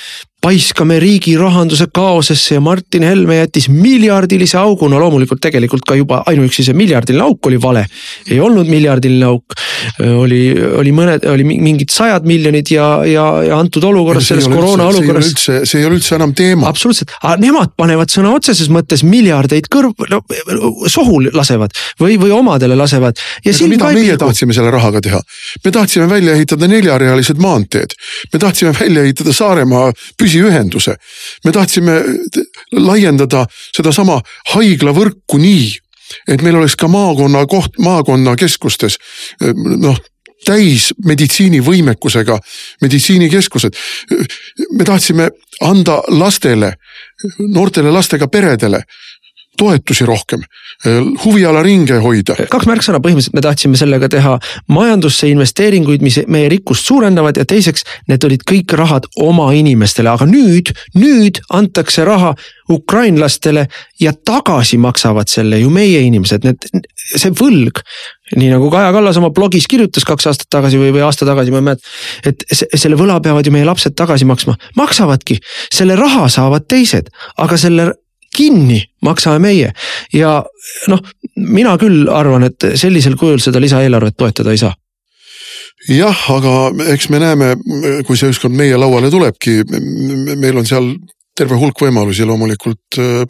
paiskame 0.44 0.98
riigi 1.00 1.34
rahanduse 1.40 1.88
kaosesse 1.94 2.58
ja 2.58 2.62
Martin 2.62 3.04
Helme 3.08 3.38
jättis 3.38 3.70
miljardilise 3.72 4.58
augu, 4.60 4.90
no 4.92 5.00
loomulikult 5.00 5.40
tegelikult 5.44 5.86
ka 5.88 5.96
juba 5.96 6.20
ainuüksi 6.28 6.66
see 6.68 6.76
miljardiline 6.76 7.24
auk 7.24 7.48
oli 7.48 7.60
vale. 7.62 7.86
ei 8.30 8.40
olnud 8.44 8.68
miljardiline 8.68 9.26
auk, 9.30 9.56
oli, 10.04 10.42
oli 10.80 10.92
mõned, 10.96 11.28
oli 11.32 11.46
mingid 11.48 11.94
sajad 11.94 12.28
miljonid 12.28 12.72
ja, 12.74 12.88
ja, 13.08 13.26
ja 13.48 13.60
antud 13.60 13.84
olukorras, 13.88 14.28
selles 14.34 14.50
koroona 14.52 14.90
olukorras. 14.92 15.32
see 15.38 15.80
ei 15.80 15.88
ole 15.88 16.00
üldse 16.00 16.18
enam 16.20 16.36
teema. 16.36 16.68
absoluutselt, 16.72 17.16
aga 17.22 17.38
nemad 17.44 17.76
panevad 17.80 18.12
sõna 18.12 18.36
otseses 18.36 18.72
mõttes 18.74 19.06
miljardeid 19.08 19.72
kõrv, 19.72 19.96
no 20.12 20.22
sohu 20.92 21.22
lasevad 21.30 21.76
või, 22.02 22.18
või 22.20 22.36
omadele 22.36 22.76
lasevad. 22.80 23.20
mida 23.72 23.94
meie 23.96 24.20
tahtsime 24.20 24.56
selle 24.56 24.76
rahaga 24.76 25.02
teha? 25.04 25.24
me 25.64 25.72
tahtsime 25.72 26.10
välja 26.12 26.36
ehitada 26.36 26.68
neljarealised 26.68 27.40
maanteed, 27.40 27.96
me 28.34 28.44
tahtsime 28.44 28.76
välja 28.76 29.08
ehitada 29.08 29.34
Saaremaa 29.34 29.92
püsi 30.20 30.33
püsiühenduse. 30.34 30.96
me 31.46 31.52
tahtsime 31.52 32.02
laiendada 32.72 33.46
sedasama 33.76 34.22
haiglavõrku 34.54 35.38
nii, 35.38 35.70
et 36.28 36.42
meil 36.42 36.56
oleks 36.56 36.76
ka 36.76 36.88
maakonna 36.88 37.46
koht, 37.46 37.78
maakonnakeskustes 37.80 38.98
noh 39.80 40.00
täis 40.46 40.92
meditsiinivõimekusega 41.06 42.40
meditsiinikeskused. 42.82 43.74
me 44.72 44.84
tahtsime 44.84 45.30
anda 45.62 46.02
lastele, 46.08 46.74
noortele 47.40 47.92
lastega 47.92 48.28
peredele 48.28 48.84
toetusi 49.58 50.06
rohkem, 50.06 50.42
huvialaringe 51.26 52.00
hoida. 52.04 52.36
kaks 52.50 52.68
märksõna, 52.70 53.02
põhimõtteliselt 53.04 53.38
me 53.38 53.44
tahtsime 53.46 53.80
sellega 53.80 54.10
teha 54.10 54.38
majandusse 54.74 55.30
investeeringuid, 55.30 56.02
mis 56.06 56.20
meie 56.28 56.50
rikkust 56.52 56.90
suurendavad 56.90 57.38
ja 57.38 57.46
teiseks, 57.46 57.86
need 58.10 58.26
olid 58.26 58.46
kõik 58.50 58.74
rahad 58.78 59.08
oma 59.22 59.52
inimestele, 59.54 60.10
aga 60.10 60.28
nüüd, 60.30 60.74
nüüd 60.98 61.42
antakse 61.54 62.06
raha 62.08 62.34
ukrainlastele 62.72 63.68
ja 64.02 64.14
tagasi 64.26 64.80
maksavad 64.82 65.30
selle 65.30 65.60
ju 65.62 65.70
meie 65.74 66.02
inimesed, 66.08 66.46
need, 66.48 66.68
see 67.14 67.32
võlg. 67.38 67.84
nii 68.34 68.50
nagu 68.50 68.70
Kaja 68.74 68.90
Kallas 68.96 69.18
oma 69.20 69.30
blogis 69.36 69.68
kirjutas 69.70 70.08
kaks 70.08 70.26
aastat 70.32 70.50
tagasi 70.50 70.80
või, 70.82 70.94
või 70.96 71.04
aasta 71.06 71.28
tagasi, 71.28 71.52
ma 71.54 71.60
ei 71.62 71.68
mäleta. 71.68 71.92
et 72.26 72.46
selle 72.74 72.98
võla 72.98 73.20
peavad 73.22 73.46
ju 73.46 73.54
meie 73.54 73.68
lapsed 73.68 73.94
tagasi 74.00 74.26
maksma, 74.26 74.56
maksavadki, 74.80 75.38
selle 75.74 76.00
raha 76.00 76.30
saavad 76.32 76.66
teised, 76.68 77.12
aga 77.38 77.60
selle 77.60 77.92
kinni 78.38 78.82
maksame 79.06 79.40
meie. 79.44 79.74
Ja 80.14 80.40
noh, 80.92 81.04
mina 81.36 81.76
küll 81.82 82.08
arvan, 82.12 82.48
et 82.50 82.74
sellisel 82.80 83.18
kujul 83.20 83.42
seda 83.44 83.62
lisaeelarvet 83.64 84.18
toetada 84.18 84.54
ei 84.54 84.62
saa. 84.62 84.74
Jah, 85.92 86.20
aga 86.32 86.72
eks 86.94 87.10
me 87.12 87.20
näeme, 87.20 87.50
kui 88.08 88.16
see 88.16 88.32
ükskord 88.32 88.56
meie 88.56 88.78
lauale 88.80 89.10
tulebki, 89.12 89.64
meil 90.40 90.62
on 90.62 90.68
seal 90.68 90.94
terve 91.36 91.58
hulk 91.58 91.82
võimalusi 91.82 92.26
loomulikult 92.28 93.00
öö, 93.02 93.26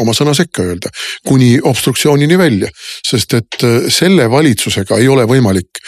oma 0.00 0.14
sõna 0.16 0.34
sekka 0.36 0.64
öelda, 0.64 0.92
kuni 1.26 1.58
obstruktsioonini 1.60 2.38
välja. 2.38 2.68
sest 3.06 3.34
et 3.34 3.64
selle 3.92 4.30
valitsusega 4.30 4.98
ei 4.98 5.08
ole 5.08 5.24
võimalik 5.28 5.82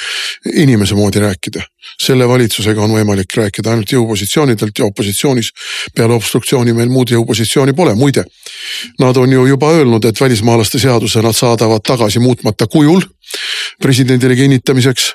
inimese 0.54 0.94
moodi 0.94 1.20
rääkida 1.20 1.64
selle 2.00 2.28
valitsusega 2.28 2.82
on 2.84 2.92
võimalik 2.94 3.34
rääkida 3.36 3.72
ainult 3.72 3.92
jõupositsioonidelt 3.92 4.78
ja 4.78 4.88
opositsioonis 4.88 5.50
peale 5.96 6.16
obstruktsiooni 6.16 6.74
meil 6.76 6.90
muud 6.92 7.12
jõupositsiooni 7.12 7.74
pole, 7.76 7.94
muide. 7.98 8.24
Nad 9.00 9.16
on 9.16 9.32
ju 9.32 9.46
juba 9.48 9.72
öelnud, 9.78 10.04
et 10.04 10.20
välismaalaste 10.20 10.78
seaduse 10.78 11.22
nad 11.24 11.36
saadavad 11.36 11.84
tagasi 11.86 12.20
muutmata 12.20 12.66
kujul 12.66 13.02
presidendile 13.80 14.36
kinnitamiseks 14.36 15.12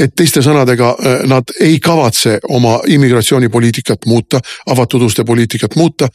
et 0.00 0.14
teiste 0.16 0.42
sõnadega 0.44 0.90
äh, 0.94 1.24
nad 1.30 1.54
ei 1.60 1.78
kavatse 1.80 2.38
oma 2.48 2.78
immigratsioonipoliitikat 2.86 4.06
muuta, 4.06 4.40
avatud 4.66 5.02
uste 5.02 5.24
poliitikat 5.24 5.76
muuta. 5.76 6.08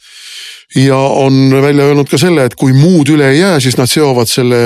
ja 0.74 0.96
on 0.96 1.50
välja 1.62 1.84
öelnud 1.84 2.08
ka 2.08 2.18
selle, 2.18 2.44
et 2.44 2.54
kui 2.54 2.72
muud 2.72 3.08
üle 3.08 3.30
ei 3.30 3.38
jää, 3.38 3.60
siis 3.60 3.76
nad 3.76 3.90
seovad 3.90 4.28
selle 4.28 4.56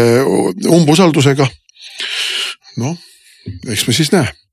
umbusaldusega. 0.68 1.46
noh, 2.76 2.96
eks 3.68 3.86
me 3.86 3.92
siis 3.92 4.12
näe 4.12 4.43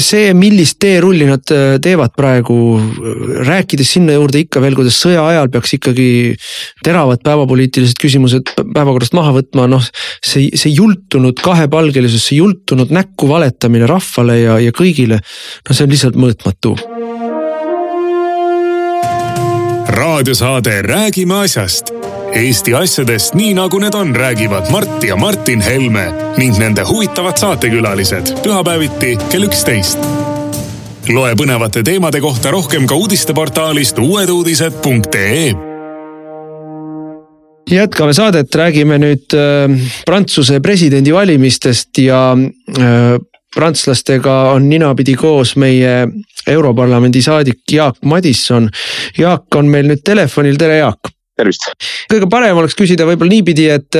see, 0.00 0.32
millist 0.36 0.78
teerulli 0.82 1.26
nad 1.28 1.52
äh, 1.52 1.76
teevad 1.82 2.14
praegu, 2.16 2.56
rääkides 3.46 3.94
sinna 3.96 4.16
juurde 4.16 4.42
ikka 4.42 4.62
veel, 4.64 4.76
kuidas 4.78 4.98
sõja 5.02 5.24
ajal 5.28 5.50
peaks 5.52 5.76
ikkagi 5.78 6.08
teravad 6.84 7.22
päevapoliitilised 7.24 8.00
küsimused 8.00 8.54
päevakorrast 8.60 9.16
maha 9.18 9.34
võtma, 9.38 9.68
noh. 9.70 9.84
see, 10.24 10.50
see 10.58 10.72
jultunud 10.74 11.40
kahepalgelisus, 11.42 12.28
see 12.28 12.40
jultunud 12.40 12.92
näkku 12.94 13.30
valetamine 13.30 13.88
rahvale 13.90 14.38
ja, 14.40 14.58
ja 14.62 14.74
kõigile, 14.76 15.20
no 15.68 15.76
see 15.76 15.88
on 15.88 15.96
lihtsalt 15.96 16.20
mõõtmatu. 16.20 16.76
raadiosaade 19.92 20.80
Räägime 20.82 21.42
asjast 21.44 21.92
Eesti 22.32 22.72
asjadest 22.72 23.34
nii 23.36 23.50
nagu 23.52 23.76
need 23.82 23.94
on, 23.94 24.14
räägivad 24.16 24.70
Mart 24.72 25.04
ja 25.04 25.16
Martin 25.20 25.60
Helme 25.60 26.06
ning 26.40 26.56
nende 26.56 26.80
huvitavad 26.88 27.36
saatekülalised 27.36 28.32
pühapäeviti 28.40 29.18
kell 29.28 29.44
üksteist. 29.44 29.98
loe 31.12 31.34
põnevate 31.36 31.82
teemade 31.84 32.20
kohta 32.24 32.50
rohkem 32.50 32.86
ka 32.88 32.96
uudisteportaalist 32.96 33.98
uueduudised.ee 33.98 35.52
jätkame 37.70 38.16
saadet, 38.16 38.54
räägime 38.54 38.98
nüüd 38.98 39.36
äh, 39.36 39.92
Prantsuse 40.06 40.60
presidendivalimistest 40.60 41.98
ja 41.98 42.32
äh, 42.32 43.16
prantslastega 43.54 44.42
on 44.56 44.68
ninapidi 44.68 45.14
koos 45.20 45.56
meie 45.56 46.08
Europarlamendi 46.46 47.22
saadik 47.22 47.60
Jaak 47.72 48.00
Madisson. 48.04 48.70
Jaak 49.18 49.54
on 49.54 49.68
meil 49.68 49.92
nüüd 49.92 50.00
telefonil, 50.04 50.56
tere 50.56 50.80
Jaak 50.80 51.12
tervist. 51.42 51.68
kõige 52.10 52.28
parem 52.30 52.58
oleks 52.60 52.76
küsida 52.78 53.06
võib-olla 53.08 53.34
niipidi, 53.34 53.66
et, 53.72 53.98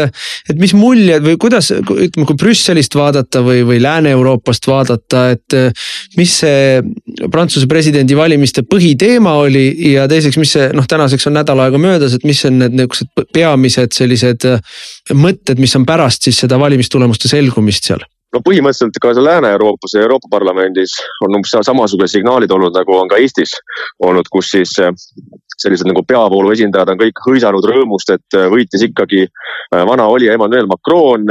et 0.51 0.61
mis 0.61 0.75
muljed 0.77 1.25
või 1.25 1.39
kuidas, 1.41 1.73
ütleme, 1.75 2.27
kui 2.29 2.39
Brüsselist 2.39 2.95
vaadata 2.99 3.43
või, 3.45 3.63
või 3.67 3.81
Lääne-Euroopast 3.83 4.69
vaadata, 4.71 5.27
et. 5.37 5.59
mis 6.17 6.33
see 6.43 6.81
Prantsuse 7.33 7.69
presidendivalimiste 7.71 8.65
põhiteema 8.69 9.35
oli 9.43 9.93
ja 9.93 10.07
teiseks, 10.11 10.39
mis 10.41 10.55
see 10.57 10.71
noh, 10.77 10.87
tänaseks 10.89 11.29
on 11.29 11.37
nädal 11.39 11.61
aega 11.65 11.81
möödas, 11.81 12.17
et 12.17 12.25
mis 12.29 12.43
on 12.49 12.59
need 12.63 12.77
niuksed 12.79 13.27
peamised 13.35 13.97
sellised 13.97 14.49
mõtted, 15.19 15.61
mis 15.63 15.77
on 15.79 15.87
pärast 15.89 16.29
siis 16.29 16.43
seda 16.45 16.59
valimistulemuste 16.61 17.31
selgumist 17.33 17.91
seal? 17.91 18.05
no 18.33 18.41
põhimõtteliselt 18.45 18.99
ka 19.03 19.13
Lääne-Euroopas 19.17 19.97
ja 19.97 20.05
Euroopa 20.07 20.31
Parlamendis 20.33 20.97
on 21.25 21.37
umbes 21.37 21.53
samasugused 21.53 22.17
signaalid 22.17 22.53
olnud, 22.55 22.75
nagu 22.77 22.97
on 22.97 23.11
ka 23.11 23.21
Eestis 23.21 23.55
olnud, 24.01 24.29
kus 24.33 24.55
siis 24.55 24.73
sellised 25.61 25.89
nagu 25.89 26.03
peavoolu 26.07 26.53
esindajad 26.55 26.93
on 26.93 27.01
kõik 27.01 27.21
hõisanud 27.27 27.67
rõõmust, 27.69 28.13
et 28.15 28.39
äh, 28.39 28.49
võitis 28.53 28.85
ikkagi 28.87 29.25
äh, 29.27 29.83
vana 29.89 30.07
olija 30.11 30.37
Emmanuel 30.37 30.69
Macron. 30.71 31.27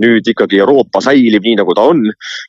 nüüd 0.00 0.24
ikkagi 0.32 0.56
Euroopa 0.62 1.02
säilib 1.04 1.44
nii, 1.44 1.58
nagu 1.58 1.74
ta 1.76 1.82
on. 1.90 1.98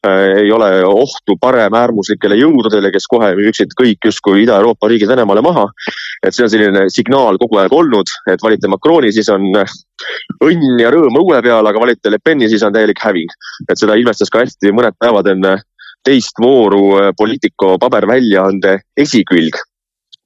Äh, 0.07 0.43
ei 0.45 0.51
ole 0.55 0.69
ohtu 0.87 1.35
paremäärmuslikele 1.41 2.37
jõududele, 2.39 2.91
kes 2.93 3.07
kohe 3.11 3.33
müüksid 3.35 3.75
kõik 3.79 4.07
justkui 4.07 4.45
Ida-Euroopa 4.45 4.87
riigid 4.87 5.11
Venemaale 5.11 5.43
maha. 5.43 5.67
et 6.23 6.35
see 6.35 6.45
on 6.45 6.51
selline 6.53 6.85
signaal 6.93 7.37
kogu 7.41 7.57
aeg 7.57 7.73
olnud, 7.73 8.07
et 8.29 8.43
valite 8.43 8.69
Macroni, 8.69 9.11
siis 9.11 9.29
on 9.33 9.41
õnn 10.45 10.79
ja 10.79 10.91
rõõm 10.93 11.17
õue 11.17 11.41
peal, 11.41 11.65
aga 11.65 11.81
valite 11.81 12.13
Le 12.13 12.19
Peni, 12.23 12.49
siis 12.49 12.63
on 12.63 12.73
täielik 12.73 13.01
häving. 13.01 13.29
et 13.69 13.77
seda 13.77 13.97
ilmestas 13.97 14.29
ka 14.29 14.45
hästi 14.45 14.71
mõned 14.71 14.95
päevad 14.99 15.27
enne 15.27 15.57
teist 16.05 16.39
vooru 16.41 17.13
Politico 17.17 17.77
paberväljaande 17.81 18.79
esikülg 18.97 19.57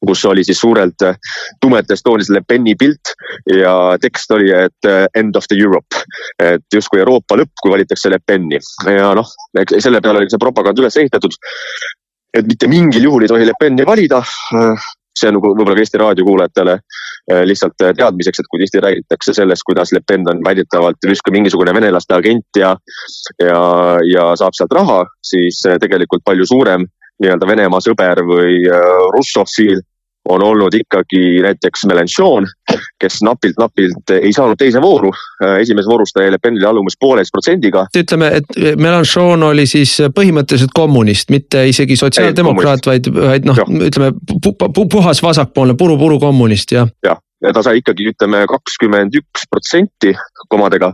kus 0.08 0.26
oli 0.26 0.44
siis 0.44 0.60
suurelt 0.60 1.06
äh, 1.06 1.18
tumedas 1.62 2.04
toonis 2.04 2.30
Le 2.30 2.42
Peni 2.48 2.76
pilt 2.80 3.14
ja 3.52 3.76
tekst 4.02 4.32
oli, 4.32 4.52
et 4.52 4.90
äh, 4.90 5.06
end 5.16 5.36
of 5.36 5.48
the 5.52 5.58
Europe. 5.60 6.04
et 6.40 6.66
justkui 6.74 7.00
Euroopa 7.00 7.38
lõpp, 7.40 7.54
kui 7.62 7.72
valitakse 7.72 8.10
Le 8.10 8.20
Peni 8.26 8.60
ja 8.92 9.14
noh, 9.16 9.32
selle 9.78 10.02
peale 10.02 10.22
oli 10.22 10.30
see 10.32 10.42
propaganda 10.42 10.84
üles 10.84 10.98
ehitatud. 10.98 11.34
et 12.36 12.46
mitte 12.46 12.68
mingil 12.68 13.04
juhul 13.04 13.24
ei 13.24 13.32
tohi 13.32 13.48
Le 13.48 13.58
Peni 13.60 13.86
valida 13.88 14.22
see 15.16 15.30
on 15.30 15.38
nagu 15.38 15.54
võib-olla 15.54 15.78
ka 15.78 15.84
Eesti 15.86 16.00
raadiokuulajatele 16.02 16.74
lihtsalt 17.48 17.80
teadmiseks, 17.80 18.42
et 18.42 18.50
kui 18.52 18.60
tihti 18.62 18.82
räägitakse 18.84 19.34
sellest, 19.34 19.64
kuidas 19.66 19.94
Le 19.96 20.02
Pen 20.06 20.28
on 20.30 20.44
väidetavalt 20.46 21.08
justkui 21.08 21.34
mingisugune 21.34 21.74
venelaste 21.74 22.14
agent 22.14 22.60
ja, 22.60 22.76
ja, 23.40 23.62
ja 24.12 24.26
saab 24.38 24.54
sealt 24.54 24.76
raha, 24.76 25.00
siis 25.24 25.64
tegelikult 25.82 26.22
palju 26.28 26.46
suurem 26.46 26.84
nii-öelda 27.24 27.48
Venemaa 27.48 27.82
sõber 27.82 28.22
või 28.28 28.60
russofiil 29.16 29.80
on 30.30 30.44
olnud 30.44 30.74
ikkagi 30.74 31.42
näiteks 31.44 31.86
Melanchon, 31.86 32.48
kes 33.02 33.22
napilt-napilt 33.24 34.14
ei 34.16 34.34
saanud 34.34 34.58
teise 34.58 34.82
vooru. 34.82 35.12
esimeses 35.60 35.90
voorus 35.90 36.14
ta 36.14 36.24
jäi 36.24 36.32
Le 36.32 36.38
Penile 36.42 36.68
alla 36.68 36.80
umbes 36.80 36.98
pooleteist 37.00 37.32
protsendiga. 37.32 37.86
ütleme, 37.98 38.32
et 38.40 38.78
Melanchon 38.78 39.44
oli 39.44 39.66
siis 39.66 39.98
põhimõtteliselt 40.16 40.74
kommunist, 40.74 41.30
mitte 41.30 41.68
isegi 41.68 41.96
sotsiaaldemokraat, 41.96 42.86
vaid, 42.86 43.12
vaid 43.14 43.46
noh, 43.46 43.62
ütleme 43.90 44.12
puhas 44.92 45.24
vasakpoolne 45.24 45.78
puru-puru 45.78 46.20
kommunist, 46.20 46.72
jah. 46.72 46.90
jah, 47.06 47.20
ja 47.44 47.54
ta 47.54 47.64
sai 47.66 47.82
ikkagi 47.82 48.10
ütleme 48.14 48.46
kakskümmend 48.50 49.16
üks 49.22 49.46
protsenti 49.52 50.16
komadega. 50.50 50.94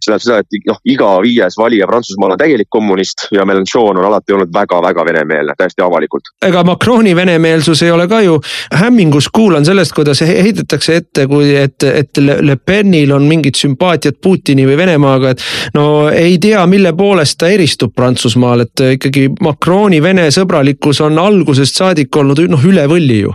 See 0.00 0.12
tähendab 0.12 0.24
seda, 0.24 0.38
et 0.42 0.68
noh, 0.70 0.80
iga 0.88 1.10
viies 1.24 1.56
valija 1.58 1.86
Prantsusmaal 1.90 2.34
on 2.34 2.40
täielik 2.40 2.68
kommunist 2.70 3.26
ja 3.34 3.46
Mélenchon 3.48 3.96
on 3.96 4.04
alati 4.08 4.34
olnud 4.36 4.52
väga-väga 4.54 5.04
venemeelne, 5.06 5.54
täiesti 5.58 5.84
avalikult. 5.84 6.32
ega 6.46 6.64
Macroni 6.66 7.14
venemeelsus 7.16 7.82
ei 7.82 7.90
ole 7.90 8.08
ka 8.08 8.20
ju 8.24 8.38
hämmingus, 8.74 9.28
kuulan 9.32 9.64
sellest, 9.64 9.94
kuidas 9.96 10.20
heidetakse 10.26 10.96
ette, 11.00 11.26
kui, 11.30 11.54
et, 11.56 11.82
et 11.82 12.22
Le 12.22 12.56
Penil 12.56 13.12
on 13.12 13.26
mingid 13.28 13.58
sümpaatiad 13.58 14.20
Putini 14.22 14.66
või 14.68 14.76
Venemaaga, 14.76 15.34
et. 15.34 15.46
no 15.74 16.08
ei 16.10 16.38
tea, 16.42 16.66
mille 16.66 16.92
poolest 16.96 17.38
ta 17.40 17.50
eristub 17.52 17.94
Prantsusmaal, 17.96 18.66
et 18.66 18.86
ikkagi 18.96 19.28
Macroni 19.40 20.02
Vene 20.02 20.28
sõbralikkus 20.34 21.02
on 21.06 21.18
algusest 21.22 21.82
saadik 21.82 22.16
olnud 22.16 22.46
noh, 22.50 22.64
üle 22.68 22.86
võlli 22.90 23.20
ju 23.24 23.34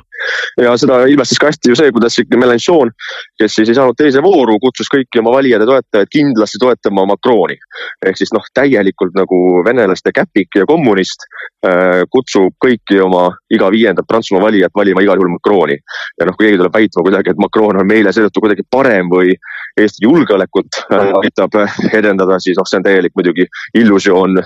ja 0.62 0.74
seda 0.80 1.02
ilmestas 1.10 1.40
ka 1.42 1.50
hästi 1.50 1.72
ju 1.72 1.78
see, 1.80 1.92
kuidas 1.96 2.18
Melanchon, 2.36 2.92
kes 3.40 3.56
siis 3.58 3.72
ei 3.72 3.78
saanud 3.78 3.98
teise 3.98 4.24
vooru, 4.24 4.58
kutsus 4.62 4.90
kõiki 4.92 5.22
oma 5.22 5.36
valijad 5.38 5.64
ja 5.64 5.70
toetajaid 5.70 6.12
kindlasti 6.14 6.61
toetama 6.62 7.06
Macroni. 7.10 7.58
ehk 8.06 8.18
siis 8.18 8.34
noh, 8.34 8.46
täielikult 8.54 9.16
nagu 9.18 9.40
venelaste 9.66 10.14
käpik 10.16 10.62
ja 10.62 10.68
kommunist 10.70 11.26
äh, 11.66 12.04
kutsub 12.14 12.56
kõiki 12.66 13.02
oma 13.04 13.30
iga 13.54 13.72
viiendat 13.74 14.08
Prantsusmaa 14.08 14.48
valijat 14.48 14.76
valima 14.76 15.04
igal 15.04 15.20
juhul 15.20 15.34
Macroni. 15.36 15.78
ja 16.20 16.28
noh, 16.28 16.38
kui 16.38 16.48
keegi 16.48 16.62
tuleb 16.62 16.78
väitma 16.78 17.06
kuidagi, 17.08 17.34
et 17.34 17.42
Macron 17.42 17.82
on 17.82 17.88
meile 17.88 18.14
seetõttu 18.14 18.46
kuidagi 18.46 18.68
parem 18.70 19.10
või 19.12 19.36
Eesti 19.80 20.04
julgeolekut 20.04 20.82
äh, 20.92 21.12
aitab 21.22 21.56
edendada, 22.00 22.40
siis 22.44 22.58
noh, 22.60 22.68
see 22.68 22.82
on 22.82 22.88
täielik 22.88 23.16
muidugi 23.16 23.48
illusioon 23.80 24.42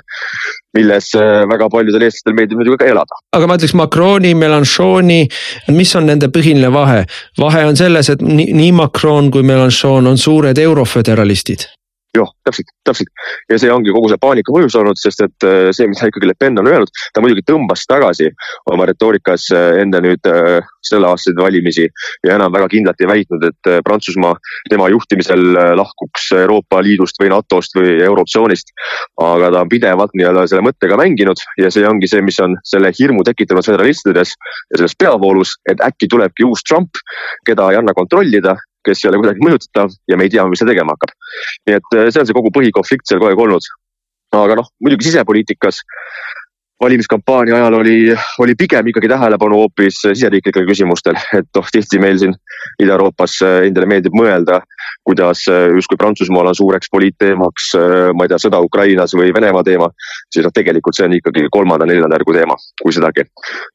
milles 0.78 1.11
äh, 1.18 1.43
väga 1.49 1.70
paljudel 1.72 2.05
eestlastel 2.07 2.36
meeldib 2.38 2.59
muidugi 2.59 2.82
ka 2.84 2.89
elada. 2.91 3.22
aga 3.36 3.49
ma 3.49 3.57
ütleks 3.59 3.76
Macroni, 3.78 4.36
Melanchoni, 4.38 5.22
mis 5.76 5.95
on 5.97 6.09
nende 6.11 6.30
põhiline 6.34 6.72
vahe? 6.74 7.05
vahe 7.41 7.66
on 7.70 7.80
selles, 7.80 8.11
et 8.13 8.22
nii, 8.22 8.51
nii 8.55 8.76
Macron 8.76 9.32
kui 9.34 9.45
Melanchon 9.47 10.11
on 10.11 10.22
suured 10.22 10.61
euroföderalistid 10.61 11.68
jah, 12.16 12.32
täpselt, 12.47 12.72
täpselt 12.88 13.09
ja 13.51 13.59
see 13.61 13.72
ongi 13.72 13.93
kogu 13.95 14.09
see 14.11 14.22
paanika 14.22 14.53
põhjus 14.53 14.78
olnud, 14.80 14.99
sest 14.99 15.24
et 15.26 15.47
äh, 15.47 15.70
see, 15.76 15.88
mis 15.89 16.01
ikkagi 16.01 16.30
Le 16.30 16.36
Pen 16.39 16.57
on 16.61 16.70
öelnud, 16.70 16.91
ta 17.13 17.24
muidugi 17.24 17.45
tõmbas 17.47 17.86
tagasi 17.89 18.30
oma 18.72 18.88
retoorikas 18.89 19.47
äh, 19.55 19.82
enne 19.84 20.01
nüüd 20.05 20.30
äh, 20.30 20.66
selle 20.86 21.09
aastaseid 21.09 21.39
valimisi 21.41 21.88
ja 22.26 22.36
enam 22.36 22.53
väga 22.53 22.70
kindlalt 22.72 23.01
ei 23.01 23.09
väitnud, 23.09 23.45
et 23.49 23.70
Prantsusmaa 23.86 24.36
tema 24.70 24.88
juhtimisel 24.93 25.41
lahkuks 25.80 26.28
Euroopa 26.38 26.82
Liidust 26.86 27.18
või 27.22 27.32
NATO-st 27.34 27.80
või 27.80 27.95
Eurotsoonist. 28.05 28.70
aga 29.22 29.49
ta 29.51 29.63
on 29.66 29.72
pidevalt 29.72 30.13
nii-öelda 30.13 30.45
selle 30.49 30.66
mõttega 30.68 30.97
mänginud 30.99 31.41
ja 31.57 31.72
see 31.74 31.88
ongi 31.89 32.09
see, 32.11 32.22
mis 32.22 32.38
on 32.43 32.53
selle 32.68 32.91
hirmu 32.93 33.26
tekitanud 33.26 33.66
föderalistides 33.66 34.36
ja 34.36 34.78
selles 34.78 34.95
peavoolus, 34.99 35.55
et 35.70 35.82
äkki 35.82 36.09
tulebki 36.11 36.45
uus 36.45 36.63
Trump, 36.70 37.01
keda 37.49 37.72
ei 37.72 37.82
anna 37.82 37.97
kontrollida 37.97 38.55
kes 38.86 39.03
ei 39.03 39.11
ole 39.11 39.21
kuidagi 39.23 39.43
mõjutatav 39.45 39.95
ja 40.11 40.19
me 40.19 40.27
ei 40.27 40.33
tea, 40.33 40.45
mis 40.49 40.61
ta 40.61 40.69
tegema 40.69 40.95
hakkab. 40.95 41.15
nii 41.67 41.79
et 41.79 41.97
eh, 41.97 42.11
see 42.11 42.21
on 42.21 42.29
see 42.29 42.38
kogu 42.38 42.53
põhikonflikt 42.55 43.09
seal 43.09 43.21
kogu 43.21 43.33
aeg 43.33 43.43
olnud. 43.47 43.73
aga 44.36 44.57
noh, 44.59 44.71
muidugi 44.83 45.09
sisepoliitikas 45.09 45.81
valimiskampaania 46.83 47.55
ajal 47.55 47.77
oli, 47.77 47.97
oli 48.43 48.55
pigem 48.59 48.89
ikkagi 48.91 49.07
tähelepanu 49.07 49.61
hoopis 49.61 50.01
siseriiklikel 50.01 50.65
küsimustel, 50.67 51.15
et 51.39 51.47
noh, 51.55 51.69
tihti 51.71 52.01
meil 52.03 52.19
siin 52.19 52.36
Ida-Euroopas 52.83 53.38
eh, 53.47 53.59
endale 53.69 53.88
meeldib 53.89 54.17
mõelda, 54.17 54.59
kuidas 55.07 55.45
eh, 55.51 55.69
justkui 55.77 55.99
Prantsusmaal 56.01 56.51
on 56.51 56.57
suureks 56.59 56.91
poliitteemaks, 56.91 57.71
ma 58.17 58.27
ei 58.27 58.33
tea, 58.33 58.41
sõda 58.43 58.59
Ukrainas 58.65 59.15
või 59.15 59.31
Venemaa 59.36 59.63
teema. 59.63 59.89
siis 60.33 60.43
noh, 60.43 60.53
tegelikult 60.53 60.97
see 60.97 61.07
on 61.07 61.15
ikkagi 61.15 61.47
kolmanda-neljanda 61.51 62.19
järgu 62.19 62.36
teema, 62.36 62.59
kui 62.83 62.93
sedagi. 62.93 63.23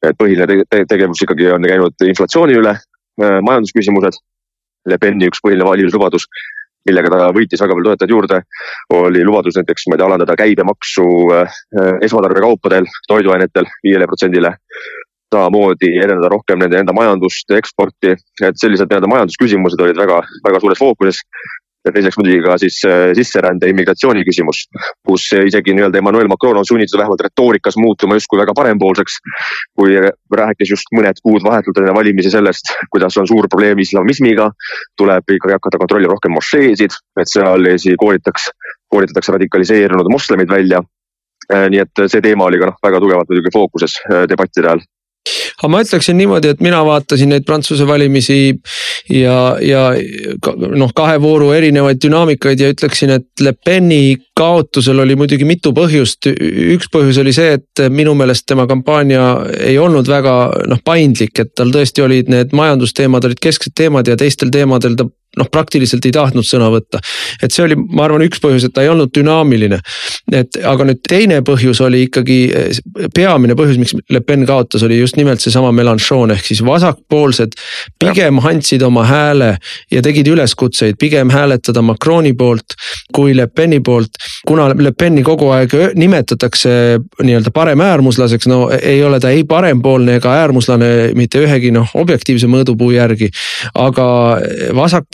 et 0.05 0.17
põhiline 0.17 0.65
te 0.69 0.85
tegevus 0.85 1.25
ikkagi 1.25 1.49
on 1.55 1.65
käinud 1.65 2.05
inflatsiooni 2.13 2.59
üle, 2.61 2.75
majandusküsimused 3.17 4.21
Le 4.89 4.97
Peni 5.01 5.29
üks 5.29 5.41
põhiline 5.43 5.67
valimislubadus, 5.67 6.25
millega 6.89 7.11
ta 7.13 7.29
võitis 7.35 7.61
väga 7.61 7.77
palju 7.77 7.91
toetajaid 7.91 8.13
juurde, 8.15 8.41
oli 8.97 9.21
lubadus 9.25 9.59
näiteks, 9.59 9.85
ma 9.87 9.95
ei 9.95 10.01
tea, 10.01 10.07
alandada 10.09 10.37
käibemaksu 10.39 11.05
äh, 11.37 11.61
esmatarbekaupadel, 12.07 12.89
toiduainetel 13.11 13.69
viiele 13.85 14.09
protsendile. 14.09 14.57
samamoodi 15.31 15.87
edendada 15.95 16.27
rohkem 16.27 16.59
nende 16.59 16.75
enda 16.81 16.91
majandust, 16.91 17.51
eksporti, 17.55 18.17
et 18.43 18.57
sellised 18.59 18.89
nii-öelda 18.89 19.07
majandusküsimused 19.07 19.79
olid 19.79 19.95
väga, 19.95 20.17
väga 20.43 20.59
suures 20.59 20.81
fookuses 20.81 21.21
ja 21.85 21.93
teiseks 21.95 22.17
muidugi 22.19 22.41
ka 22.45 22.57
siis 22.61 22.77
äh, 22.85 23.09
sisserände 23.17 23.69
immigratsiooni 23.71 24.23
küsimus, 24.27 24.63
kus 25.07 25.27
isegi 25.37 25.73
nii-öelda 25.77 26.01
Emmanuel 26.01 26.29
Macron 26.31 26.59
on 26.61 26.67
sunnitud 26.67 26.99
vähemalt 26.99 27.23
retoorikas 27.25 27.77
muutuma 27.81 28.17
justkui 28.19 28.39
väga 28.41 28.53
parempoolseks. 28.57 29.17
kui 29.77 29.97
rääkis 30.37 30.69
just 30.69 30.93
mõned 30.95 31.17
kuud 31.23 31.43
vahetult 31.43 31.81
enne 31.81 31.93
valimisi 31.95 32.31
sellest, 32.33 32.73
kuidas 32.93 33.17
on 33.17 33.27
suur 33.27 33.47
probleem 33.49 33.79
islamismiga, 33.79 34.51
tuleb 34.97 35.35
ikkagi 35.37 35.57
hakata 35.57 35.81
kontrollima 35.81 36.13
rohkem 36.13 36.35
mošeesid, 36.37 36.97
et 37.19 37.31
seal 37.31 37.67
koolitaks, 37.97 38.49
koolitatakse 38.93 39.37
radikaliseerunud 39.37 40.11
moslemid 40.11 40.49
välja. 40.49 40.83
Äh, 41.51 41.67
nii 41.73 41.81
et 41.81 42.05
see 42.07 42.21
teema 42.21 42.45
oli 42.45 42.59
ka 42.61 42.69
noh, 42.69 42.81
väga 42.83 42.99
tugevalt 43.01 43.31
muidugi 43.31 43.53
fookuses 43.53 43.97
äh, 44.05 44.27
debattide 44.29 44.69
ajal 44.69 44.85
aga 45.61 45.69
ma 45.71 45.81
ütleksin 45.85 46.17
niimoodi, 46.17 46.51
et 46.55 46.61
mina 46.63 46.81
vaatasin 46.85 47.29
neid 47.31 47.45
Prantsuse 47.45 47.85
valimisi 47.87 48.39
ja, 49.13 49.37
ja 49.61 49.83
noh, 50.57 50.91
kahe 50.97 51.19
vooru 51.21 51.51
erinevaid 51.53 52.01
dünaamikaid 52.01 52.61
ja 52.61 52.71
ütleksin, 52.73 53.13
et 53.17 53.45
Le 53.45 53.53
Peni 53.53 54.17
kaotusel 54.37 55.03
oli 55.03 55.15
muidugi 55.19 55.45
mitu 55.45 55.73
põhjust. 55.77 56.31
üks 56.75 56.89
põhjus 56.93 57.21
oli 57.21 57.33
see, 57.35 57.59
et 57.59 57.85
minu 57.93 58.15
meelest 58.17 58.47
tema 58.49 58.65
kampaania 58.69 59.25
ei 59.59 59.77
olnud 59.77 60.09
väga 60.09 60.35
noh 60.71 60.81
paindlik, 60.85 61.37
et 61.39 61.53
tal 61.55 61.73
tõesti 61.73 62.03
olid 62.05 62.31
need 62.33 62.55
majandusteemad 62.57 63.29
olid 63.29 63.41
kesksed 63.41 63.77
teemad 63.77 64.09
ja 64.09 64.17
teistel 64.17 64.53
teemadel 64.53 64.97
ta 64.97 65.07
noh, 65.37 65.47
praktiliselt 65.51 66.05
ei 66.05 66.11
tahtnud 66.15 66.45
sõna 66.47 66.67
võtta. 66.73 66.99
et 67.43 67.53
see 67.53 67.63
oli, 67.63 67.75
ma 67.75 68.05
arvan, 68.05 68.25
üks 68.25 68.41
põhjus, 68.43 68.65
et 68.67 68.73
ta 68.75 68.83
ei 68.83 68.91
olnud 68.91 69.13
dünaamiline. 69.15 69.79
et 70.31 70.59
aga 70.67 70.87
nüüd 70.87 71.01
teine 71.07 71.41
põhjus 71.47 71.81
oli 71.85 72.03
ikkagi, 72.07 72.39
peamine 73.15 73.55
põhjus, 73.55 73.79
miks 73.79 73.95
Le 74.09 74.21
Pen 74.25 74.45
kaotas, 74.45 74.83
oli 74.83 74.99
just 74.99 75.17
nimelt 75.19 75.41
seesama 75.43 75.71
Melanchon 75.75 76.35
ehk 76.35 76.45
siis 76.45 76.63
vasakpoolsed 76.65 77.55
pigem 77.99 78.41
andsid 78.43 78.83
oma 78.85 79.05
hääle 79.07 79.55
ja 79.91 80.01
tegid 80.01 80.27
üleskutseid 80.27 80.99
pigem 80.99 81.31
hääletada 81.31 81.81
Macroni 81.85 82.33
poolt 82.37 82.75
kui 83.13 83.35
Le 83.35 83.47
Peni 83.47 83.79
poolt. 83.79 84.19
kuna 84.47 84.67
Le 84.77 84.91
Peni 84.91 85.23
kogu 85.23 85.49
aeg 85.55 85.73
nimetatakse 85.95 86.71
nii-öelda 87.23 87.51
paremäärmuslaseks, 87.53 88.47
no 88.47 88.69
ei 88.81 89.03
ole 89.03 89.19
ta 89.19 89.29
ei 89.29 89.43
parempoolne 89.43 90.15
ega 90.19 90.33
äärmuslane 90.41 91.11
mitte 91.15 91.41
ühegi 91.45 91.71
noh, 91.71 91.89
objektiivse 91.95 92.47
mõõdupuu 92.51 92.91
järgi. 92.95 93.29
aga 93.75 94.07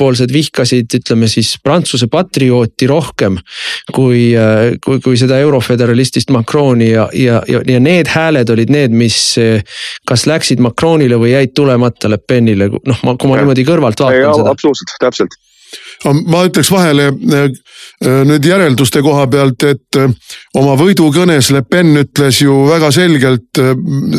vasakpoolsed 0.08 0.32
vihkasid, 0.32 0.93
ütleme 0.99 1.28
siis 1.28 1.55
Prantsuse 1.64 2.08
patriooti 2.08 2.88
rohkem 2.88 3.38
kui, 3.93 4.34
kui, 4.84 4.99
kui 5.03 5.18
seda 5.18 5.39
euroföderalistist 5.43 6.32
Macroni 6.32 6.91
ja, 6.91 7.10
ja, 7.14 7.41
ja, 7.47 7.62
ja 7.68 7.80
need 7.80 8.08
hääled 8.08 8.49
olid 8.53 8.72
need, 8.72 8.95
mis 8.95 9.36
kas 10.08 10.28
läksid 10.28 10.62
Macronile 10.64 11.20
või 11.20 11.34
jäid 11.34 11.53
tulemata 11.55 12.10
Le 12.10 12.18
Penile, 12.18 12.70
noh, 12.70 13.03
ma, 13.03 13.18
kui 13.18 13.30
ma 13.30 13.41
niimoodi 13.41 13.68
kõrvalt 13.68 13.99
vaatan 13.99 14.34
seda. 14.34 14.55
absoluutselt, 14.55 14.95
täpselt 15.01 15.38
ma 16.06 16.43
ütleks 16.45 16.70
vahele 16.72 17.08
äh, 17.08 17.43
äh, 18.06 18.24
nüüd 18.28 18.45
järelduste 18.45 19.02
koha 19.06 19.26
pealt, 19.32 19.64
et 19.66 19.98
äh, 19.98 20.12
oma 20.58 20.76
võidukõnes 20.80 21.50
Le 21.56 21.64
Pen 21.66 21.95
ütles 21.98 22.41
ju 22.43 22.56
väga 22.68 22.91
selgelt 22.93 23.62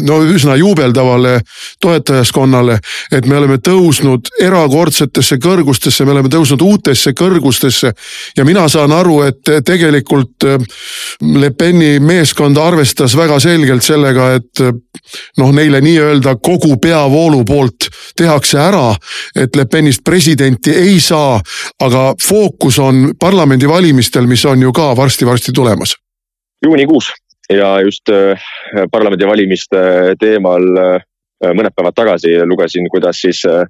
no 0.09 0.19
üsna 0.27 0.57
juubeldavale 0.59 1.39
toetajaskonnale, 1.83 2.79
et 3.15 3.27
me 3.27 3.39
oleme 3.39 3.59
tõusnud 3.63 4.33
erakordsetesse 4.43 5.39
kõrgustesse, 5.43 6.07
me 6.07 6.17
oleme 6.17 6.33
tõusnud 6.33 6.63
uutesse 6.67 7.15
kõrgustesse. 7.19 7.93
ja 8.37 8.45
mina 8.45 8.69
saan 8.69 8.93
aru, 8.93 9.23
et 9.23 9.51
tegelikult 9.65 10.47
Le 11.23 11.51
Peni 11.51 11.99
meeskond 12.01 12.59
arvestas 12.59 13.17
väga 13.17 13.39
selgelt 13.41 13.83
sellega, 13.83 14.33
et 14.35 14.63
noh, 15.39 15.53
neile 15.55 15.81
nii-öelda 15.81 16.37
kogu 16.43 16.77
peavoolu 16.83 17.45
poolt 17.45 17.89
tehakse 18.17 18.59
ära, 18.59 18.95
et 19.37 19.57
Le 19.57 19.67
Penist 19.67 20.05
presidenti 20.05 20.75
ei 20.75 21.01
saa 21.01 21.39
aga 21.81 22.15
fookus 22.29 22.79
on 22.79 23.15
parlamendivalimistel, 23.21 24.27
mis 24.27 24.45
on 24.45 24.63
ju 24.63 24.73
ka 24.73 24.97
varsti-varsti 24.97 25.53
tulemas. 25.53 25.97
juunikuus 26.65 27.13
ja 27.53 27.81
just 27.81 28.09
äh, 28.09 28.41
parlamendivalimiste 28.93 29.81
teemal 30.21 30.67
äh, 30.79 30.99
mõned 31.55 31.73
päevad 31.77 31.97
tagasi 31.97 32.35
lugesin, 32.45 32.89
kuidas 32.93 33.21
siis, 33.23 33.41
äh, 33.49 33.65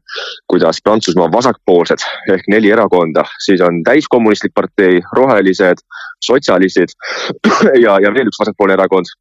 kuidas 0.50 0.80
Prantsusmaa 0.84 1.30
vasakpoolsed 1.32 2.02
ehk 2.32 2.48
neli 2.48 2.72
erakonda, 2.74 3.24
siis 3.44 3.62
on 3.64 3.82
täiskommunistlik 3.86 4.54
partei, 4.54 5.00
rohelised, 5.16 5.84
sotsialistid 6.24 6.94
ja, 7.84 7.98
ja 8.02 8.14
veel 8.14 8.30
üks 8.30 8.40
vasakpoolne 8.42 8.78
erakond 8.78 9.16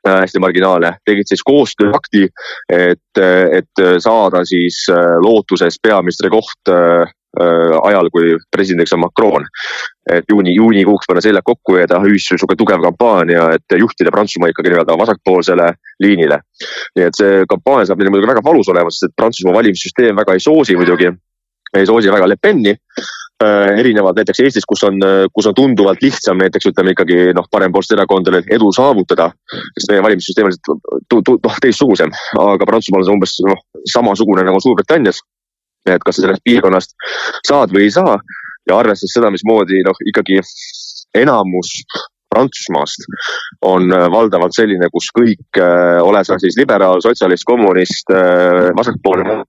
hästi 0.00 0.40
marginaalne, 0.40 0.94
tegid 1.04 1.28
siis 1.28 1.42
koostööakti, 1.44 2.22
et, 2.72 3.18
et 3.20 3.82
saada 4.00 4.40
siis 4.48 4.78
lootuses 5.20 5.76
peaministri 5.82 6.30
koht 6.32 6.70
ajal, 7.38 8.10
kui 8.10 8.34
presidendiks 8.50 8.92
on 8.96 9.04
Macron. 9.04 9.46
et 10.10 10.24
juuni, 10.30 10.54
juunikuuks 10.54 11.06
panna 11.06 11.20
seljad 11.22 11.44
kokku 11.46 11.76
ja 11.76 11.86
teha 11.86 12.08
ühis 12.08 12.24
sihuke 12.26 12.56
tugev 12.58 12.82
kampaania, 12.82 13.44
et 13.54 13.78
juhtida 13.78 14.10
Prantsusmaa 14.10 14.50
ikkagi 14.50 14.72
nii-öelda 14.72 14.96
vasakpoolsele 14.98 15.68
liinile. 16.02 16.40
nii 16.96 17.06
et 17.06 17.14
see 17.14 17.44
kampaania 17.48 17.86
saab 17.86 18.02
neile 18.02 18.10
muidugi 18.10 18.32
väga 18.32 18.42
valus 18.44 18.68
olema, 18.74 18.90
sest 18.90 19.10
et 19.10 19.16
Prantsusmaa 19.16 19.54
valimissüsteem 19.54 20.18
väga 20.18 20.34
ei 20.34 20.42
soosi 20.42 20.76
muidugi, 20.76 21.12
ei 21.78 21.86
soosi 21.86 22.10
väga 22.10 22.28
Le 22.28 22.36
Peni 22.42 22.74
äh, 22.74 23.78
erinevalt 23.78 24.18
näiteks 24.18 24.42
Eestis, 24.42 24.66
kus 24.66 24.82
on, 24.88 24.98
kus 25.32 25.46
on 25.46 25.54
tunduvalt 25.54 26.02
lihtsam 26.02 26.42
näiteks 26.42 26.72
ütleme 26.72 26.96
ikkagi 26.96 27.30
noh, 27.36 27.46
parempoolsete 27.50 28.00
erakondadel 28.00 28.50
edu 28.50 28.72
saavutada. 28.74 29.30
sest 29.78 29.92
meie 29.92 30.02
valimissüsteem 30.02 30.50
on 30.50 30.56
lihtsalt 30.56 31.44
noh 31.46 31.60
teistsugusem, 31.62 32.10
aga 32.50 32.66
Prantsusmaal 32.66 33.04
on 33.04 33.06
see 33.06 33.18
umbes 33.20 33.42
noh 33.46 33.62
samasugune 33.94 34.42
nagu 34.42 34.58
Suurbritannias 34.58 35.22
et 35.88 36.04
kas 36.04 36.18
sa 36.18 36.26
sellest 36.26 36.44
piirkonnast 36.44 36.94
saad 37.48 37.72
või 37.74 37.88
ei 37.88 37.94
saa. 37.94 38.18
ja 38.68 38.76
arvestades 38.76 39.14
seda, 39.16 39.30
mismoodi 39.32 39.80
noh, 39.82 39.96
ikkagi 40.06 40.38
enamus 41.16 41.70
Prantsusmaast 42.30 43.06
on 43.66 43.90
äh, 43.92 44.06
valdavalt 44.12 44.54
selline, 44.54 44.86
kus 44.94 45.08
kõik, 45.16 45.48
äh, 45.58 45.98
ole 46.02 46.22
sa 46.24 46.38
siis 46.38 46.54
liberaal, 46.60 47.02
sotsialist, 47.02 47.42
kommunist, 47.48 48.12
äh, 48.14 48.68
vasakpoolne, 48.78 49.40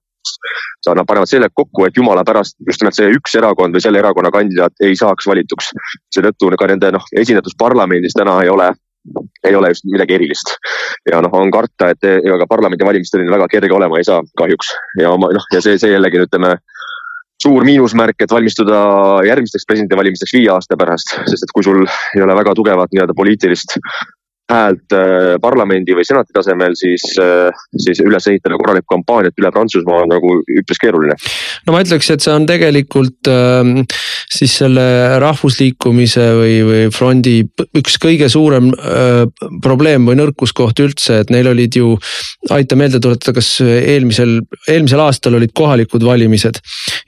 sa 0.82 0.96
nad 0.98 1.06
panevad 1.06 1.30
seljad 1.30 1.54
kokku, 1.54 1.86
et 1.86 1.98
jumala 1.98 2.24
pärast 2.26 2.56
just 2.66 2.82
nimelt 2.82 2.98
see 2.98 3.12
üks 3.14 3.36
erakond 3.38 3.76
või 3.76 3.84
selle 3.84 4.02
erakonna 4.02 4.32
kandidaat 4.34 4.82
ei 4.82 4.98
saaks 4.98 5.28
valituks. 5.30 5.70
seetõttu 6.14 6.50
ka 6.58 6.70
nende 6.72 6.90
noh, 6.98 7.06
esindatus 7.22 7.54
parlamendis 7.58 8.18
täna 8.18 8.40
ei 8.42 8.50
ole 8.50 8.72
ei 9.48 9.54
ole 9.58 9.72
just 9.72 9.86
midagi 9.90 10.14
erilist. 10.14 10.54
ja 11.10 11.20
noh, 11.24 11.32
on 11.34 11.50
karta, 11.50 11.90
et 11.92 12.04
ega 12.06 12.38
ka 12.42 12.48
parlamendivalimistel 12.50 13.24
väga 13.30 13.48
kerge 13.50 13.74
olema 13.74 13.98
ei 13.98 14.06
saa 14.06 14.22
kahjuks 14.38 14.70
ja 15.00 15.10
oma 15.10 15.32
noh, 15.34 15.46
ja 15.52 15.62
see, 15.64 15.78
see 15.78 15.92
jällegi 15.94 16.22
ütleme 16.22 16.54
suur 17.42 17.66
miinusmärk, 17.66 18.22
et 18.22 18.30
valmistuda 18.30 18.78
järgmisteks 19.26 19.66
presidendivalimisteks 19.66 20.34
viie 20.36 20.50
aasta 20.52 20.78
pärast, 20.78 21.16
sest 21.26 21.46
et 21.46 21.54
kui 21.54 21.64
sul 21.66 21.82
ei 22.14 22.22
ole 22.22 22.36
väga 22.38 22.54
tugevat 22.58 22.92
nii-öelda 22.94 23.16
poliitilist 23.18 23.74
häält 24.52 24.94
äh, 24.96 25.34
parlamendi 25.42 25.94
või 25.96 26.04
senati 26.06 26.34
tasemel, 26.34 26.76
siis, 26.78 27.04
äh, 27.20 27.64
siis 27.84 28.02
üles 28.04 28.26
ehitada 28.30 28.58
korralikku 28.60 28.90
kampaaniat 28.92 29.38
üle 29.40 29.52
Prantsusmaa 29.54 30.02
on 30.04 30.12
nagu 30.12 30.34
üpris 30.60 30.80
keeruline. 30.82 31.16
no 31.66 31.74
ma 31.74 31.82
ütleks, 31.84 32.10
et 32.12 32.24
see 32.24 32.34
on 32.34 32.46
tegelikult 32.48 33.30
ähm, 33.32 33.82
siis 34.32 34.56
selle 34.62 34.84
rahvusliikumise 35.22 36.26
või, 36.38 36.56
või 36.68 36.82
frondi 36.94 37.36
üks 37.78 37.98
kõige 38.02 38.28
suurem 38.32 38.72
äh, 38.76 39.24
probleem 39.64 40.08
või 40.08 40.18
nõrkuskoht 40.20 40.84
üldse, 40.84 41.22
et 41.22 41.32
neil 41.32 41.50
olid 41.52 41.78
ju. 41.78 41.96
aita 42.52 42.76
meelde 42.76 43.00
tuletada, 43.02 43.34
kas 43.36 43.54
eelmisel, 43.62 44.40
eelmisel 44.68 45.00
aastal 45.04 45.38
olid 45.38 45.52
kohalikud 45.56 46.04
valimised 46.04 46.58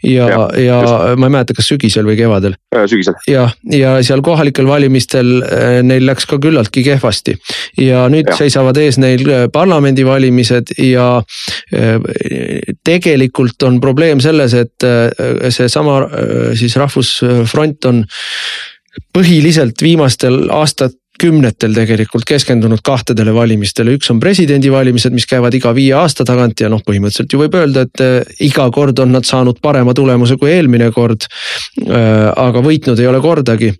ja, 0.02 0.28
ja, 0.28 0.40
ja 0.58 0.80
just. 0.80 1.18
ma 1.20 1.28
ei 1.28 1.36
mäleta, 1.36 1.56
kas 1.56 1.68
sügisel 1.72 2.06
või 2.08 2.16
kevadel. 2.18 2.56
sügisel. 2.90 3.18
jah, 3.28 3.52
ja 3.70 3.96
seal 4.06 4.22
kohalikel 4.24 4.68
valimistel 4.68 5.36
neil 5.84 6.06
läks 6.08 6.28
ka 6.30 6.38
küllaltki 6.42 6.84
kehvasti 6.86 7.33
hästi. 7.34 7.84
ja 7.84 8.06
nüüd 8.12 8.28
ja. 8.30 8.36
seisavad 8.38 8.78
ees 8.80 8.98
neil 8.98 9.24
äh, 9.28 9.46
parlamendivalimised 9.52 10.74
ja 10.78 11.08
äh, 11.74 11.98
tegelikult 12.84 13.62
on 13.62 13.80
probleem 13.80 14.20
selles, 14.20 14.54
et 14.54 14.84
äh, 14.84 15.10
seesama 15.50 16.02
siis 16.54 16.76
Rahvusfront 16.76 17.84
on 17.90 18.04
põhiliselt 19.14 19.82
viimastel 19.82 20.48
aastatel 20.50 20.98
kümnetel 21.20 21.74
tegelikult 21.76 22.24
keskendunud 22.26 22.80
kahtedele 22.84 23.30
valimistele, 23.34 23.92
üks 23.94 24.10
on 24.10 24.18
presidendivalimised, 24.22 25.14
mis 25.14 25.28
käivad 25.30 25.54
iga 25.54 25.70
viie 25.76 25.92
aasta 25.94 26.26
tagant 26.26 26.58
ja 26.58 26.70
noh, 26.72 26.82
põhimõtteliselt 26.82 27.30
ju 27.30 27.38
võib 27.38 27.54
öelda, 27.58 27.84
et 27.86 28.02
eh, 28.02 28.32
iga 28.48 28.66
kord 28.74 28.98
on 29.02 29.14
nad 29.14 29.26
saanud 29.28 29.60
parema 29.62 29.94
tulemuse 29.94 30.34
kui 30.40 30.50
eelmine 30.50 30.90
kord. 30.94 31.28
Eh, 31.84 32.26
aga 32.34 32.62
võitnud 32.64 32.98
ei 32.98 33.06
ole 33.06 33.20
kordagi. 33.22 33.70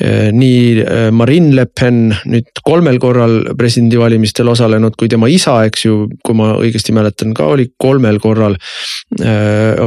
Eh, 0.00 0.30
nii 0.34 1.12
Marine 1.14 1.54
Le 1.60 1.66
Pen 1.70 2.10
nüüd 2.30 2.62
kolmel 2.66 2.98
korral 3.02 3.38
presidendivalimistel 3.58 4.50
osalenud, 4.50 4.98
kui 4.98 5.10
tema 5.12 5.30
isa, 5.30 5.60
eks 5.70 5.86
ju, 5.86 6.00
kui 6.26 6.38
ma 6.38 6.56
õigesti 6.58 6.94
mäletan, 6.96 7.34
ka 7.36 7.46
oli 7.54 7.70
kolmel 7.78 8.18
korral 8.22 8.58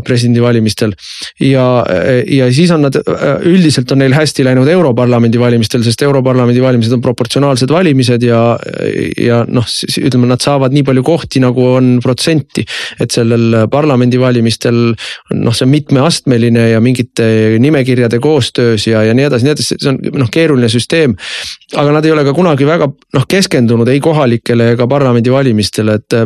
presidendivalimistel. 0.04 0.94
ja, 1.40 1.66
ja 2.28 2.48
siis 2.54 2.72
on 2.72 2.84
nad, 2.86 2.96
üldiselt 3.48 3.92
on 3.92 4.02
neil 4.04 4.16
hästi 4.16 4.46
läinud 4.46 4.68
Europarlamendi 4.72 5.40
valimistel, 5.40 5.84
sest 5.84 6.02
Europarlamendi 6.06 6.62
valimised 6.62 6.93
valimised 6.94 6.98
on 6.98 7.02
proportsionaalsed 7.02 7.72
valimised 7.72 8.24
ja, 8.24 8.58
ja 9.18 9.44
noh, 9.48 9.66
ütleme, 10.00 10.28
nad 10.30 10.42
saavad 10.42 10.74
nii 10.74 10.84
palju 10.86 11.04
kohti, 11.04 11.42
nagu 11.42 11.66
on 11.78 12.00
protsenti. 12.04 12.66
et 13.00 13.12
sellel 13.12 13.68
parlamendivalimistel 13.70 14.94
noh, 15.34 15.54
see 15.54 15.66
on 15.66 15.72
mitmeastmeline 15.72 16.70
ja 16.70 16.82
mingite 16.82 17.58
nimekirjade 17.60 18.20
koostöös 18.20 18.88
ja, 18.88 19.04
ja 19.04 19.14
nii 19.14 19.26
edasi, 19.26 19.46
nii 19.46 19.54
edasi, 19.54 19.78
see 19.80 19.92
on 19.92 20.00
noh, 20.20 20.30
keeruline 20.30 20.70
süsteem. 20.70 21.16
aga 21.76 21.92
nad 21.92 22.06
ei 22.06 22.12
ole 22.12 22.24
ka 22.24 22.34
kunagi 22.34 22.66
väga 22.66 22.88
noh, 22.90 23.28
keskendunud 23.28 23.88
ei 23.88 24.00
kohalikele 24.00 24.74
ega 24.76 24.88
parlamendivalimistele, 24.88 26.00
et 26.00 26.18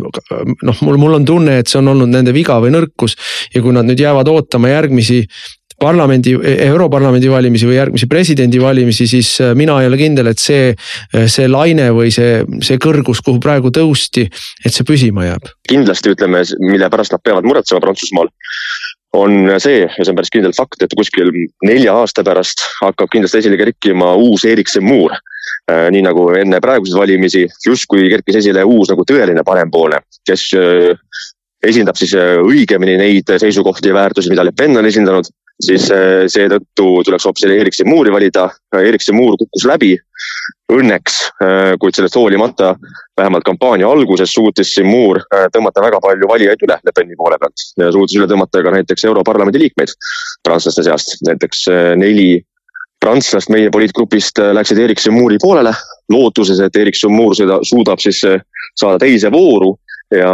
noh, 0.63 0.81
mul, 0.81 0.97
mul 0.97 1.19
on 1.19 1.25
tunne, 1.25 1.59
et 1.59 1.67
see 1.67 1.79
on 1.79 1.93
olnud 1.93 2.11
nende 2.11 2.33
viga 2.35 2.59
või 2.61 2.73
nõrkus. 2.75 3.17
ja 3.53 3.61
kui 3.61 3.73
nad 3.73 3.87
nüüd 3.87 3.99
jäävad 3.99 4.27
ootama 4.27 4.73
järgmisi 4.73 5.23
parlamendi, 5.79 6.33
europarlamendi 6.65 7.29
valimisi 7.29 7.67
või 7.69 7.77
järgmisi 7.77 8.09
presidendivalimisi, 8.09 9.07
siis 9.09 9.29
äh, 9.43 9.53
mina 9.57 9.77
ei 9.81 9.89
ole 9.89 9.99
kindel, 9.99 10.31
et 10.31 10.41
see, 10.41 10.71
äh, 10.73 11.27
see 11.29 11.47
laine 11.49 11.91
või 11.93 12.09
see, 12.13 12.41
see 12.65 12.81
kõrgus, 12.81 13.21
kuhu 13.25 13.41
praegu 13.43 13.71
tõusti, 13.73 14.25
et 14.65 14.73
see 14.73 14.87
püsima 14.87 15.27
jääb. 15.27 15.53
kindlasti 15.69 16.15
ütleme, 16.15 16.43
mille 16.65 16.89
pärast 16.89 17.13
nad 17.13 17.23
peavad 17.23 17.45
muretsema 17.45 17.81
Prantsusmaal 17.83 18.31
on 19.17 19.53
see 19.61 19.85
ja 19.85 19.89
see 19.93 20.11
on 20.11 20.17
päris 20.17 20.33
kindel 20.33 20.53
fakt, 20.57 20.81
et 20.83 20.93
kuskil 20.97 21.31
nelja 21.65 21.93
aasta 22.01 22.25
pärast 22.25 22.63
hakkab 22.81 23.09
kindlasti 23.13 23.43
esile 23.43 23.57
kerkima 23.57 24.11
uus 24.19 24.45
Eriksen 24.49 24.85
Muur 24.85 25.13
äh, 25.13 25.87
nii 25.93 26.03
nagu 26.09 26.27
enne 26.41 26.59
praeguseid 26.63 26.97
valimisi 26.97 27.45
justkui 27.65 28.09
kerkis 28.09 28.41
esile 28.41 28.65
uus 28.65 28.89
nagu 28.89 29.05
tõeline 29.07 29.45
parempoolne, 29.45 30.01
kes 30.25 30.49
esindab 31.67 31.97
siis 31.97 32.13
õigemini 32.17 32.97
neid 32.97 33.37
seisukohti 33.41 33.89
ja 33.91 33.97
väärtusi, 33.97 34.29
mida 34.33 34.45
Le 34.45 34.53
Pen 34.57 34.77
on 34.77 34.85
esindanud 34.85 35.29
siis 35.63 35.87
seetõttu 36.29 36.87
tuleks 37.05 37.25
hoopis 37.25 37.47
Eriksen 37.49 37.89
Muuri 37.89 38.11
valida. 38.13 38.49
Eriksen 38.77 39.15
Muur 39.17 39.37
kukkus 39.39 39.65
läbi 39.65 39.95
õnneks, 40.73 41.15
kuid 41.81 41.95
sellest 41.97 42.17
hoolimata 42.19 42.75
vähemalt 43.17 43.45
kampaania 43.47 43.89
alguses 43.89 44.33
suutis 44.33 44.75
siin 44.75 44.89
Muur 44.89 45.21
tõmmata 45.53 45.81
väga 45.81 46.01
palju 46.03 46.29
valijaid 46.29 46.61
üle 46.67 46.77
Le 46.85 46.93
Peni 46.93 47.17
poole 47.17 47.39
pealt. 47.41 47.65
Ja 47.81 47.89
suutis 47.95 48.19
üle 48.19 48.27
tõmmata 48.29 48.61
ka 48.61 48.75
näiteks 48.75 49.07
Europarlamendi 49.09 49.63
liikmeid 49.63 49.95
prantslaste 50.45 50.85
seast, 50.85 51.17
näiteks 51.25 51.65
neli 51.97 52.29
prantslast 52.99 53.51
meie 53.53 53.71
poliitgrupist 53.73 54.41
äh, 54.41 54.53
läksid 54.57 54.79
Erikson 54.81 55.15
Muuri 55.15 55.37
poolele, 55.41 55.73
lootuses, 56.11 56.59
et 56.63 56.75
Erikson 56.75 57.13
Muur 57.13 57.35
seda 57.37 57.59
suudab 57.67 58.01
siis 58.03 58.23
äh, 58.27 58.41
saada 58.77 58.99
teise 59.05 59.31
vooru 59.33 59.75
ja 60.13 60.29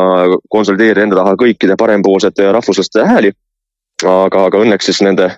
konsolideerida 0.53 1.07
enda 1.07 1.17
taha 1.17 1.34
kõikide 1.39 1.76
parempoolsete 1.80 2.51
rahvuslaste 2.53 3.07
hääli 3.09 3.32
aga, 4.08 4.45
aga 4.49 4.62
õnneks 4.64 4.89
siis 4.89 5.01
nende 5.06 5.30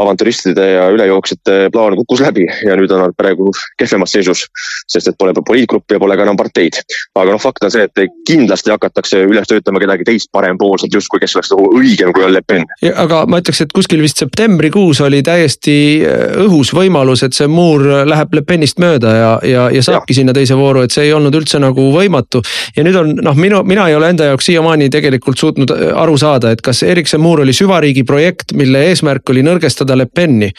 avantüristide 0.00 0.66
ja 0.74 0.88
ülejooksjate 0.94 1.70
plaan 1.72 1.96
kukkus 2.00 2.22
läbi 2.24 2.46
ja 2.66 2.76
nüüd 2.78 2.92
on 2.94 3.04
nad 3.04 3.16
praegu 3.16 3.50
kehvemas 3.78 4.14
seisus. 4.14 4.46
sest 4.90 5.08
et 5.08 5.18
pole 5.18 5.32
poliitgruppi 5.46 5.94
ja 5.94 6.00
pole 6.02 6.16
ka 6.16 6.24
enam 6.26 6.36
parteid. 6.36 6.80
aga 7.14 7.30
noh, 7.32 7.40
fakt 7.40 7.64
on 7.64 7.72
see, 7.72 7.84
et 7.86 8.14
kindlasti 8.28 8.72
hakatakse 8.72 9.22
üles 9.28 9.48
töötama 9.48 9.80
kedagi 9.82 10.06
teist 10.08 10.30
parempoolset 10.32 10.94
justkui, 10.94 11.20
kes 11.20 11.36
oleks 11.36 11.52
nagu 11.54 11.70
õigem 11.80 12.12
kui 12.16 12.24
on 12.24 12.32
Le 12.32 12.42
Pen. 12.46 12.66
aga 12.94 13.24
ma 13.26 13.40
ütleks, 13.42 13.62
et 13.64 13.74
kuskil 13.76 14.02
vist 14.02 14.22
septembrikuus 14.22 15.00
oli 15.06 15.22
täiesti 15.26 15.76
äh, 16.04 16.36
õhus 16.46 16.72
võimalus, 16.76 17.24
et 17.26 17.36
see 17.36 17.48
muur 17.50 17.84
läheb 18.08 18.34
Le 18.34 18.44
Penist 18.46 18.80
mööda 18.82 19.14
ja, 19.16 19.32
ja, 19.46 19.68
ja 19.74 19.82
saabki 19.84 20.14
ja. 20.14 20.20
sinna 20.20 20.34
teise 20.36 20.58
vooru, 20.58 20.84
et 20.86 20.94
see 20.94 21.08
ei 21.08 21.14
olnud 21.16 21.34
üldse 21.36 21.60
nagu 21.62 21.90
võimatu. 21.94 22.42
ja 22.76 22.84
nüüd 22.86 22.96
on 23.00 23.14
noh, 23.22 23.36
minu, 23.36 23.62
mina 23.68 23.88
ei 23.88 23.98
ole 23.98 24.10
enda 24.14 24.30
jaoks 24.30 24.50
siiamaani 24.50 24.90
tegelikult 24.92 25.38
suutnud 25.38 25.74
äh, 25.74 25.88
aru 26.02 26.16
saada, 26.20 26.54
et 26.54 26.64
kas 26.64 26.82
Erikson 26.86 27.20
Muur 27.20 27.44
oli 27.44 27.54
süvariigi 27.56 27.99
mingi 28.00 28.04
projekt, 28.06 28.52
mille 28.56 28.80
eesmärk 28.88 29.28
oli 29.30 29.42
nõrgestada 29.44 29.96
Le 29.96 30.06
Peni 30.06 30.50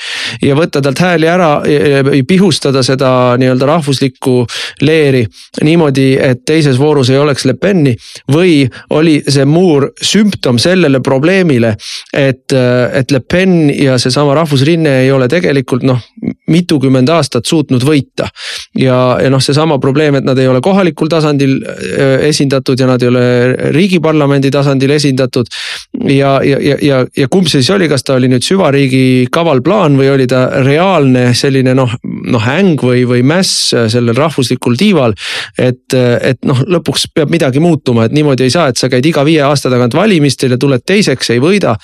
ja 0.42 0.56
võtta 0.56 0.82
talt 0.82 1.00
hääli 1.00 1.28
ära, 1.28 1.62
pihustada 2.28 2.84
seda 2.84 3.36
nii-öelda 3.38 3.66
rahvuslikku 3.66 4.46
leeri 4.82 5.26
niimoodi, 5.64 6.18
et 6.22 6.44
teises 6.46 6.78
voorus 6.80 7.10
ei 7.10 7.18
oleks 7.18 7.46
Le 7.46 7.54
Peni. 7.54 7.96
või 8.32 8.68
oli 8.90 9.22
see 9.28 9.46
muur 9.46 9.92
sümptom 10.02 10.60
sellele 10.60 11.02
probleemile, 11.02 11.76
et, 12.14 12.54
et 12.94 13.12
Le 13.12 13.20
Pen 13.20 13.70
ja 13.70 13.98
seesama 13.98 14.36
rahvusrinne 14.36 15.02
ei 15.04 15.12
ole 15.12 15.28
tegelikult 15.28 15.84
noh, 15.84 16.00
mitukümmend 16.48 17.10
aastat 17.10 17.46
suutnud 17.46 17.84
võita. 17.84 18.30
ja, 18.76 19.18
ja 19.22 19.30
noh, 19.30 19.42
seesama 19.42 19.80
probleem, 19.80 20.16
et 20.16 20.26
nad 20.26 20.38
ei 20.38 20.48
ole 20.48 20.62
kohalikul 20.62 21.10
tasandil 21.10 21.58
äh, 21.66 22.28
esindatud 22.30 22.80
ja 22.80 22.88
nad 22.88 23.02
ei 23.02 23.10
ole 23.10 23.26
riigiparlamendi 23.72 24.52
tasandil 24.52 24.92
esindatud. 24.92 25.48
ja, 26.08 26.40
ja, 26.44 26.58
ja, 26.62 26.78
ja, 26.82 27.21
ja 27.22 27.30
kumb 27.32 27.48
see 27.50 27.62
siis 27.62 27.72
oli, 27.76 27.88
kas 27.92 28.04
ta 28.06 28.16
oli 28.18 28.30
nüüd 28.32 28.46
süvariigi 28.46 29.28
kaval 29.34 29.62
plaan 29.66 29.98
või 30.00 30.10
oli 30.14 30.28
ta 30.30 30.46
reaalne 30.66 31.32
selline 31.38 31.74
noh, 31.78 31.94
noh 32.04 32.48
äng 32.50 32.82
või, 32.82 33.04
või 33.10 33.22
mäss 33.28 33.72
sellel 33.72 34.18
rahvuslikul 34.18 34.78
tiival. 34.80 35.14
et, 35.60 35.94
et 35.94 36.42
noh, 36.48 36.64
lõpuks 36.76 37.08
peab 37.16 37.32
midagi 37.34 37.62
muutuma, 37.64 38.08
et 38.08 38.16
niimoodi 38.16 38.48
ei 38.48 38.54
saa, 38.54 38.70
et 38.72 38.80
sa 38.80 38.90
käid 38.90 39.06
iga 39.06 39.24
viie 39.28 39.42
aasta 39.46 39.70
tagant 39.72 39.96
valimistel 39.98 40.56
ja 40.56 40.60
tuled 40.62 40.84
teiseks, 40.86 41.30
ei 41.36 41.42
võida. 41.44 41.76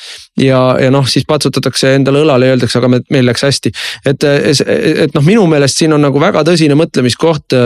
ja, 0.42 0.62
ja 0.82 0.92
noh, 0.94 1.08
siis 1.08 1.26
patsutatakse 1.28 1.94
endale 1.96 2.24
õlale 2.26 2.50
ja 2.50 2.56
öeldakse, 2.56 2.80
aga 2.82 2.92
me, 2.96 3.02
meil 3.14 3.28
läks 3.30 3.46
hästi. 3.48 3.74
et, 4.06 4.24
et 4.24 5.16
noh, 5.16 5.26
minu 5.26 5.46
meelest 5.48 5.84
siin 5.84 5.94
on 5.94 6.02
nagu 6.02 6.22
väga 6.22 6.44
tõsine 6.48 6.78
mõtlemiskoht, 6.80 7.58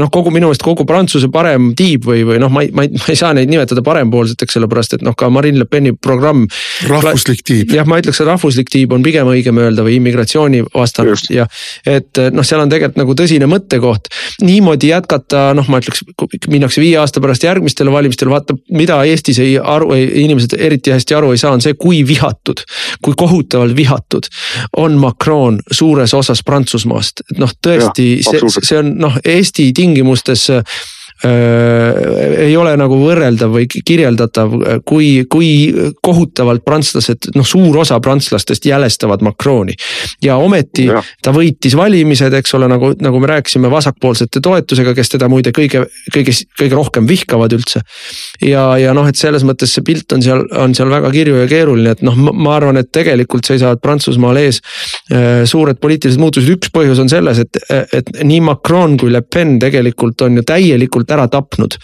noh 0.00 0.10
kogu 0.12 0.34
minu 0.34 0.50
meelest 0.50 0.66
kogu 0.66 0.86
Prantsuse 0.88 1.30
parem 1.32 1.72
tiib 1.78 2.08
või, 2.10 2.24
või 2.26 2.40
noh, 2.42 2.50
ma 2.52 2.64
ei, 2.66 2.74
ma 2.74 2.86
ei, 2.86 2.94
ma 2.96 3.12
ei 3.12 3.18
saa 3.18 3.34
neid 3.36 3.50
nimetada 3.52 3.84
parempoolseteks, 3.86 4.58
sellepärast 4.58 4.98
et 4.98 5.06
noh, 5.06 5.14
ka 5.14 5.30
Marine 5.30 5.62
Le 5.62 5.68
Peni 5.70 5.94
programm. 5.94 6.46
rahvuslik 6.88 7.19
rahvuslik 7.20 7.42
tiib. 7.44 7.72
jah, 7.74 7.86
ma 7.88 7.98
ütleks, 8.00 8.20
et 8.20 8.28
rahvuslik 8.28 8.70
tiib 8.72 8.92
on 8.94 9.02
pigem 9.04 9.28
õigem 9.28 9.58
öelda 9.60 9.84
või 9.84 9.96
immigratsiooni 9.98 10.62
vastane 10.72 11.14
ja 11.32 11.46
et 11.86 12.18
noh, 12.32 12.46
seal 12.46 12.62
on 12.62 12.70
tegelikult 12.72 13.00
nagu 13.00 13.16
tõsine 13.18 13.48
mõttekoht. 13.50 14.08
niimoodi 14.42 14.90
jätkata, 14.90 15.50
noh, 15.54 15.68
ma 15.68 15.80
ütleks, 15.82 16.04
minnakse 16.48 16.80
viie 16.80 16.96
aasta 17.00 17.20
pärast 17.20 17.44
järgmistele 17.44 17.92
valimistele, 17.92 18.30
vaata, 18.32 18.56
mida 18.72 19.02
Eestis 19.04 19.40
ei 19.42 19.58
aru, 19.58 19.92
inimesed 19.94 20.56
eriti 20.58 20.94
hästi 20.94 21.16
aru 21.18 21.32
ei 21.34 21.40
saa, 21.40 21.52
on 21.56 21.64
see, 21.64 21.74
kui 21.74 22.02
vihatud, 22.06 22.64
kui 23.04 23.16
kohutavalt 23.16 23.76
vihatud 23.76 24.30
on 24.76 24.96
Macron 25.00 25.60
suures 25.70 26.14
osas 26.14 26.44
Prantsusmaast. 26.46 27.24
et 27.30 27.38
noh, 27.38 27.52
tõesti, 27.66 28.12
see, 28.24 28.54
see 28.62 28.80
on 28.80 28.94
noh, 29.00 29.20
Eesti 29.24 29.70
tingimustes 29.76 30.48
ei 31.24 32.54
ole 32.56 32.72
nagu 32.80 32.96
võrreldav 32.96 33.52
või 33.52 33.66
kirjeldatav, 33.68 34.54
kui, 34.88 35.26
kui 35.28 35.50
kohutavalt 36.02 36.64
prantslased, 36.64 37.30
noh, 37.36 37.46
suur 37.46 37.76
osa 37.82 37.98
prantslastest 38.00 38.64
jälestavad 38.66 39.20
Macroni. 39.26 39.74
ja 40.24 40.36
ometi 40.40 40.86
ja. 40.86 41.02
ta 41.22 41.34
võitis 41.36 41.76
valimised, 41.76 42.32
eks 42.40 42.54
ole, 42.56 42.68
nagu, 42.72 42.92
nagu 43.00 43.20
me 43.20 43.28
rääkisime, 43.34 43.70
vasakpoolsete 43.70 44.40
toetusega, 44.40 44.94
kes 44.96 45.12
teda 45.16 45.28
muide 45.28 45.52
kõige, 45.56 45.84
kõige, 46.14 46.34
kõige 46.58 46.78
rohkem 46.78 47.08
vihkavad 47.08 47.52
üldse. 47.52 47.82
ja, 48.40 48.64
ja 48.80 48.94
noh, 48.96 49.08
et 49.08 49.20
selles 49.20 49.44
mõttes 49.44 49.74
see 49.76 49.84
pilt 49.84 50.12
on 50.16 50.24
seal, 50.24 50.46
on 50.56 50.74
seal 50.76 50.90
väga 50.92 51.12
kirju 51.12 51.42
ja 51.42 51.50
keeruline, 51.50 51.94
et 51.96 52.04
noh, 52.06 52.16
ma 52.16 52.56
arvan, 52.56 52.80
et 52.80 52.90
tegelikult 52.92 53.48
seisavad 53.48 53.82
Prantsusmaal 53.84 54.40
ees 54.40 54.62
äh, 55.12 55.44
suured 55.48 55.80
poliitilised 55.82 56.20
muutused, 56.20 56.48
üks 56.56 56.72
põhjus 56.72 57.02
on 57.02 57.12
selles, 57.12 57.44
et, 57.44 57.60
et 57.92 58.10
nii 58.24 58.40
Macron 58.48 58.96
kui 59.00 59.12
Le 59.12 59.22
Pen 59.22 59.58
tegelikult 59.60 60.24
on 60.26 60.40
ju 60.40 60.46
täielikult 60.46 61.09
ära 61.14 61.26
tapnud. 61.30 61.76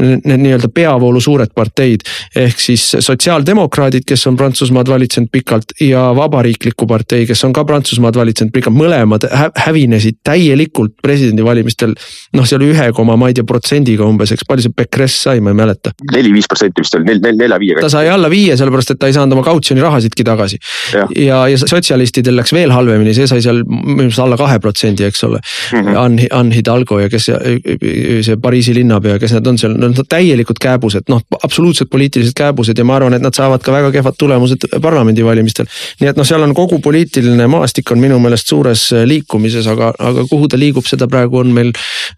Need 0.00 0.42
nii-öelda 0.42 0.70
peavoolu 0.74 1.20
suured 1.20 1.52
parteid 1.56 2.04
ehk 2.36 2.60
siis 2.60 2.84
sotsiaaldemokraadid, 3.00 4.04
kes 4.06 4.26
on 4.30 4.36
Prantsusmaad 4.36 4.88
valitsenud 4.90 5.30
pikalt 5.32 5.76
ja 5.80 6.08
Vabariikliku 6.16 6.86
partei, 6.86 7.26
kes 7.26 7.44
on 7.44 7.54
ka 7.56 7.64
Prantsusmaad 7.64 8.18
valitsenud 8.18 8.52
pikalt, 8.54 8.76
mõlemad 8.76 9.26
hävinesid 9.66 10.20
täielikult 10.24 10.96
presidendivalimistel. 11.02 11.94
noh, 12.36 12.46
see 12.46 12.58
oli 12.58 12.70
ühe 12.74 12.90
koma, 12.96 13.16
ma 13.16 13.30
ei 13.30 13.36
tea, 13.36 13.46
protsendiga 13.48 14.06
umbes, 14.06 14.32
eks 14.34 14.46
palju 14.48 14.66
see 14.66 14.76
Pecres 14.76 15.16
sai, 15.26 15.40
ma 15.40 15.52
ei 15.52 15.58
mäleta. 15.58 15.92
neli-viis 16.12 16.48
protsenti 16.50 16.84
vist 16.84 16.94
oli, 16.98 17.08
nel-, 17.08 17.22
nel-, 17.22 17.38
nelja-viie. 17.40 17.78
ta 17.80 17.90
sai 17.92 18.10
alla 18.12 18.30
viie, 18.32 18.56
sellepärast 18.58 18.94
et 18.94 19.00
ta 19.02 19.10
ei 19.10 19.16
saanud 19.16 19.36
oma 19.36 19.44
kautsjoni 19.46 19.84
rahasidki 19.84 20.26
tagasi. 20.26 20.58
ja, 20.94 21.06
ja, 21.16 21.40
ja 21.52 21.60
sotsialistidel 21.62 22.36
läks 22.40 22.52
veel 22.56 22.74
halvemini, 22.74 23.14
see 23.16 23.28
sai 23.30 23.42
seal 23.44 23.62
minu 23.66 24.06
meelest 24.06 24.22
alla 24.22 24.38
kahe 24.40 24.58
protsendi, 24.62 25.06
eks 25.06 25.24
ole 25.24 25.40
mm. 25.40 25.78
-hmm. 25.78 25.98
Anne, 26.00 26.26
Anne 26.30 26.54
Hidalgo 26.54 27.00
ja 27.00 27.08
kes 27.12 27.30
see 27.30 28.36
Pariisi 28.42 28.65
linnapea, 28.74 29.18
kes 29.22 29.36
nad 29.36 29.46
on 29.46 29.58
seal, 29.58 29.74
nad 29.78 29.92
on 29.92 30.08
täielikud 30.08 30.58
kääbused, 30.62 31.06
noh 31.12 31.22
absoluutselt 31.42 31.90
poliitilised 31.90 32.36
kääbused 32.36 32.78
ja 32.78 32.84
ma 32.84 32.96
arvan, 32.96 33.16
et 33.16 33.24
nad 33.24 33.34
saavad 33.36 33.62
ka 33.64 33.74
väga 33.74 33.92
kehvad 33.94 34.18
tulemused 34.18 34.68
parlamendivalimistel. 34.82 35.68
nii 36.00 36.10
et 36.10 36.18
noh, 36.18 36.26
seal 36.26 36.42
on 36.42 36.54
kogu 36.54 36.78
poliitiline 36.84 37.46
maastik 37.50 37.90
on 37.92 38.02
minu 38.02 38.18
meelest 38.22 38.48
suures 38.52 38.88
äh, 38.92 39.04
liikumises, 39.08 39.66
aga, 39.70 39.92
aga 39.98 40.26
kuhu 40.30 40.48
ta 40.48 40.58
liigub, 40.60 40.86
seda 40.86 41.08
praegu 41.10 41.42
on 41.42 41.52
meil 41.54 41.72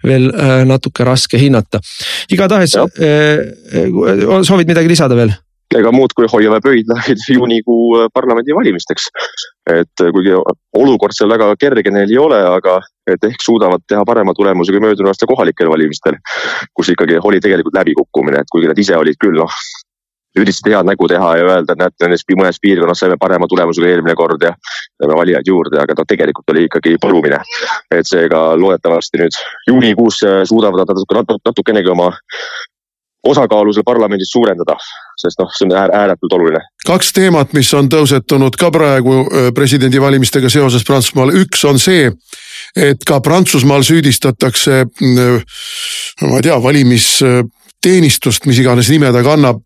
veel 0.06 0.30
äh, 0.32 0.62
natuke 0.68 1.04
raske 1.04 1.40
hinnata. 1.40 1.80
igatahes, 2.32 2.76
äh, 2.78 4.42
soovid 4.42 4.68
midagi 4.68 4.94
lisada 4.94 5.18
veel? 5.18 5.34
Ega 5.76 5.90
muud 5.92 6.14
kui 6.16 6.28
hoiame 6.32 6.60
pöidlaid 6.64 7.24
juunikuu 7.36 8.08
parlamendivalimisteks. 8.14 9.08
et 9.68 10.04
kuigi 10.14 10.32
olukord 10.76 11.16
seal 11.16 11.28
väga 11.28 11.50
kerge 11.60 11.90
neil 11.92 12.10
ei 12.10 12.18
ole, 12.18 12.38
aga 12.56 12.78
et 13.08 13.24
ehk 13.24 13.44
suudavad 13.44 13.84
teha 13.88 14.04
parema 14.08 14.34
tulemuse 14.36 14.72
kui 14.72 14.80
möödunud 14.80 15.12
aasta 15.12 15.28
kohalikel 15.28 15.68
valimistel. 15.68 16.16
kus 16.74 16.94
ikkagi 16.94 17.20
oli 17.22 17.40
tegelikult 17.40 17.76
läbikukkumine, 17.76 18.40
et 18.40 18.52
kuigi 18.52 18.70
nad 18.70 18.78
ise 18.78 18.96
olid 18.96 19.20
küll 19.20 19.36
noh, 19.36 19.52
üritasid 20.38 20.70
head 20.70 20.88
nägu 20.88 21.08
teha 21.08 21.28
ja 21.36 21.44
öelda, 21.44 21.74
et 21.74 21.82
näete, 21.82 22.04
nendes 22.04 22.24
mõnes 22.36 22.60
piirkonnas 22.62 23.02
saime 23.02 23.16
parema 23.20 23.48
tulemuse 23.50 23.82
kui 23.82 23.90
eelmine 23.90 24.14
kord 24.16 24.42
ja 24.44 24.54
saime 25.00 25.16
valijaid 25.20 25.48
juurde, 25.48 25.80
aga 25.82 25.96
no 25.98 26.06
tegelikult 26.08 26.54
oli 26.54 26.64
ikkagi 26.68 26.96
põrumine. 27.02 27.42
et 27.90 28.08
seega 28.08 28.56
loodetavasti 28.56 29.20
nüüd 29.20 29.38
juunikuus 29.68 30.22
suudavad 30.48 30.84
nad 30.84 30.94
natuke, 30.94 31.38
natukenegi 31.44 31.92
oma 31.92 32.10
osakaalu 33.26 33.72
seal 33.74 33.86
parlamendis 33.86 34.32
suurendada, 34.32 34.76
sest 35.18 35.40
noh, 35.42 35.50
see 35.54 35.68
on 35.68 35.74
ääretult 35.76 36.36
oluline. 36.38 36.62
kaks 36.86 37.12
teemat, 37.16 37.52
mis 37.56 37.72
on 37.74 37.90
tõusetunud 37.92 38.56
ka 38.58 38.70
praegu 38.74 39.20
presidendivalimistega 39.54 40.50
seoses 40.52 40.86
Prantsusmaal, 40.86 41.34
üks 41.42 41.64
on 41.68 41.80
see, 41.82 42.10
et 42.76 43.04
ka 43.06 43.20
Prantsusmaal 43.24 43.84
süüdistatakse, 43.86 44.84
mm, 45.00 45.40
ma 46.28 46.40
ei 46.40 46.48
tea, 46.48 46.58
valimisteenistust, 47.78 48.46
mis 48.46 48.58
iganes 48.58 48.88
nime 48.90 49.12
ta 49.12 49.22
kannab, 49.22 49.62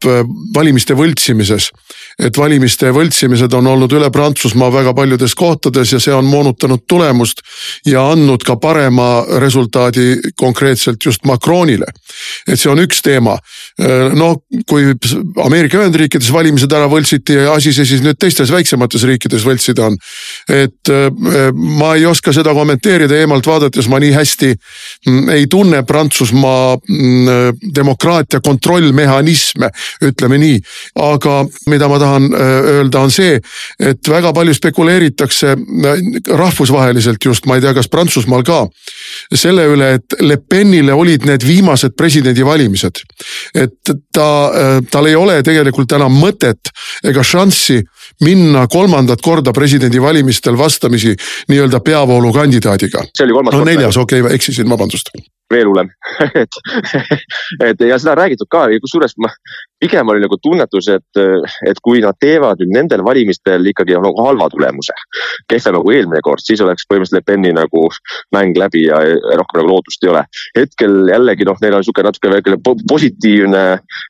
valimiste 0.55 0.95
võltsimises. 0.95 1.71
et 2.19 2.37
valimiste 2.37 2.91
võltsimised 2.93 3.55
on 3.55 3.67
olnud 3.67 3.93
üle 3.93 4.11
Prantsusmaa 4.13 4.71
väga 4.71 4.93
paljudes 4.95 5.35
kohtades 5.35 5.93
ja 5.93 5.99
see 5.99 6.13
on 6.13 6.25
moonutanud 6.25 6.85
tulemust 6.87 7.41
ja 7.87 8.11
andnud 8.13 8.43
ka 8.45 8.57
parema 8.57 9.25
resultaadi 9.41 10.35
konkreetselt 10.37 11.05
just 11.05 11.25
Macronile. 11.25 11.87
et 12.47 12.61
see 12.61 12.71
on 12.71 12.79
üks 12.79 13.01
teema. 13.03 13.39
noh, 14.15 14.37
kui 14.69 14.93
Ameerika 15.45 15.79
Ühendriikides 15.79 16.33
valimised 16.33 16.73
ära 16.73 16.89
võltsiti 16.89 17.33
ja 17.33 17.55
asi 17.55 17.73
see 17.73 17.85
siis 17.85 18.03
nüüd 18.03 18.19
teistes 18.19 18.53
väiksemates 18.53 19.03
riikides 19.03 19.45
võltsida 19.45 19.87
on. 19.87 19.97
et 20.49 20.93
ma 21.55 21.95
ei 21.97 22.07
oska 22.07 22.33
seda 22.33 22.53
kommenteerida 22.53 23.17
eemalt 23.17 23.47
vaadates, 23.47 23.89
ma 23.89 23.99
nii 23.99 24.13
hästi 24.13 24.55
mm, 25.07 25.29
ei 25.29 25.47
tunne 25.47 25.83
Prantsusmaa 25.83 26.77
mm, 26.77 27.59
demokraatiat 27.75 28.02
demokraatia 28.03 28.41
kontrollmehhanisme, 28.41 29.71
ütleme 30.03 30.39
nii. 30.39 30.61
aga 30.95 31.45
mida 31.67 31.89
ma 31.89 31.99
tahan 31.99 32.33
öelda, 32.35 33.01
on 33.01 33.11
see, 33.11 33.39
et 33.79 34.09
väga 34.09 34.33
palju 34.35 34.55
spekuleeritakse 34.55 35.55
rahvusvaheliselt 36.29 37.25
just, 37.25 37.47
ma 37.47 37.57
ei 37.57 37.63
tea, 37.63 37.75
kas 37.75 37.89
Prantsusmaal 37.89 38.43
ka, 38.43 38.67
selle 39.35 39.67
üle, 39.71 39.95
et 39.99 40.19
Le 40.21 40.37
Penile 40.37 40.95
olid 40.95 41.27
need 41.29 41.47
viimased 41.47 41.95
presidendivalimised. 41.97 43.03
et 43.55 43.95
ta, 44.13 44.29
tal 44.91 45.07
ei 45.07 45.15
ole 45.15 45.43
tegelikult 45.43 45.93
enam 45.93 46.13
mõtet 46.19 46.73
ega 47.05 47.23
šanssi 47.23 47.83
minna 48.21 48.67
kolmandat 48.71 49.21
korda 49.23 49.53
presidendivalimistel 49.53 50.59
vastamisi 50.59 51.17
nii-öelda 51.49 51.81
peavoolukandidaadiga. 51.81 53.07
see 53.17 53.25
oli 53.25 53.39
kolmas 53.39 53.55
no, 53.55 53.65
neljas, 53.65 53.97
okei 53.97 54.21
okay,, 54.21 54.35
eksisin, 54.35 54.69
vabandust 54.71 55.15
veel 55.53 55.69
hullem 55.69 55.91
et, 56.43 56.59
et 57.61 57.85
ja 57.89 57.99
seda 58.01 58.15
on 58.15 58.23
räägitud 58.23 58.49
ka, 58.51 58.67
kusjuures 58.85 59.17
ma 59.21 59.31
pigem 59.83 60.09
oli 60.09 60.23
nagu 60.23 60.37
tunnetus, 60.43 60.89
et, 60.95 61.21
et 61.67 61.81
kui 61.83 62.03
nad 62.05 62.17
teevad 62.23 62.61
nüüd 62.63 62.75
nendel 62.77 63.03
valimistel 63.07 63.67
ikkagi 63.67 63.97
nagu 63.99 64.15
halva 64.23 64.47
tulemuse, 64.53 64.95
kehvema 65.51 65.81
kui 65.83 65.97
eelmine 65.99 66.23
kord, 66.23 66.43
siis 66.45 66.63
oleks 66.63 66.87
põhimõtteliselt 66.87 67.19
Le 67.19 67.27
Peni 67.27 67.51
nagu 67.57 67.83
mäng 68.35 68.59
läbi 68.59 68.85
ja 68.87 69.01
rohkem 69.41 69.59
nagu 69.61 69.73
lootust 69.73 70.07
ei 70.07 70.13
ole. 70.13 70.23
hetkel 70.59 71.11
jällegi 71.11 71.49
noh, 71.49 71.59
neil 71.63 71.79
on 71.79 71.87
sihuke 71.87 72.05
natuke 72.07 72.31
väike 72.31 72.59
positiivne 72.93 73.65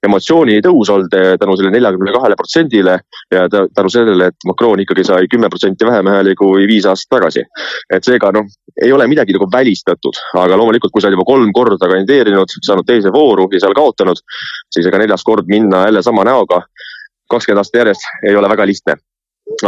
emotsioonitõus 0.09 0.92
olnud 0.92 1.16
eh, 1.16 1.32
tänu 1.40 1.57
sellele 1.57 1.78
neljakümne 1.78 2.14
kahele 2.18 2.36
protsendile 2.36 2.98
ja 3.32 3.46
tänu 3.48 3.91
sellele, 3.93 4.30
et 4.32 4.49
Macron 4.49 4.80
ikkagi 4.82 5.05
sai 5.07 5.28
kümme 5.30 5.51
protsenti 5.53 5.86
vähem 5.86 6.11
hääli 6.12 6.34
kui 6.38 6.66
viis 6.70 6.86
aastat 6.88 7.18
tagasi. 7.18 7.45
et 7.95 8.05
seega 8.05 8.32
noh, 8.32 8.49
ei 8.82 8.93
ole 8.93 9.07
midagi 9.11 9.36
nagu 9.36 9.49
välistatud, 9.53 10.18
aga 10.40 10.57
loomulikult, 10.57 10.93
kui 10.93 11.03
sa 11.03 11.11
oled 11.11 11.18
juba 11.18 11.28
kolm 11.28 11.53
korda 11.53 11.88
kandideerinud, 11.88 12.59
saanud 12.66 12.88
teise 12.88 13.12
vooru 13.12 13.49
ja 13.53 13.61
seal 13.61 13.76
kaotanud, 13.76 14.20
siis 14.72 14.86
ega 14.88 15.01
neljas 15.03 15.24
kord 15.24 15.49
minna 15.49 15.86
jälle 15.86 16.03
sama 16.03 16.24
näoga 16.24 16.62
kakskümmend 17.32 17.62
aastat 17.62 17.80
järjest 17.80 18.11
ei 18.28 18.36
ole 18.36 18.49
väga 18.53 18.66
lihtne 18.68 18.99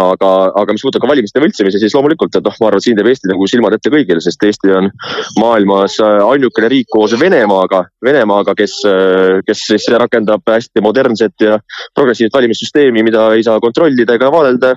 aga, 0.00 0.30
aga 0.60 0.74
mis 0.74 0.84
puudutab 0.84 1.04
ka 1.04 1.10
valimiste 1.10 1.42
võltsimisi, 1.42 1.80
siis 1.82 1.94
loomulikult, 1.96 2.34
et 2.38 2.46
noh, 2.46 2.56
ma 2.60 2.68
arvan, 2.68 2.82
et 2.82 2.86
siin 2.86 2.98
teeb 2.98 3.10
Eesti 3.10 3.30
nagu 3.30 3.48
silmad 3.50 3.76
ette 3.76 3.92
kõigile, 3.92 4.22
sest 4.24 4.42
Eesti 4.46 4.72
on 4.74 4.90
maailmas 5.40 5.98
äh, 6.02 6.20
ainukene 6.24 6.70
riik 6.72 6.90
koos 6.92 7.16
Venemaaga, 7.20 7.84
Venemaaga, 8.04 8.56
kes, 8.58 8.76
äh, 8.88 9.40
kes 9.46 9.64
siis 9.70 9.88
rakendab 10.00 10.44
hästi 10.50 10.84
modernset 10.84 11.46
ja 11.46 11.58
progressiivset 11.94 12.36
valimissüsteemi, 12.38 13.04
mida 13.06 13.26
ei 13.34 13.44
saa 13.46 13.60
kontrollida 13.62 14.16
ega 14.18 14.30
vaadelda 14.34 14.74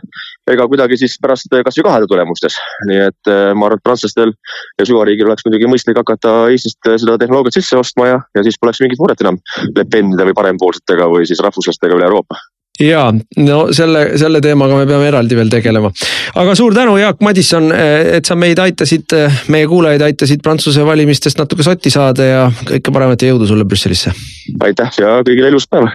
ega 0.52 0.68
kuidagi 0.70 1.00
siis 1.00 1.18
pärast 1.22 1.52
kasvõi 1.52 1.88
kahe 1.88 2.10
tulemustes. 2.10 2.58
nii 2.90 3.02
et 3.10 3.32
äh, 3.32 3.54
ma 3.54 3.70
arvan, 3.70 3.82
et 3.82 3.86
prantslastel 3.86 4.34
ja 4.80 4.88
süvariigil 4.88 5.30
oleks 5.30 5.48
muidugi 5.48 5.72
mõistlik 5.72 6.00
hakata 6.00 6.36
Eestist 6.54 6.84
seda 6.88 7.18
tehnoloogiat 7.20 7.60
sisse 7.60 7.80
ostma 7.80 8.12
ja, 8.12 8.20
ja 8.38 8.46
siis 8.46 8.60
poleks 8.62 8.84
mingit 8.84 9.02
muret 9.02 9.24
enam 9.24 9.42
Le 9.76 9.88
Penide 9.90 10.30
või 10.30 10.38
parempoolsetega 10.38 11.10
või 11.12 11.28
siis 11.30 11.44
rahvuslastega 11.44 11.98
üle 11.98 12.08
Euroopa 12.08 12.40
ja 12.80 13.06
no 13.38 13.60
selle, 13.76 14.04
selle 14.20 14.42
teemaga 14.44 14.78
me 14.80 14.88
peame 14.90 15.08
eraldi 15.10 15.38
veel 15.38 15.52
tegelema. 15.52 15.92
aga 16.36 16.56
suur 16.56 16.76
tänu, 16.76 16.98
Jaak 17.02 17.22
Madisson, 17.26 17.72
et 17.74 18.26
sa 18.26 18.36
meid 18.36 18.60
aitasid, 18.62 19.16
meie 19.54 19.68
kuulajaid 19.68 20.04
aitasid 20.10 20.44
Prantsuse 20.44 20.86
valimistest 20.86 21.40
natuke 21.42 21.66
sotti 21.66 21.94
saada 21.94 22.28
ja 22.28 22.44
kõike 22.72 22.94
paremat 22.94 23.22
ja 23.22 23.34
jõudu 23.34 23.50
sulle 23.50 23.66
Brüsselisse. 23.66 24.14
aitäh 24.60 25.02
ja 25.02 25.22
kõigile 25.28 25.54
ilusat 25.54 25.70
päeva. 25.78 25.94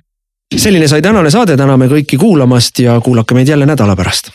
selline 0.57 0.89
sai 0.89 1.03
tänane 1.03 1.31
saade, 1.31 1.57
täname 1.57 1.89
kõiki 1.93 2.19
kuulamast 2.21 2.79
ja 2.79 3.01
kuulake 3.01 3.35
meid 3.35 3.49
jälle 3.49 3.67
nädala 3.67 3.97
pärast 3.97 4.35